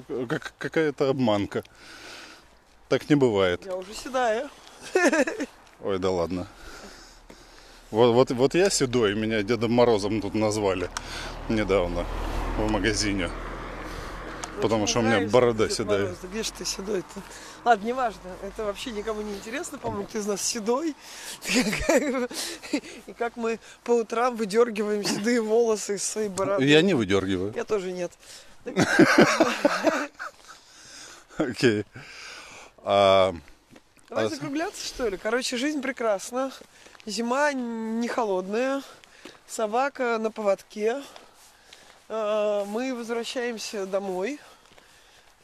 э, 0.09 0.27
как, 0.29 0.53
какая-то 0.59 1.09
обманка. 1.09 1.65
Так 2.89 3.09
не 3.09 3.17
бывает. 3.17 3.65
Я 3.65 3.77
уже 3.77 3.95
седая. 3.95 4.51
Ой, 5.83 5.99
да 5.99 6.11
ладно. 6.11 6.49
Вот, 7.91 8.13
вот, 8.13 8.31
вот 8.31 8.55
я 8.55 8.69
седой, 8.69 9.15
меня 9.15 9.43
Дедом 9.43 9.73
Морозом 9.73 10.21
тут 10.21 10.35
назвали 10.35 10.91
недавно 11.49 12.05
в 12.59 12.71
магазине. 12.71 13.31
Потому 14.61 14.87
что 14.87 15.01
у 15.01 15.03
меня 15.03 15.29
борода 15.29 15.69
седая. 15.69 16.15
Где 16.23 16.43
же 16.43 16.53
ты 16.53 16.65
седой-то? 16.65 17.21
Ладно, 17.65 17.87
неважно. 17.87 18.21
Это 18.43 18.65
вообще 18.65 18.91
никому 18.91 19.23
не 19.23 19.35
интересно, 19.35 19.79
по-моему, 19.79 20.07
кто 20.07 20.19
из 20.19 20.27
нас 20.27 20.43
седой. 20.43 20.95
И 23.07 23.13
как 23.19 23.37
мы 23.37 23.59
по 23.85 23.93
утрам 23.93 24.37
выдергиваем 24.37 25.05
седые 25.05 25.41
волосы 25.41 25.97
из 25.97 26.05
своей 26.05 26.29
бороды. 26.29 26.65
Я 26.65 26.83
не 26.83 26.95
выдергиваю. 26.95 27.53
Я 27.55 27.65
тоже 27.65 27.93
нет. 27.93 28.13
Окей. 31.39 31.85
А, 32.79 33.35
Давай 34.09 34.27
А 34.27 34.29
закругляться, 34.29 34.87
что 34.87 35.09
ли? 35.09 35.17
Короче, 35.17 35.57
жизнь 35.57 35.81
прекрасна. 35.81 36.53
Зима 37.07 37.53
не 37.53 38.09
холодная. 38.09 38.83
Собака 39.47 40.19
на 40.19 40.31
поводке. 40.31 41.03
А, 42.09 42.65
Мы 42.67 42.95
возвращаемся 42.95 43.87
домой. 43.87 44.39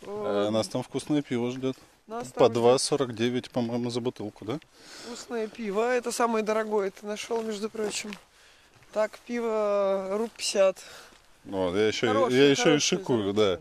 Э, 0.07 0.51
нас 0.51 0.69
там 0.69 0.83
вкусное 0.83 1.23
пиво 1.23 1.51
ждет. 1.51 1.77
Нас 2.07 2.29
По 2.29 2.49
там 2.49 2.65
2,49, 2.65 3.51
по-моему, 3.51 3.91
за 3.91 4.01
бутылку, 4.01 4.45
да? 4.45 4.59
Вкусное 5.05 5.49
пиво. 5.49 5.83
Это 5.93 6.13
самое 6.13 6.45
дорогое. 6.45 6.91
Ты 6.93 7.05
нашел, 7.07 7.43
между 7.43 7.69
прочим. 7.69 8.13
Так, 8.93 9.19
пиво 9.27 10.09
руб 10.13 10.31
50. 10.37 10.79
Вот, 11.47 11.77
я 11.77 11.89
еще, 11.89 12.09
Хорошее, 12.09 12.39
я 12.39 12.51
еще 12.51 12.77
и 12.77 12.79
шикую, 12.79 13.33
да. 13.33 13.59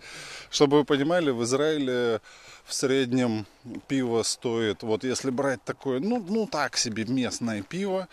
Чтобы 0.50 0.78
вы 0.78 0.86
понимали, 0.86 1.30
в 1.30 1.44
Израиле 1.44 2.22
в 2.66 2.74
среднем 2.74 3.46
пиво 3.88 4.24
стоит, 4.24 4.82
вот 4.82 5.04
если 5.04 5.30
брать 5.30 5.64
такое, 5.64 6.00
ну, 6.00 6.24
ну 6.28 6.48
так 6.48 6.78
себе 6.78 7.06
местное 7.06 7.62
пиво, 7.62 8.08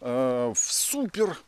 э, 0.00 0.52
в 0.54 0.58
супер 0.58 1.38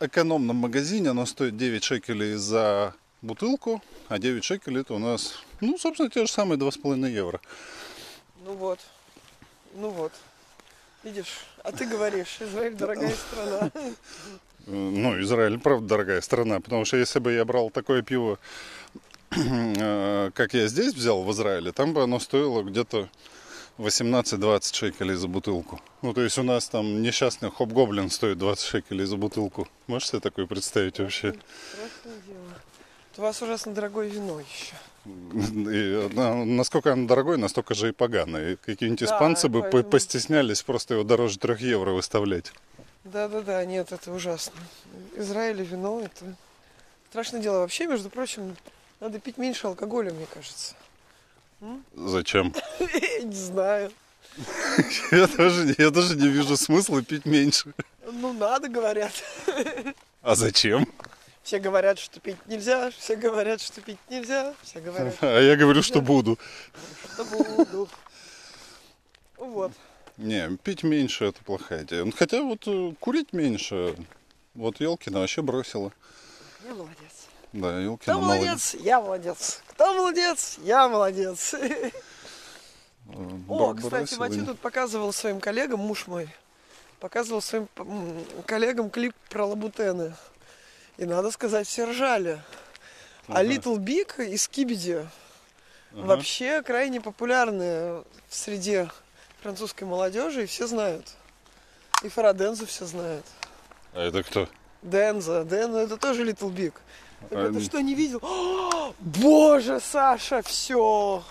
экономном 0.00 0.56
магазине 0.56 1.10
оно 1.10 1.24
стоит 1.24 1.56
9 1.56 1.82
шекелей 1.82 2.34
за 2.34 2.94
бутылку, 3.22 3.82
а 4.08 4.18
9 4.18 4.44
шекелей 4.44 4.82
это 4.82 4.94
у 4.94 4.98
нас, 4.98 5.34
ну, 5.60 5.76
собственно, 5.78 6.10
те 6.10 6.26
же 6.26 6.32
самые 6.32 6.58
2,5 6.58 7.10
евро. 7.10 7.40
Ну 8.44 8.54
вот. 8.54 8.80
Ну 9.74 9.90
вот. 9.90 10.12
Видишь? 11.04 11.44
А 11.62 11.72
ты 11.72 11.86
говоришь, 11.86 12.38
Израиль 12.40 12.74
дорогая 12.74 13.14
страна. 13.14 13.70
Э, 13.74 13.92
Ну, 14.66 15.20
Израиль, 15.22 15.58
правда, 15.58 15.86
дорогая 15.88 16.20
страна, 16.20 16.60
потому 16.60 16.84
что 16.84 16.96
если 16.96 17.20
бы 17.20 17.32
я 17.32 17.44
брал 17.44 17.70
такое 17.70 18.02
пиво, 18.02 18.38
э, 19.30 20.30
как 20.34 20.54
я 20.54 20.66
здесь 20.68 20.94
взял 20.94 21.22
в 21.22 21.32
Израиле, 21.32 21.72
там 21.72 21.94
бы 21.94 22.02
оно 22.02 22.18
стоило 22.20 22.62
где-то 22.62 23.08
18-20 23.78 24.74
шекелей 24.74 25.14
за 25.14 25.28
бутылку. 25.28 25.80
Ну, 26.02 26.12
то 26.12 26.20
есть 26.22 26.36
у 26.38 26.42
нас 26.42 26.68
там 26.68 27.00
несчастный 27.00 27.50
хоп-гоблин 27.50 28.10
стоит 28.10 28.38
20 28.38 28.66
шекелей 28.66 29.04
за 29.06 29.16
бутылку. 29.16 29.68
Можешь 29.86 30.08
себе 30.08 30.20
такое 30.20 30.46
представить 30.46 30.98
вообще? 30.98 31.32
Дело. 31.32 31.42
У 33.18 33.20
вас 33.20 33.42
ужасно 33.42 33.72
дорогое 33.74 34.06
вино 34.08 34.40
еще. 34.40 34.74
И, 35.04 36.14
на- 36.14 36.44
насколько 36.44 36.92
оно 36.92 37.06
дорогое, 37.08 37.36
настолько 37.36 37.74
же 37.74 37.88
и 37.88 37.92
поганое. 37.92 38.56
Какие-нибудь 38.56 39.00
Да, 39.00 39.06
испанцы 39.06 39.48
бы 39.48 39.62
по- 39.64 39.82
постеснялись 39.82 40.62
просто 40.62 40.94
его 40.94 41.02
дороже 41.04 41.38
3 41.38 41.56
евро 41.68 41.90
выставлять. 41.92 42.52
Да-да-да, 43.04 43.64
нет, 43.64 43.90
это 43.92 44.12
ужасно. 44.12 44.54
Израиль 45.16 45.60
и 45.60 45.64
вино 45.64 46.00
это 46.00 46.36
страшное 47.10 47.40
дело. 47.40 47.58
Вообще, 47.60 47.86
между 47.86 48.08
прочим, 48.10 48.56
надо 49.00 49.18
пить 49.18 49.36
меньше 49.38 49.66
алкоголя, 49.66 50.12
мне 50.12 50.26
кажется. 50.32 50.74
Зачем? 51.94 52.54
Я 52.80 53.22
не 53.22 53.34
знаю. 53.34 53.90
Я 55.10 55.26
тоже, 55.26 55.74
я 55.78 55.90
тоже 55.90 56.14
не 56.14 56.28
вижу 56.28 56.56
смысла 56.56 57.02
пить 57.02 57.24
меньше. 57.26 57.72
Ну, 58.12 58.32
надо, 58.32 58.68
говорят. 58.68 59.10
А 60.22 60.34
зачем? 60.36 60.86
Все 61.48 61.60
говорят, 61.60 61.98
что 61.98 62.20
пить 62.20 62.36
нельзя, 62.46 62.90
все 62.90 63.16
говорят, 63.16 63.62
что 63.62 63.80
пить 63.80 63.96
нельзя, 64.10 64.52
все 64.60 64.80
говорят, 64.80 65.16
А 65.22 65.40
я 65.40 65.56
говорю, 65.56 65.82
что 65.82 66.02
буду. 66.02 66.38
что 67.14 67.24
буду. 67.24 67.88
Вот. 69.38 69.72
Не, 70.18 70.58
пить 70.58 70.82
меньше 70.82 71.24
это 71.24 71.42
плохая 71.42 71.84
идея. 71.84 72.04
Ну, 72.04 72.12
Хотя 72.14 72.42
вот 72.42 72.64
э, 72.66 72.92
курить 73.00 73.32
меньше. 73.32 73.96
Вот 74.52 74.78
Елкина 74.78 75.20
вообще 75.20 75.40
бросила. 75.40 75.90
Я 76.66 76.74
молодец. 76.74 77.28
Да, 77.54 77.80
Елкина 77.80 78.12
Кто 78.12 78.20
молодец? 78.20 78.74
Я 78.74 79.00
молодец. 79.00 79.62
Кто 79.68 79.94
молодец? 79.94 80.58
Я 80.62 80.86
молодец. 80.86 81.54
О, 83.48 83.72
кстати, 83.72 84.16
Матю 84.16 84.44
тут 84.44 84.58
показывал 84.58 85.14
своим 85.14 85.40
коллегам, 85.40 85.80
муж 85.80 86.08
мой, 86.08 86.28
показывал 87.00 87.40
своим 87.40 87.68
коллегам 88.44 88.90
клип 88.90 89.14
про 89.30 89.46
лабутены. 89.46 90.12
И 90.98 91.04
надо 91.06 91.30
сказать, 91.30 91.66
все 91.66 91.88
ржали. 91.90 92.40
А 93.28 93.40
Ага. 93.40 93.44
Little 93.44 93.76
Big 93.78 94.24
и 94.24 94.34
Skibidi 94.34 95.06
вообще 95.92 96.62
крайне 96.62 97.00
популярны 97.00 98.02
в 98.28 98.34
среде 98.34 98.90
французской 99.42 99.84
молодежи, 99.84 100.42
и 100.42 100.46
все 100.46 100.66
знают. 100.66 101.06
И 102.02 102.08
Фарадензу 102.08 102.66
все 102.66 102.84
знают. 102.86 103.24
А 103.92 104.02
это 104.02 104.22
кто? 104.22 104.48
Денза, 104.82 105.44
Денза, 105.44 105.78
это 105.80 105.96
тоже 105.96 106.24
Little 106.24 106.52
Big. 106.52 106.72
Так 107.30 107.56
А, 107.56 107.60
что, 107.60 107.80
не 107.80 107.94
видел? 107.94 108.18
О, 108.22 108.92
боже, 109.00 109.80
Саша, 109.80 110.42
все. 110.42 111.22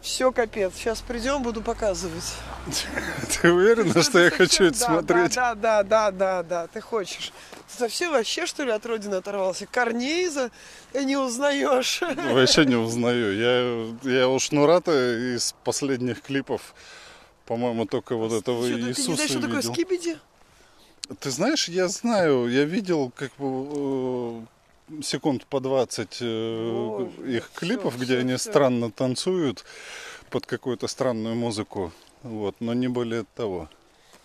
Все 0.00 0.30
капец. 0.32 0.74
Сейчас 0.76 1.00
придем, 1.00 1.42
буду 1.42 1.60
показывать. 1.60 2.34
Ты 3.42 3.52
уверена, 3.52 4.02
что 4.02 4.18
я 4.20 4.30
хочу 4.30 4.64
это 4.64 4.78
смотреть? 4.78 5.34
Да, 5.34 5.54
да, 5.54 5.82
да, 5.82 6.10
да, 6.10 6.42
да, 6.42 6.66
ты 6.68 6.80
хочешь. 6.80 7.32
Ты 7.70 7.78
совсем 7.78 8.12
вообще, 8.12 8.46
что 8.46 8.62
ли, 8.62 8.70
от 8.70 8.84
родины 8.86 9.16
оторвался? 9.16 9.66
Корнейза 9.66 10.50
не 10.94 11.16
узнаешь. 11.16 12.00
Вообще 12.00 12.64
не 12.64 12.76
узнаю. 12.76 13.96
Я, 14.04 14.18
я 14.18 14.28
у 14.28 14.38
Шнурата 14.38 15.34
из 15.36 15.54
последних 15.64 16.22
клипов, 16.22 16.74
по-моему, 17.46 17.84
только 17.86 18.14
вот 18.16 18.32
этого 18.32 18.66
Чё, 18.68 18.74
ты- 18.74 18.80
ты 18.80 18.82
не 18.84 18.88
Иисуса 18.90 19.14
знаешь, 19.14 19.30
что 19.30 19.40
такое 19.40 19.56
видел. 19.56 19.72
скибиди? 19.74 20.18
Ты 21.20 21.30
знаешь, 21.30 21.68
я 21.68 21.88
знаю, 21.88 22.48
я 22.48 22.64
видел 22.64 23.10
как 23.16 23.30
бы 23.38 24.42
э, 24.42 24.42
секунд 25.02 25.46
по 25.46 25.60
20 25.60 26.18
э, 26.20 26.70
Боже, 26.72 27.36
их 27.36 27.50
клипов, 27.54 27.94
всё, 27.94 28.04
где 28.04 28.18
они 28.18 28.36
всё. 28.36 28.50
странно 28.50 28.90
танцуют 28.90 29.64
под 30.30 30.46
какую-то 30.46 30.88
странную 30.88 31.34
музыку. 31.34 31.92
Вот, 32.22 32.56
но 32.60 32.74
не 32.74 32.88
более 32.88 33.24
того. 33.34 33.68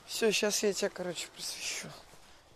Все, 0.06 0.32
сейчас 0.32 0.64
я 0.64 0.74
тебя, 0.74 0.90
короче, 0.90 1.28
просвещу. 1.36 1.88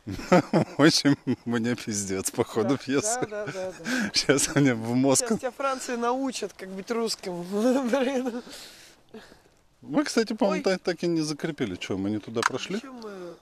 Очень 0.77 1.17
мне 1.45 1.75
пиздец 1.75 2.31
по 2.31 2.43
ходу 2.43 2.69
да, 2.69 2.77
пьесы. 2.77 3.19
Да, 3.29 3.45
да, 3.45 3.51
да, 3.51 3.73
да. 3.77 4.11
Сейчас 4.13 4.49
они 4.55 4.71
в 4.71 4.95
мозг. 4.95 5.25
Сейчас 5.27 5.39
тебя 5.39 5.51
Франция 5.51 5.97
научат, 5.97 6.53
как 6.53 6.69
быть 6.69 6.89
русским. 6.91 7.43
Блин. 7.89 8.41
Мы, 9.81 10.03
кстати, 10.03 10.33
по-моему, 10.33 10.63
так, 10.63 10.81
так 10.81 11.03
и 11.03 11.07
не 11.07 11.21
закрепили. 11.21 11.75
Что, 11.79 11.97
мы 11.97 12.09
не 12.09 12.19
туда 12.19 12.41
прошли? 12.41 12.75
Зачем 12.75 12.95
мы, 12.95 13.35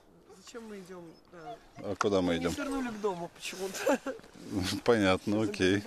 зачем 0.45 0.67
мы 0.67 0.79
идем? 0.79 1.03
Да. 1.31 1.57
А 1.77 1.95
куда 1.95 2.21
мы 2.21 2.33
Не 2.33 2.41
идем? 2.41 2.51
свернули 2.51 2.89
к 2.89 3.01
дому 3.01 3.31
почему-то. 3.35 3.99
Понятно, 4.83 5.43
окей. 5.43 5.83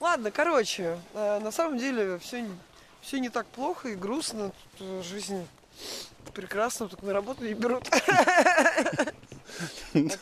Ладно, 0.00 0.30
короче, 0.30 0.98
э, 1.14 1.38
на 1.40 1.50
самом 1.50 1.78
деле 1.78 2.18
все, 2.18 2.48
все 3.00 3.18
не 3.20 3.28
так 3.28 3.46
плохо 3.46 3.88
и 3.88 3.94
грустно. 3.94 4.52
Тут, 4.78 4.86
э, 4.88 5.02
Жизнь 5.02 5.46
прекрасна, 6.34 6.88
только 6.88 7.04
на 7.06 7.12
работу 7.12 7.44
не 7.44 7.54
берут. 7.54 7.88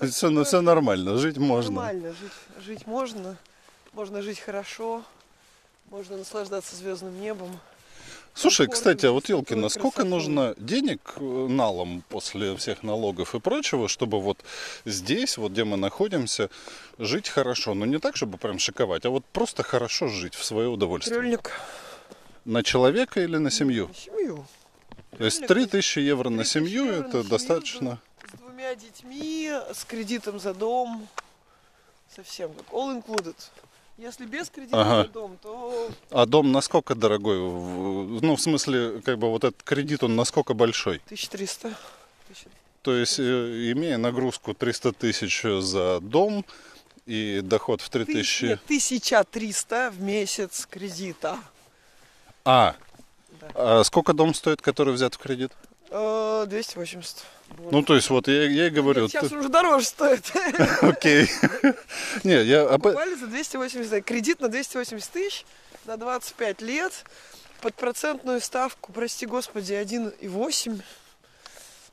Все, 0.00 0.28
ну, 0.30 0.44
все 0.44 0.60
нормально, 0.60 1.16
жить 1.16 1.38
можно. 1.38 1.72
Нормально, 1.72 2.12
жить, 2.12 2.32
жить 2.64 2.86
можно. 2.86 3.36
Можно 3.92 4.22
жить 4.22 4.38
хорошо. 4.38 5.02
Можно 5.90 6.18
наслаждаться 6.18 6.76
звездным 6.76 7.20
небом. 7.20 7.58
Слушай, 8.34 8.66
кстати, 8.66 9.06
а 9.06 9.12
вот 9.12 9.22
чистотой, 9.22 9.38
Елкина, 9.38 9.68
сколько 9.68 10.04
нужно 10.04 10.54
денег 10.58 11.14
э, 11.16 11.46
налом 11.48 12.02
после 12.08 12.56
всех 12.56 12.82
налогов 12.82 13.34
и 13.36 13.40
прочего, 13.40 13.88
чтобы 13.88 14.20
вот 14.20 14.44
здесь, 14.84 15.38
вот 15.38 15.52
где 15.52 15.62
мы 15.62 15.76
находимся, 15.76 16.50
жить 16.98 17.28
хорошо? 17.28 17.74
Ну 17.74 17.84
не 17.84 17.98
так, 17.98 18.16
чтобы 18.16 18.36
прям 18.36 18.58
шиковать, 18.58 19.06
а 19.06 19.10
вот 19.10 19.24
просто 19.24 19.62
хорошо 19.62 20.08
жить 20.08 20.34
в 20.34 20.44
свое 20.44 20.68
удовольствие. 20.68 21.16
Трёльник. 21.16 21.52
На 22.44 22.64
человека 22.64 23.20
или 23.20 23.36
на 23.36 23.52
семью? 23.52 23.86
На 23.88 23.94
семью. 23.94 24.46
То 25.16 25.24
есть 25.24 25.46
Трёльник. 25.46 25.70
3000 25.70 25.98
евро 26.00 26.28
на 26.28 26.42
3000 26.42 26.52
семью, 26.52 26.90
это 26.90 27.22
достаточно. 27.22 28.00
С 28.26 28.38
двумя 28.38 28.74
детьми, 28.74 29.52
с 29.72 29.84
кредитом 29.84 30.40
за 30.40 30.54
дом. 30.54 31.06
Совсем 32.14 32.52
как 32.52 32.66
all 32.72 33.00
included. 33.00 33.36
Если 33.96 34.26
без 34.26 34.50
кредита 34.50 34.80
Ага. 34.80 35.08
дом, 35.08 35.38
то 35.40 35.88
А 36.10 36.26
дом 36.26 36.50
насколько 36.50 36.94
дорогой? 36.96 37.38
Ну, 37.38 38.34
в 38.34 38.40
смысле, 38.40 39.00
как 39.02 39.18
бы 39.18 39.30
вот 39.30 39.44
этот 39.44 39.62
кредит, 39.62 40.02
он 40.02 40.16
насколько 40.16 40.52
большой? 40.52 40.96
1300. 41.06 41.74
То 42.82 42.94
есть, 42.94 43.18
э, 43.18 43.22
имея 43.72 43.96
нагрузку 43.96 44.52
300 44.52 44.92
тысяч 44.92 45.42
за 45.42 46.00
дом 46.00 46.44
и 47.06 47.40
доход 47.42 47.80
в 47.80 47.88
3000... 47.88 48.44
Нет, 48.44 48.60
1300 48.64 49.90
в 49.90 50.00
месяц 50.02 50.66
кредита. 50.68 51.38
А, 52.44 52.74
Да. 53.40 53.50
а 53.54 53.84
сколько 53.84 54.12
дом 54.12 54.34
стоит, 54.34 54.60
который 54.60 54.92
взят 54.92 55.14
в 55.14 55.18
кредит? 55.18 55.52
Э, 55.90 56.44
280. 56.48 57.24
Вот. 57.58 57.72
Ну, 57.72 57.82
то 57.82 57.94
есть, 57.94 58.10
вот 58.10 58.26
я, 58.28 58.44
я 58.48 58.66
и 58.66 58.70
говорю, 58.70 59.08
сейчас 59.08 59.28
ты- 59.28 59.36
уже 59.36 59.48
дороже 59.48 59.86
стоит. 59.86 60.24
окей. 60.82 61.28
Не, 62.24 62.42
я. 62.42 62.76
Буквально 62.78 63.16
за 63.16 63.26
280. 63.26 64.04
Кредит 64.04 64.40
на 64.40 64.48
280 64.48 65.10
тысяч 65.10 65.44
на 65.86 65.96
25 65.96 66.62
лет 66.62 66.92
под 67.60 67.74
процентную 67.74 68.40
ставку, 68.40 68.92
прости 68.92 69.26
господи, 69.26 69.72
1,8. 69.72 70.80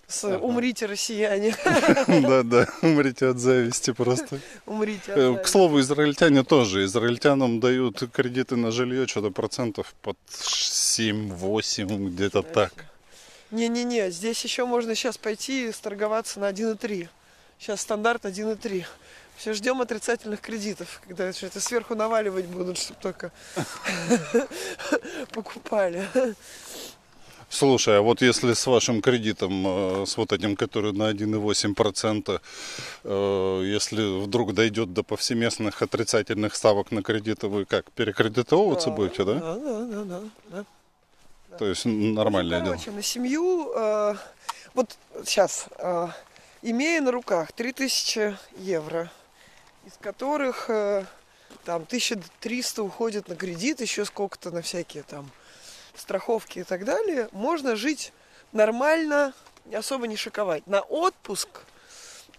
С 0.07 0.25
Ага. 0.25 0.39
«Умрите, 0.39 0.87
россияне». 0.87 1.55
Да-да, 2.07 2.67
умрите 2.81 3.27
от 3.27 3.37
зависти 3.39 3.91
просто. 3.93 4.39
Умрите. 4.65 5.13
от 5.13 5.17
Э, 5.17 5.21
К 5.21 5.33
зависти. 5.35 5.51
слову, 5.51 5.79
израильтяне 5.79 6.43
тоже. 6.43 6.83
Израильтянам 6.83 7.61
дают 7.61 8.03
кредиты 8.11 8.57
на 8.57 8.71
жилье 8.71 9.07
что-то 9.07 9.31
процентов 9.31 9.93
под 10.01 10.17
7-8, 10.27 12.09
где-то 12.09 12.41
так. 12.41 12.73
Не-не-не, 13.51 14.09
здесь 14.11 14.41
еще 14.43 14.65
можно 14.65 14.95
сейчас 14.95 15.17
пойти 15.17 15.67
и 15.67 15.71
сторговаться 15.71 16.39
на 16.39 16.49
1,3. 16.49 17.07
Сейчас 17.59 17.81
стандарт 17.81 18.25
1,3. 18.25 18.85
Все 19.35 19.53
ждем 19.53 19.81
отрицательных 19.81 20.39
кредитов, 20.39 21.01
когда 21.07 21.29
это 21.29 21.59
сверху 21.59 21.95
наваливать 21.95 22.45
будут, 22.45 22.77
чтобы 22.77 22.99
только 23.01 23.31
покупали. 25.33 26.07
Слушай, 27.49 27.97
а 27.97 28.01
вот 28.01 28.21
если 28.21 28.53
с 28.53 28.65
вашим 28.65 29.01
кредитом, 29.01 29.65
э, 29.67 30.05
с 30.05 30.15
вот 30.15 30.31
этим, 30.31 30.55
который 30.55 30.93
на 30.93 31.09
1,8%, 31.09 32.39
э, 33.03 33.61
если 33.65 34.23
вдруг 34.23 34.53
дойдет 34.53 34.93
до 34.93 35.03
повсеместных 35.03 35.81
отрицательных 35.81 36.55
ставок 36.55 36.91
на 36.91 37.03
кредиты, 37.03 37.47
вы 37.47 37.65
как, 37.65 37.91
перекредитовываться 37.91 38.89
будете, 38.91 39.25
да? 39.25 39.33
Да, 39.33 39.55
да, 39.57 40.03
да, 40.03 40.21
да. 40.51 40.65
Да. 41.51 41.57
То 41.57 41.65
есть 41.65 41.85
нормальное 41.85 42.59
Ну, 42.59 42.65
дело. 42.65 42.75
короче, 42.75 42.91
на 42.91 43.03
семью, 43.03 43.71
э, 43.75 44.15
вот 44.73 44.97
сейчас, 45.25 45.65
э, 45.77 46.07
имея 46.61 47.01
на 47.01 47.11
руках 47.11 47.51
3000 47.51 48.37
евро, 48.57 49.11
из 49.85 49.93
которых 49.99 50.69
э, 50.69 51.05
там 51.65 51.83
1300 51.83 52.81
уходит 52.83 53.27
на 53.27 53.35
кредит, 53.35 53.81
еще 53.81 54.05
сколько-то 54.05 54.51
на 54.51 54.61
всякие 54.61 55.03
там 55.03 55.29
страховки 55.95 56.59
и 56.59 56.63
так 56.63 56.85
далее, 56.85 57.27
можно 57.33 57.75
жить 57.75 58.13
нормально, 58.53 59.33
особо 59.73 60.07
не 60.07 60.15
шиковать. 60.15 60.65
На 60.67 60.81
отпуск 60.81 61.49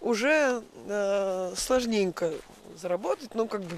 уже 0.01 0.63
э, 0.87 1.53
сложненько 1.55 2.33
заработать, 2.81 3.35
ну 3.35 3.47
как 3.47 3.61
бы 3.61 3.77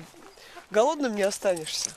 голодным 0.72 1.16
не 1.16 1.24
останешься. 1.24 1.92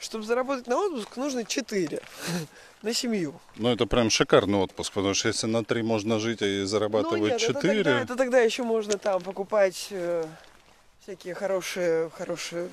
Чтобы 0.00 0.24
заработать 0.24 0.66
на 0.66 0.78
отпуск, 0.78 1.16
нужно 1.16 1.44
4 1.44 2.00
на 2.82 2.94
семью. 2.94 3.38
Ну, 3.56 3.68
это 3.70 3.84
прям 3.86 4.08
шикарный 4.10 4.58
отпуск, 4.58 4.92
потому 4.94 5.12
что 5.14 5.28
если 5.28 5.46
на 5.46 5.62
3 5.62 5.82
можно 5.82 6.18
жить 6.18 6.40
и 6.40 6.60
Ну 6.60 6.66
зарабатывать 6.66 7.20
нет, 7.32 7.42
это 7.42 7.52
4, 7.60 7.74
тогда, 7.84 8.00
это 8.00 8.16
тогда 8.16 8.38
еще 8.40 8.62
можно 8.62 8.96
там 8.96 9.20
покупать 9.22 9.88
э, 9.90 10.24
всякие 11.02 11.34
хорошие, 11.34 12.08
хорошие, 12.16 12.70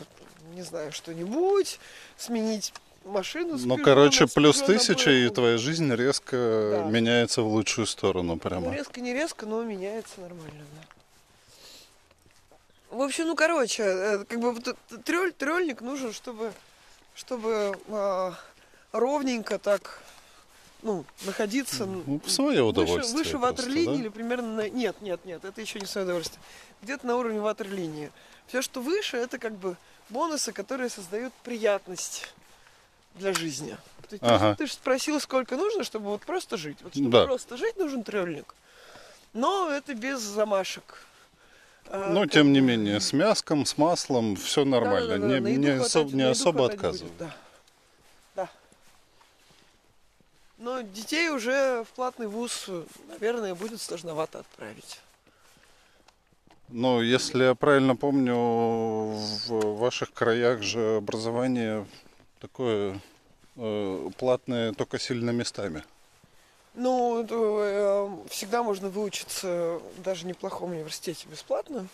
не 0.56 0.62
знаю, 0.62 0.94
что-нибудь, 0.94 1.80
сменить 2.18 2.74
машину. 3.04 3.58
ну, 3.60 3.78
короче, 3.78 4.28
плюс 4.28 4.62
тысяча, 4.62 5.12
и 5.12 5.30
твоя 5.30 5.58
жизнь 5.58 5.94
резко 5.94 6.84
Да. 6.86 6.90
меняется 6.90 7.42
в 7.42 7.48
лучшую 7.48 7.88
сторону 7.88 8.34
Ну, 8.36 8.40
прямо. 8.40 8.74
резко, 8.74 9.02
не 9.02 9.14
резко, 9.14 9.46
но 9.46 9.64
меняется 9.64 10.22
нормально, 10.22 10.64
да. 10.76 10.88
В 12.98 13.02
общем, 13.02 13.28
ну, 13.28 13.36
короче, 13.36 13.84
э, 13.84 14.24
как 14.26 14.40
бы 14.40 14.56
трёль, 15.04 15.34
трёльник 15.34 15.82
нужен, 15.82 16.14
чтобы, 16.14 16.54
чтобы 17.18 17.78
а, 17.90 18.36
ровненько 18.92 19.58
так, 19.58 20.02
ну, 20.84 21.04
находиться 21.26 21.86
Ну, 21.86 22.22
в 22.24 22.30
свое 22.30 22.62
выше, 22.64 22.64
удовольствие. 22.64 23.18
выше 23.18 23.32
просто, 23.38 23.38
ватерлинии 23.64 23.96
да? 23.96 24.02
или 24.02 24.10
примерно 24.10 24.54
на... 24.56 24.70
Нет, 24.70 25.02
нет, 25.02 25.26
нет, 25.26 25.44
это 25.44 25.60
еще 25.60 25.80
не 25.80 25.88
свое 25.88 26.06
удовольствие. 26.06 26.40
Где-то 26.84 27.08
на 27.08 27.18
уровне 27.18 27.42
ватерлинии. 27.42 28.12
Все, 28.46 28.62
что 28.62 28.82
выше, 28.82 29.18
это 29.18 29.40
как 29.40 29.54
бы 29.56 29.76
бонусы, 30.10 30.54
которые 30.54 30.90
создают 30.90 31.34
приятность 31.44 32.32
для 33.16 33.34
жизни. 33.34 33.76
Есть 34.12 34.24
Ага. 34.24 34.56
Ты 34.56 34.68
же 34.68 34.74
спросил, 34.74 35.20
сколько 35.20 35.58
нужно, 35.58 35.84
чтобы 35.84 36.06
вот 36.10 36.22
просто 36.22 36.56
жить. 36.56 36.78
Вот 36.82 36.94
чтобы 36.94 37.10
Да. 37.10 37.26
просто 37.26 37.58
жить, 37.58 37.76
нужен 37.78 38.04
треллник. 38.04 38.54
Но 39.34 39.70
это 39.70 39.96
без 39.96 40.20
замашек. 40.22 41.04
А, 41.90 42.10
Но 42.12 42.26
тем 42.26 42.52
не 42.54 42.60
менее, 42.60 43.00
с 43.00 43.14
мяском, 43.14 43.66
с 43.66 43.78
маслом 43.78 44.36
все 44.36 44.66
нормально. 44.66 45.18
Да-да-да, 45.18 45.28
не 45.28 45.40
на 45.40 45.48
еду 45.48 45.62
не, 45.62 45.78
хватать- 45.80 46.14
не 46.14 46.22
особо 46.24 46.58
хватать 46.60 46.76
отказываю. 46.78 47.12
будет, 47.14 47.18
Да. 47.20 47.36
да. 48.36 48.50
Но 50.58 50.82
детей 50.82 51.30
уже 51.30 51.84
в 51.84 51.96
платный 51.96 52.28
вуз, 52.28 52.70
наверное, 53.10 53.56
будет 53.56 53.80
сложновато 53.82 54.40
отправить. 54.40 55.00
Но 56.70 57.02
если 57.02 57.44
я 57.46 57.56
правильно 57.56 57.96
помню, 57.96 58.36
в 58.36 59.78
ваших 59.78 60.12
краях 60.12 60.62
же 60.64 60.98
образование 60.98 61.86
такое 62.42 63.00
э, 63.56 64.10
платное 64.18 64.74
только 64.74 65.00
сильно 65.00 65.30
местами. 65.30 65.84
Ну, 66.80 67.26
э, 67.28 68.30
всегда 68.30 68.62
можно 68.62 68.90
выучиться 68.90 69.82
даже 69.98 70.26
в 70.26 70.28
неплохом 70.28 70.70
университете 70.74 71.28
бесплатно. 71.28 71.88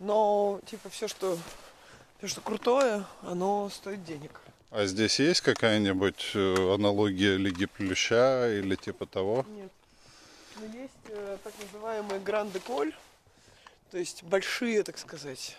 Но, 0.00 0.60
типа, 0.66 0.90
все, 0.90 1.08
что, 1.08 1.38
все, 2.18 2.28
что 2.28 2.42
крутое, 2.42 3.06
оно 3.22 3.70
стоит 3.70 4.04
денег. 4.04 4.42
А 4.70 4.84
здесь 4.84 5.18
есть 5.18 5.40
какая-нибудь 5.40 6.32
э, 6.34 6.74
аналогия 6.74 7.38
Лиги 7.38 7.64
Плюща 7.64 8.58
или 8.58 8.74
типа 8.74 9.06
того? 9.06 9.46
Нет. 9.48 9.72
Но 10.56 10.66
есть 10.78 10.92
э, 11.08 11.38
так 11.42 11.54
называемые 11.62 12.20
гранд-эколь, 12.20 12.94
то 13.92 13.96
есть 13.96 14.22
большие, 14.24 14.82
так 14.82 14.98
сказать, 14.98 15.56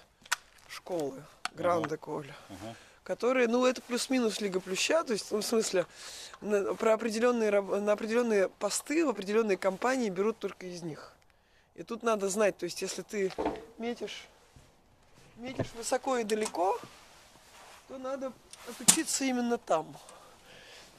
школы, 0.70 1.24
гранд-эколь, 1.56 2.32
Ага. 2.50 2.76
Которые, 3.08 3.48
ну, 3.48 3.66
это 3.66 3.82
плюс-минус 3.82 4.42
Лига 4.42 4.60
Плюща, 4.60 5.02
то 5.02 5.14
есть, 5.14 5.32
ну, 5.32 5.38
в 5.38 5.46
смысле, 5.46 5.86
на, 6.42 6.74
про 6.76 6.94
определенные, 6.94 7.62
на 7.62 7.94
определенные 7.94 8.50
посты 8.50 9.06
в 9.06 9.10
определенные 9.10 9.56
компании 9.56 10.10
берут 10.10 10.40
только 10.40 10.66
из 10.66 10.84
них. 10.84 11.14
И 11.76 11.84
тут 11.84 12.04
надо 12.04 12.28
знать, 12.28 12.58
то 12.58 12.66
есть, 12.66 12.82
если 12.82 13.04
ты 13.04 13.32
метишь, 13.78 14.28
метишь 15.38 15.72
высоко 15.78 16.18
и 16.18 16.26
далеко, 16.26 16.78
то 17.88 17.98
надо 17.98 18.34
отучиться 18.68 19.24
именно 19.24 19.58
там. 19.58 19.88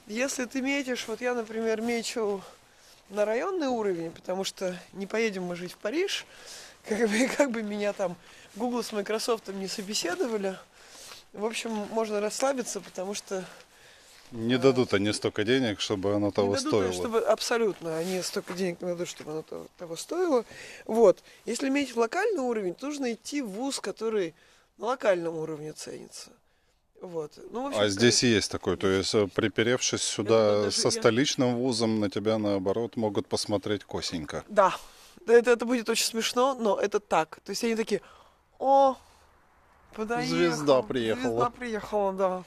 Если 0.07 0.45
ты 0.45 0.61
метишь, 0.63 1.07
вот 1.07 1.21
я, 1.21 1.35
например, 1.35 1.79
мечу 1.79 2.41
на 3.09 3.23
районный 3.23 3.67
уровень, 3.67 4.09
потому 4.09 4.43
что 4.43 4.75
не 4.93 5.05
поедем 5.05 5.43
мы 5.43 5.55
жить 5.55 5.73
в 5.73 5.77
Париж, 5.77 6.25
как 6.89 7.07
бы, 7.07 7.27
как 7.27 7.51
бы 7.51 7.61
меня 7.61 7.93
там 7.93 8.15
Google 8.55 8.81
с 8.81 8.93
Microsoft 8.93 9.47
не 9.49 9.67
собеседовали. 9.67 10.57
В 11.33 11.45
общем, 11.45 11.71
можно 11.91 12.19
расслабиться, 12.19 12.81
потому 12.81 13.13
что 13.13 13.43
Не 14.31 14.57
дадут 14.57 14.93
они 14.93 15.11
столько 15.13 15.43
денег, 15.43 15.79
чтобы 15.79 16.13
оно 16.13 16.31
того 16.31 16.49
не 16.49 16.55
дадут, 16.55 16.69
стоило. 16.71 16.93
чтобы 16.93 17.19
абсолютно 17.19 17.97
они 17.97 18.21
столько 18.21 18.53
денег 18.53 18.81
не 18.81 18.87
дадут, 18.87 19.07
чтобы 19.07 19.31
оно 19.31 19.41
того, 19.43 19.67
того 19.77 19.95
стоило. 19.95 20.45
Вот. 20.85 21.23
Если 21.45 21.67
иметь 21.67 21.95
локальный 21.95 22.41
уровень, 22.41 22.73
то 22.73 22.87
нужно 22.87 23.13
идти 23.13 23.41
в 23.41 23.49
вуз, 23.49 23.79
который 23.79 24.33
на 24.77 24.87
локальном 24.87 25.35
уровне 25.35 25.73
ценится. 25.73 26.31
Вот. 27.01 27.31
Ну, 27.51 27.67
общем, 27.67 27.81
А 27.81 27.87
здесь 27.89 28.23
есть 28.23 28.51
такой, 28.51 28.75
то 28.75 28.87
есть 28.87 29.15
э, 29.15 29.27
приперевшись 29.27 30.01
сюда 30.01 30.63
даже 30.63 30.71
со 30.75 30.87
я- 30.89 30.91
столичным 30.91 31.55
вузом, 31.55 31.99
на 32.01 32.09
тебя 32.09 32.37
наоборот 32.37 32.97
могут 32.97 33.27
посмотреть 33.27 33.83
косенько. 33.85 34.43
Да, 34.49 34.75
это, 35.25 35.51
это 35.51 35.65
будет 35.65 35.87
очень 35.89 36.05
смешно, 36.05 36.55
но 36.55 36.77
это 36.77 36.99
так. 36.99 37.39
То 37.45 37.51
есть 37.51 37.63
они 37.63 37.75
такие, 37.75 38.01
о, 38.59 38.97
подоехал. 39.95 40.35
Звезда 40.35 40.81
приехала». 40.81 41.29
Звезда 41.31 41.49
приехала, 41.49 42.13
да. 42.13 42.43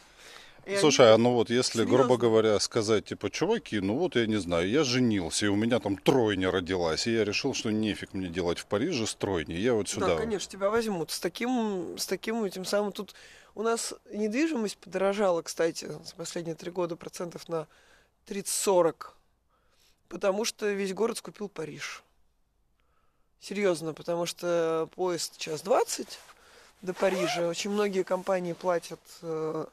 И 0.64 0.76
Слушай, 0.76 1.12
а 1.12 1.18
ну 1.18 1.32
вот 1.32 1.50
если, 1.50 1.78
серьезно? 1.78 1.96
грубо 1.96 2.16
говоря, 2.16 2.60
сказать, 2.60 3.06
типа, 3.06 3.30
чуваки, 3.30 3.80
ну 3.80 3.96
вот 3.96 4.14
я 4.14 4.26
не 4.26 4.36
знаю, 4.36 4.68
я 4.70 4.84
женился, 4.84 5.46
и 5.46 5.48
у 5.48 5.56
меня 5.56 5.80
там 5.80 5.96
тройня 5.96 6.52
родилась, 6.52 7.08
и 7.08 7.12
я 7.12 7.24
решил, 7.24 7.52
что 7.52 7.72
нефиг 7.72 8.14
мне 8.14 8.28
делать 8.28 8.60
в 8.60 8.66
Париже 8.66 9.08
с 9.08 9.14
тройней, 9.16 9.58
я 9.58 9.74
вот 9.74 9.86
они- 9.86 9.94
сюда. 9.94 10.06
Да, 10.06 10.16
конечно, 10.16 10.50
тебя 10.50 10.70
возьмут. 10.70 11.10
С 11.10 11.18
таким, 11.18 11.98
с 11.98 12.06
таким 12.06 12.44
этим 12.44 12.64
самым 12.64 12.92
тут 12.92 13.12
у 13.56 13.62
нас 13.62 13.92
недвижимость 14.12 14.78
подорожала, 14.78 15.42
кстати, 15.42 15.86
за 15.86 16.14
последние 16.16 16.54
три 16.54 16.70
года 16.70 16.94
процентов 16.94 17.48
на 17.48 17.66
30-40. 18.26 19.16
Потому 20.08 20.44
что 20.44 20.70
весь 20.70 20.94
город 20.94 21.18
скупил 21.18 21.48
Париж. 21.48 22.04
Серьезно, 23.40 23.94
потому 23.94 24.26
что 24.26 24.88
поезд 24.94 25.38
час 25.38 25.62
20 25.62 26.20
до 26.82 26.92
Парижа. 26.94 27.48
Очень 27.48 27.70
многие 27.70 28.02
компании 28.02 28.52
платят 28.52 29.00
э, 29.22 29.66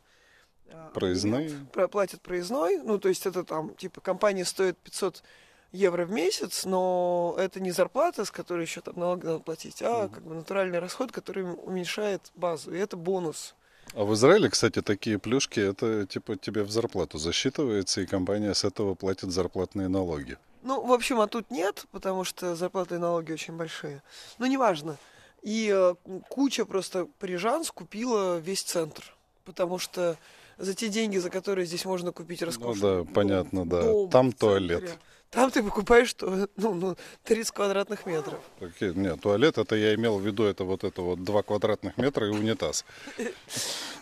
э, 0.68 0.88
абонемент, 0.94 1.72
про- 1.72 1.88
платят 1.88 2.22
проездной. 2.22 2.78
Ну, 2.78 3.00
то 3.00 3.10
есть 3.10 3.26
это 3.26 3.44
там, 3.44 3.76
типа, 3.76 4.02
компания 4.02 4.46
стоит 4.46 4.78
500 4.78 5.24
евро 5.72 6.06
в 6.06 6.12
месяц, 6.12 6.66
но 6.66 7.36
это 7.38 7.60
не 7.60 7.72
зарплата, 7.72 8.26
с 8.26 8.32
которой 8.32 8.62
еще 8.62 8.82
там 8.82 8.98
налоги 8.98 9.26
надо 9.26 9.40
платить, 9.40 9.82
а 9.82 10.08
как 10.08 10.24
бы 10.24 10.36
натуральный 10.36 10.80
расход, 10.80 11.12
который 11.12 11.44
уменьшает 11.44 12.32
базу. 12.36 12.74
И 12.74 12.78
это 12.78 12.98
бонус. 12.98 13.56
А 13.96 14.04
в 14.04 14.14
Израиле, 14.14 14.50
кстати, 14.50 14.82
такие 14.84 15.18
плюшки, 15.18 15.60
это 15.60 16.06
типа 16.06 16.36
тебе 16.36 16.64
в 16.64 16.72
зарплату 16.72 17.18
засчитывается, 17.18 18.02
и 18.02 18.06
компания 18.06 18.54
с 18.54 18.64
этого 18.64 18.94
платит 18.94 19.32
зарплатные 19.32 19.88
налоги. 19.88 20.38
Ну, 20.62 20.86
в 20.86 20.92
общем, 20.92 21.20
а 21.22 21.28
тут 21.28 21.50
нет, 21.50 21.86
потому 21.92 22.24
что 22.24 22.56
зарплаты 22.56 22.96
и 22.96 22.98
налоги 23.00 23.32
очень 23.32 23.56
большие. 23.56 24.04
Но 24.38 24.46
неважно. 24.46 24.98
И 25.42 25.72
э, 25.74 25.96
куча 26.28 26.66
просто 26.66 27.08
парижан 27.20 27.64
скупила 27.64 28.38
весь 28.38 28.62
центр. 28.62 29.04
Потому 29.46 29.80
что 29.80 30.18
за 30.58 30.74
те 30.74 30.90
деньги, 30.90 31.18
за 31.18 31.30
которые 31.30 31.66
здесь 31.66 31.86
можно 31.86 32.12
купить 32.12 32.42
Ну 32.42 32.48
роскошный 32.48 32.82
да, 32.82 32.96
дом, 32.98 33.08
понятно, 33.08 33.66
да. 33.66 33.82
дом 33.82 34.10
Там 34.10 34.32
туалет. 34.32 34.98
Там 35.32 35.52
ты 35.52 35.62
покупаешь 35.62 36.16
ну, 36.22 36.74
ну, 36.74 36.98
30 37.24 37.54
квадратных 37.54 38.06
метров. 38.08 38.40
Окей, 38.60 38.94
Нет, 38.96 39.22
туалет, 39.22 39.60
это 39.60 39.76
я 39.76 39.94
имел 39.94 40.18
в 40.18 40.26
виду, 40.26 40.44
это 40.44 40.64
вот 40.64 40.84
это 40.84 41.04
вот 41.04 41.24
2 41.24 41.44
квадратных 41.44 41.98
метра 41.98 42.28
и 42.28 42.30
унитаз. 42.30 42.86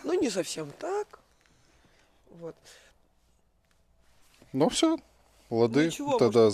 Ну, 0.04 0.14
не 0.14 0.30
совсем 0.30 0.70
так. 0.78 1.18
Вот. 2.30 2.54
Ну 4.52 4.68
все, 4.70 4.96
лады, 5.50 5.86
Ничего, 5.86 6.18
тогда 6.18 6.50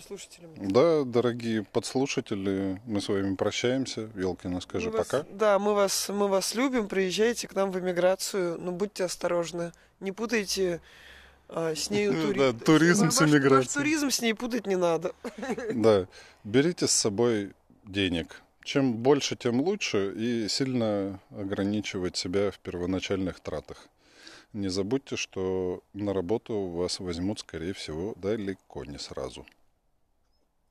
слушателями? 0.00 0.54
Да, 0.70 1.04
дорогие 1.04 1.62
подслушатели, 1.64 2.80
мы 2.86 3.00
с 3.00 3.08
вами 3.08 3.34
прощаемся. 3.36 4.10
Елкина, 4.14 4.60
скажи 4.60 4.90
Мы 4.90 4.98
вас- 4.98 5.06
пока. 5.08 5.26
да, 5.30 5.58
мы 5.58 5.74
вас, 5.74 6.08
мы 6.08 6.28
вас 6.28 6.54
любим. 6.54 6.88
Приезжайте 6.88 7.48
к 7.48 7.54
нам 7.54 7.70
в 7.72 7.78
эмиграцию. 7.78 8.58
Но 8.60 8.72
будьте 8.72 9.04
осторожны. 9.04 9.72
Не 10.00 10.12
путайте 10.12 10.80
а, 11.48 11.74
с 11.74 11.90
Ну 12.10 12.22
тури- 12.32 12.38
да, 12.38 12.52
туризм 12.52 13.06
Ваш- 13.06 13.14
с 13.14 13.20
ваш 13.20 13.30
эмиграцией. 13.30 13.72
туризм 13.74 14.10
с 14.10 14.20
ней 14.20 14.34
путать 14.34 14.66
не 14.66 14.76
надо. 14.76 15.12
Да, 15.74 16.06
берите 16.44 16.86
с 16.86 16.92
собой 16.92 17.52
денег. 17.84 18.42
Чем 18.64 18.94
больше, 18.94 19.36
тем 19.36 19.60
лучше. 19.60 20.12
И 20.16 20.48
сильно 20.48 21.20
ограничивать 21.30 22.16
себя 22.16 22.50
в 22.50 22.58
первоначальных 22.58 23.38
тратах. 23.40 23.86
Не 24.52 24.68
забудьте, 24.68 25.16
что 25.16 25.82
на 25.92 26.14
работу 26.14 26.58
вас 26.68 27.00
возьмут, 27.00 27.40
скорее 27.40 27.72
всего, 27.74 28.14
далеко 28.16 28.84
не 28.84 28.98
сразу. 28.98 29.46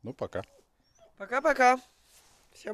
Ну, 0.02 0.14
пока. 0.14 0.44
Пока-пока. 1.18 1.80
Всем 2.52 2.74